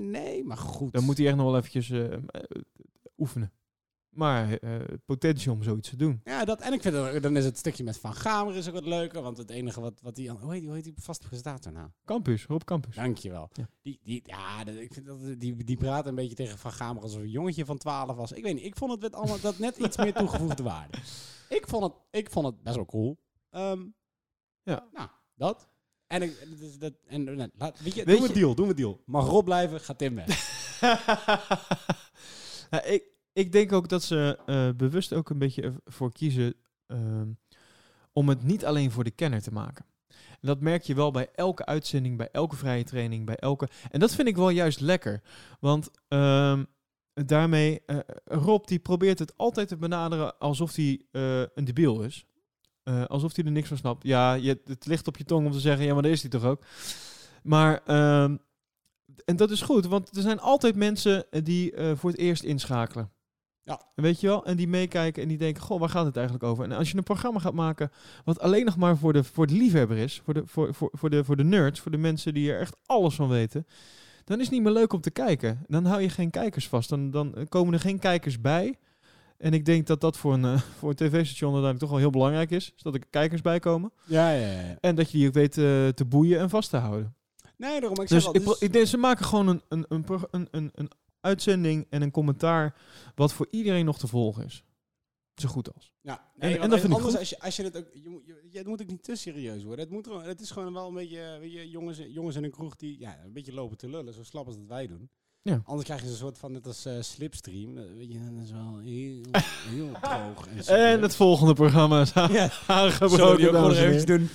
[0.00, 0.92] Nee, maar goed.
[0.92, 2.20] Dan moet hij echt nog wel eventjes eh, eh,
[3.18, 3.52] oefenen.
[4.08, 6.20] Maar eh potentie om zoiets te doen.
[6.24, 8.74] Ja, dat, en ik vind het, dan is het stukje met Van Gamer is ook
[8.74, 11.26] wat leuker, want het enige wat, wat die, hoe heet die, hoe heet die vaste
[11.26, 11.88] presentator nou?
[12.04, 12.94] Campus, Rob Campus.
[12.94, 13.48] Dankjewel.
[13.52, 13.68] Ja.
[13.82, 17.02] Die, die, ja, dat- ik vind dat, die, die praat een beetje tegen Van Gamer
[17.02, 18.32] alsof een jongetje van 12 was.
[18.32, 20.98] Ik weet niet, ik vond het met allemaal dat net iets meer toegevoegde waarde.
[21.48, 23.18] Ik vond het, ik vond het best wel cool.
[23.50, 23.86] Ehm,
[24.62, 24.88] Ja.
[24.92, 25.68] Nou, dat.
[26.08, 28.76] En, ik, dus dat, en eh, laat, weet je, je- een deal, doen we een
[28.76, 29.00] deal.
[29.06, 30.26] Mag Rob blijven, gaat Tim weg.
[32.70, 33.02] Nou, ik,
[33.32, 36.54] ik denk ook dat ze eh, bewust ook een beetje ervoor kiezen
[36.86, 37.28] ehm,
[38.12, 39.84] om het niet alleen voor de kenner te maken.
[40.08, 43.68] En dat merk je wel bij elke uitzending, bij elke vrije training, bij elke.
[43.90, 45.22] En dat vind ik wel juist lekker.
[45.60, 46.64] Want ehm,
[47.14, 52.26] daarmee, eh, Rob die probeert het altijd te benaderen alsof hij eh, een debiel is.
[52.88, 54.06] Eh, alsof hij er niks van snapt.
[54.06, 56.30] Ja, je, het ligt op je tong om te zeggen, ja, maar dat is hij
[56.30, 56.62] toch ook.
[57.42, 58.36] Maar, ehm,
[59.24, 62.42] en dat is goed, want er zijn altijd mensen eh, die eh, voor het eerst
[62.42, 63.10] inschakelen.
[63.62, 63.82] Ja.
[63.94, 64.44] Weet je wel?
[64.44, 66.64] En die meekijken en die denken, goh, waar gaat het eigenlijk over?
[66.64, 67.90] En als je een programma gaat maken
[68.24, 71.10] wat alleen nog maar voor de, voor de liefhebber is, voor de, voor, voor, voor,
[71.10, 73.66] de, voor de nerds, voor de mensen die er echt alles van weten,
[74.24, 75.64] dan is het niet meer leuk om te kijken.
[75.66, 76.88] Dan hou je geen kijkers vast.
[76.88, 78.78] Dan, dan komen er geen kijkers bij.
[79.38, 82.10] En ik denk dat dat voor een, eh, voor een tv-station uiteindelijk toch wel heel
[82.10, 82.72] belangrijk is.
[82.76, 83.92] is dat er kijkers bij komen.
[84.04, 84.76] Ja, ja, ja.
[84.80, 87.16] En dat je die ook weet eh, te boeien en vast te houden.
[87.56, 90.06] Nee, daarom, ik zeg Dus al, ik, dus- ik denk, ze maken gewoon een, een,
[90.30, 92.76] een, een, uitzending en een commentaar
[93.14, 94.64] wat voor iedereen nog te volgen is.
[95.34, 95.92] Zo goed als.
[96.00, 98.66] Ja, nee, en dat vind ik anders als je, als je het ook, je, het
[98.66, 99.84] moet ook niet te serieus worden.
[99.84, 102.50] Het, moet gewoon, het is gewoon wel een beetje, weet je, jongens, jongens in een
[102.50, 105.10] kroeg die ja, een beetje lopen te lullen, zo slap als dat wij doen.
[105.42, 105.60] Ja.
[105.64, 108.50] Anders krijg je een soort van, net als eh, slipstream, eh, weet je, dat is
[108.50, 109.20] wel heel,
[109.74, 110.46] heel droog.
[110.66, 113.36] En, En het volgende programma is Ja, aangebroken.
[113.36, 114.30] Die ook doen?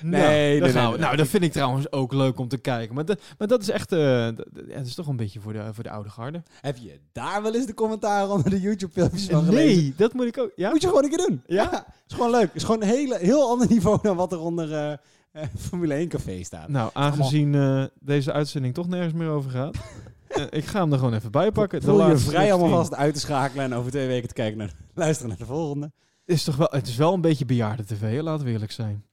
[0.00, 0.98] Nou, Nee, daar nee, gaan nee.
[0.98, 2.94] Nou, dat vind ik trouwens ook leuk om te kijken.
[2.94, 4.46] Maar, dat, maar dat is echt, dat
[4.84, 6.42] is toch een beetje voor de, voor de oude garde.
[6.60, 9.82] Heb je daar wel eens de commentaren onder de YouTube-filmpjes van gelezen?
[9.82, 10.52] Nee, dat moet ik ook.
[10.56, 10.70] Ja?
[10.70, 11.42] Moet je gewoon een keer doen.
[11.46, 11.86] Ja?
[12.08, 12.50] is gewoon leuk.
[12.52, 14.98] is gewoon een hele, heel ander niveau dan wat er onder
[15.68, 16.68] Formule 1 café staat.
[16.68, 19.76] Nou, aangezien eh, deze uitzending toch nergens meer over gaat,
[20.28, 21.82] eh, ik ga hem er gewoon even bij pakken.
[21.82, 24.72] Voel je vrij allemaal vast uit te schakelen en over twee weken te kijken naar,
[24.94, 25.92] luisteren naar de volgende.
[26.24, 28.22] Is toch wel, het is wel een beetje bejaarde tv, hè?
[28.22, 29.04] laten we eerlijk zijn.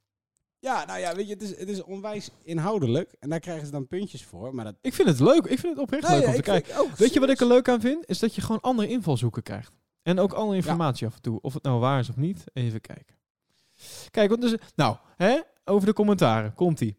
[0.59, 3.71] Ja, nou ja, weet je, het is, het is onwijs inhoudelijk en daar krijgen ze
[3.71, 4.55] dan puntjes voor.
[4.55, 5.45] Maar dat, Ik vind het leuk.
[5.45, 6.77] Ik vind het oprecht leuk om te kijken.
[6.77, 8.09] ook, Weet je wat ik er leuk aan vind?
[8.09, 9.71] Is dat je gewoon andere invalshoeken krijgt.
[10.01, 11.41] En ook andere informatie af en toe.
[11.41, 12.43] Of het nou waar is of niet.
[12.53, 13.15] Even kijken.
[14.11, 16.53] Kijk, want dus, nou, hè, over de commentaren.
[16.53, 16.95] Komt-ie.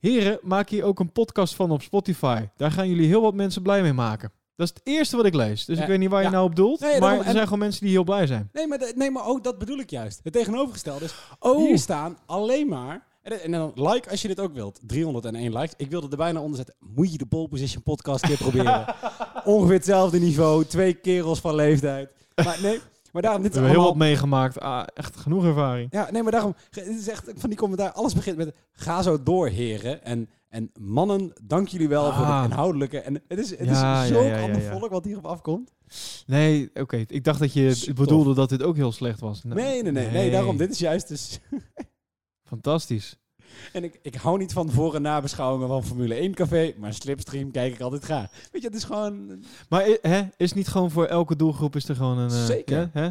[0.00, 2.44] Heren, maak hier ook een podcast van op Spotify.
[2.56, 4.32] Daar gaan jullie heel wat mensen blij mee maken.
[4.56, 5.64] Dat is het eerste wat ik lees.
[5.64, 6.32] Dus Ja, ik weet niet waar je ja.
[6.32, 6.80] nou op doelt.
[6.80, 8.48] Nee, maar daarom- er zijn gewoon mensen die heel blij zijn.
[8.52, 10.20] Nee, maar, de- nee, maar ook dat bedoel ik juist.
[10.22, 13.12] Het tegenovergestelde is, Oh, hier staan alleen maar...
[13.22, 14.80] En, en dan like als je dit ook wilt.
[14.86, 15.74] 301 likes.
[15.76, 16.74] Ik wilde er bijna onder zetten.
[16.94, 18.84] Moet je de pole position podcast keer proberen?
[19.44, 20.64] Ongeveer hetzelfde niveau.
[20.64, 22.10] Twee kerels van leeftijd.
[22.44, 22.80] Maar nee,
[23.14, 23.42] maar daarom...
[23.42, 24.60] Dit we is hebben heel wat meegemaakt.
[24.60, 25.88] Ah, echt genoeg ervaring.
[25.90, 29.22] Ja, nee, maar daarom, het is echt van die commentaar, alles begint met, ga zo
[29.22, 30.04] door, heren.
[30.04, 32.42] En, en mannen, dank jullie wel voor Ah.
[32.42, 33.00] het inhoudelijke.
[33.00, 34.70] En het is, het Ja, is ja, zo ja, ja, ander ja.
[34.78, 35.72] volk wat hierop afkomt.
[36.26, 37.04] Nee, oké.
[37.06, 39.42] Ik dacht dat je bedoelde dat dit ook heel slecht was.
[39.44, 41.38] Nou, Nee, nee, nee, nee, daarom, dit is juist dus...
[42.50, 43.18] Fantastisch.
[43.72, 47.50] En ik, ik hou niet van voor- en nabeschouwingen van Formule 1 café, maar Slipstream
[47.50, 48.30] kijk ik altijd graag.
[48.52, 49.44] Weet je, het is gewoon...
[49.68, 52.30] Maar i- hè, is niet gewoon voor elke doelgroep is er gewoon een...
[52.30, 52.90] eh, Zeker.
[52.92, 53.10] hè?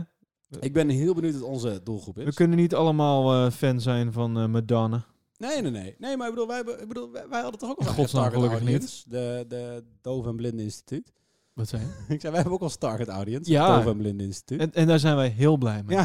[0.59, 2.25] Ik ben heel benieuwd wat onze doelgroep is.
[2.25, 5.05] We kunnen niet allemaal eh, fan zijn van eh, Madonna.
[5.37, 5.95] Nee, nee, nee.
[5.97, 8.23] Nee, maar ik bedoel, wij, hebben- ik bedoel, wij, wij hadden toch ook al godsnaam
[8.23, 8.69] target gelukkig niet.
[8.69, 9.09] audience?
[9.09, 11.11] De, de Dove en Blinde Instituut.
[11.53, 11.81] Wat zijn?
[12.09, 13.51] ik zei, wij hebben ook als target audience.
[13.51, 13.65] Ja.
[13.67, 14.59] het Dove en Blinde Instituut.
[14.59, 15.97] En, en daar zijn wij heel blij mee.
[15.97, 16.03] ja.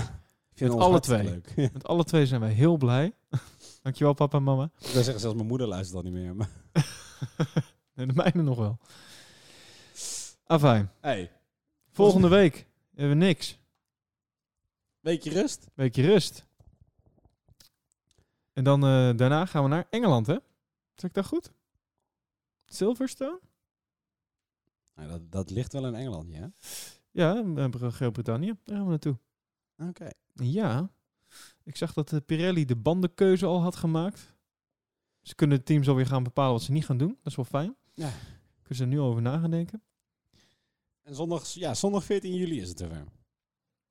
[0.53, 1.24] Ik vind Met ons alle twee.
[1.24, 1.70] Leuk.
[1.72, 3.12] Met alle twee zijn wij heel blij.
[3.83, 4.64] Dankjewel papa en mama.
[4.79, 6.37] ik wil zeggen, zelfs mijn moeder luistert al niet meer.
[6.37, 6.51] Maar...
[7.95, 8.79] En de mijne nog wel.
[10.45, 10.91] Afijn.
[11.01, 11.33] Hey,
[11.91, 13.59] Volgende week hebben we niks.
[15.01, 15.66] weekje rust.
[15.74, 16.47] Weekje rust.
[18.53, 20.37] En dan eh, daarna gaan we naar Engeland, hè?
[20.95, 21.53] Zeg ik dat goed?
[22.66, 23.41] Silverstone?
[24.95, 26.53] Nou, dat, dat ligt wel in Engeland, ja.
[27.11, 28.57] Ja, we hebben Groot-Brittannië.
[28.64, 29.18] Daar gaan we naartoe.
[29.76, 30.11] Oké.
[30.33, 30.91] Ja.
[31.69, 34.35] Ik zag dat eh, Pirelli de bandenkeuze al had gemaakt.
[35.23, 37.09] Ze kunnen de teams alweer gaan bepalen wat ze niet gaan doen.
[37.09, 37.77] Dat is wel fijn.
[37.95, 38.11] Ja.
[38.62, 39.83] Kunnen ze er nu over na gaan denken.
[41.03, 43.05] En zondag, ja, zondag 14 juli is het zover.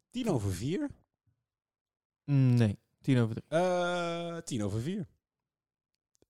[0.10, 0.90] Tien over vier?
[2.24, 3.60] Mm, nee, tien over drie.
[3.60, 5.08] Eh, tien over vier.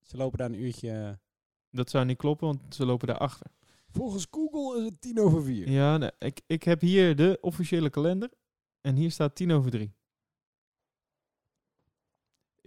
[0.02, 1.20] Ze lopen daar een uurtje...
[1.70, 3.52] Dat zou niet kloppen, want ze lopen daarachter.
[3.90, 5.70] Volgens Google is het tien over vier.
[5.70, 8.30] Ja, nee, ik, ik heb hier de officiële kalender.
[8.82, 9.96] En hier staat tien over drie.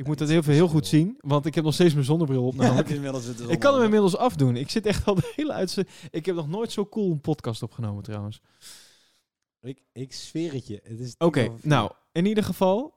[0.00, 2.46] Ik moet dat heel, veel, heel goed zien, want ik heb nog steeds mijn zonnebril
[2.46, 2.54] op.
[2.54, 4.56] Ja, inmiddels het ik kan hem inmiddels afdoen.
[4.56, 5.96] Ik zit echt al de hele uitzending.
[6.10, 8.40] Ik heb nog nooit zo cool een podcast opgenomen trouwens.
[9.60, 10.80] Ik, ik zweer het je.
[10.82, 12.94] Het is Oké, nou, in ieder geval.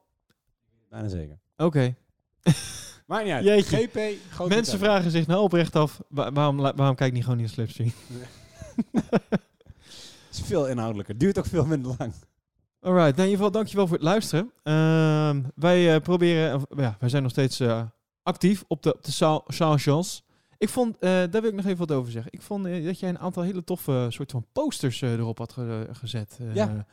[0.88, 1.38] Bijna zeker.
[1.56, 1.94] Oké.
[3.06, 3.44] Maar niet uit.
[3.44, 3.76] Jeetje.
[3.76, 7.48] GP, Mensen vragen zich nou oprecht af, wa- waarom, waarom kijk ik niet gewoon in
[7.48, 7.92] Slipstream?
[10.28, 11.18] Het is veel inhoudelijker.
[11.18, 12.12] Duurt ook veel minder lang.
[12.84, 14.52] Alright, nou, in ieder geval dankjewel voor het luisteren.
[14.62, 17.82] Ehm, wij eh, proberen, ja, wij zijn nog steeds eh,
[18.22, 20.22] actief op de, op de.
[20.58, 22.32] Ik vond, eh, daar wil ik nog even wat over zeggen.
[22.32, 26.38] Ik vond dat jij een aantal hele toffe soort van posters erop had ge- gezet.
[26.54, 26.86] Ja.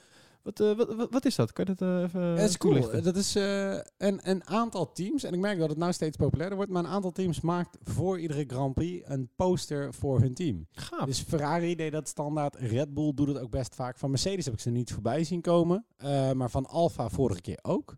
[0.43, 1.53] Wat, eh, wat, wat, wat is dat?
[1.53, 3.01] Kan je dat eh, even Het is cool.
[3.01, 6.71] Dat is een, een aantal teams, en ik merk dat het nou steeds populairder wordt,
[6.71, 10.67] maar een aantal teams maakt voor iedere Grand Prix een poster voor hun team.
[10.71, 11.05] Gaaf.
[11.05, 13.97] Dus Ferrari deed dat standaard, Red Bull doet het ook best vaak.
[13.97, 17.59] Van Mercedes heb ik ze niet voorbij zien komen, eh, maar van Alfa vorige keer
[17.61, 17.97] ook.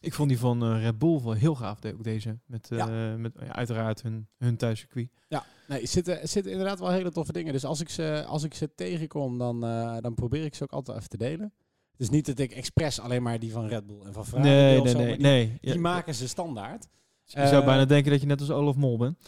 [0.00, 2.38] Ik vond die van Red Bull wel heel gaaf, ook deze.
[2.46, 3.16] Met, Ja.
[3.16, 5.08] met ja, uiteraard hun, hun thuiscircuit.
[5.28, 7.52] Ja, nee, er zitten, zitten inderdaad wel hele toffe dingen.
[7.52, 9.60] Dus als ik ze, als ik ze tegenkom, dan,
[10.00, 11.52] dan probeer ik ze ook altijd even te delen.
[11.98, 14.80] Dus niet dat ik expres alleen maar die van Red Bull en van Ferrari Nee,
[14.80, 15.12] nee, zo, nee.
[15.12, 15.58] die, nee.
[15.60, 16.88] die Ja, maken ze standaard.
[17.24, 19.18] je zou eh, bijna denken dat je net als Olaf Mol bent.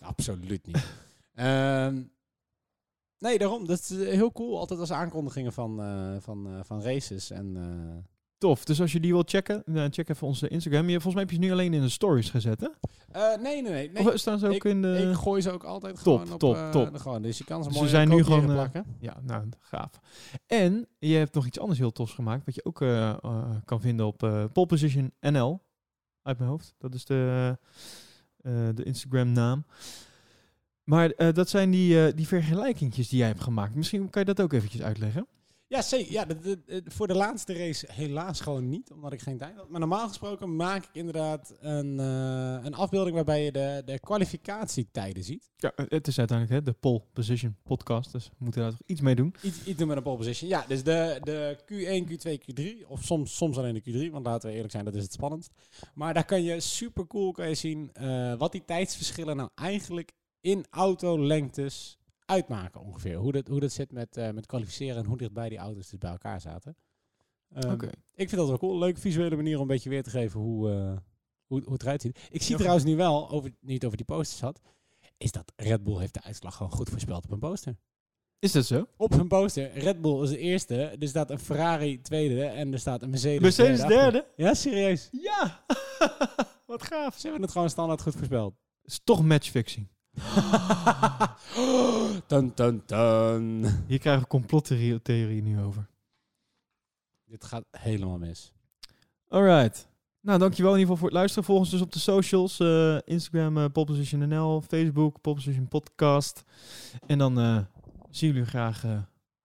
[0.00, 0.86] Absoluut niet.
[1.34, 2.02] Ehm,
[3.18, 3.66] nee, daarom.
[3.66, 4.58] Dat is eh, heel cool.
[4.58, 7.30] Altijd als aankondigingen van, eh, van, eh, van races.
[7.30, 8.04] En, eh,
[8.38, 8.64] Tof.
[8.64, 10.84] Dus als je die wilt checken, nou, check even onze Instagram.
[10.88, 12.68] Je, volgens mij heb je ze nu alleen in de stories gezet, hè?
[13.12, 13.90] eh, nee, nee, nee.
[13.90, 14.12] nee.
[14.12, 15.08] Of staan ze ook ik, in de...
[15.10, 16.96] ik gooi ze ook altijd Top, gewoon op top, eh, top.
[16.96, 17.22] gewoon.
[17.22, 18.84] Dus je kan ze Dus mooi we zijn nu gewoon, eh, plakken.
[19.00, 19.90] Ja, nou, gaaf.
[20.46, 23.80] En je hebt nog iets anders heel tofs gemaakt, wat je ook eh, eh, kan
[23.80, 25.62] vinden op eh Pole Position NL,
[26.22, 26.74] uit mijn hoofd.
[26.78, 27.56] Dat is de,
[28.42, 29.64] eh, de Instagram naam.
[30.84, 33.74] Maar eh, dat zijn die, eh die vergelijkingjes die jij hebt gemaakt.
[33.74, 35.26] Misschien kan je dat ook eventjes uitleggen.
[35.68, 36.12] Ja, zeker.
[36.12, 39.56] Ja, de, de- de- voor de laatste race helaas gewoon niet, omdat ik geen tijd
[39.56, 39.68] had.
[39.68, 45.24] Maar normaal gesproken maak ik inderdaad een, eh, een afbeelding waarbij je de, de kwalificatietijden
[45.24, 45.50] ziet.
[45.56, 49.00] Ja, het is uiteindelijk hè, de Pole Position podcast, dus we moeten daar toch iets
[49.00, 49.34] mee doen.
[49.42, 50.50] Iets, iets doen met een pole position.
[50.50, 52.86] Ja, dus de, de Q1, Q2, Q3.
[52.88, 55.50] Of soms, soms alleen de Q3, want laten we eerlijk zijn, dat is het spannendst.
[55.94, 60.12] Maar daar kan je super cool kan je zien eh, wat die tijdsverschillen nou eigenlijk
[60.40, 63.16] in autolengtes uitmaken ongeveer.
[63.16, 65.98] Hoe dat, hoe dat zit met, eh, met kwalificeren en hoe dichtbij die auto's dus
[65.98, 66.76] bij elkaar zaten.
[67.54, 67.82] Ehm.
[68.14, 68.78] Ik vind dat wel cool.
[68.78, 70.96] Leuke visuele manier om een beetje weer te geven hoe, eh,
[71.46, 72.28] hoe, hoe het eruit ziet.
[72.30, 74.60] Ik zie Ja, trouwens nu wel, over, niet over die posters had,
[75.16, 77.76] is dat Red Bull heeft de uitslag gewoon goed voorspeld op een poster.
[78.38, 78.86] Is dat zo?
[78.96, 82.78] Op hun poster, Red Bull is de eerste, er staat een Ferrari tweede en er
[82.78, 83.94] staat een Mercedes, Mercedes derde.
[83.94, 84.26] derde?
[84.36, 85.08] Ja, serieus.
[85.10, 85.64] Ja!
[86.66, 87.14] Wat gaaf.
[87.16, 88.54] Ze hebben het gewoon standaard goed voorspeld.
[88.82, 89.88] is toch matchfixing.
[92.26, 93.64] dun, dun, dun.
[93.86, 95.88] Hier krijgen we complottheorie nu over.
[97.24, 98.52] Dit gaat helemaal mis.
[99.28, 99.88] Alright.
[100.20, 101.44] Nou, dankjewel in ieder geval voor het luisteren.
[101.44, 102.60] Volg ons dus op de socials.
[102.60, 106.44] eh, Instagram, uh, Popposition NL, Facebook, Popposition Podcast.
[107.06, 107.58] En dan eh,
[108.10, 108.98] zien jullie graag, eh,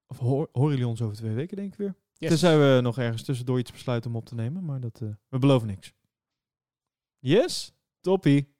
[0.07, 1.95] of hoor, horen jullie ons over twee weken, denk ik weer.
[2.14, 2.30] Yes.
[2.30, 5.39] Tenzij we nog ergens tussendoor iets besluiten om op te nemen, maar dat, eh, we
[5.39, 5.93] beloven niks.
[7.19, 7.73] Yes?
[7.99, 8.53] Toppie.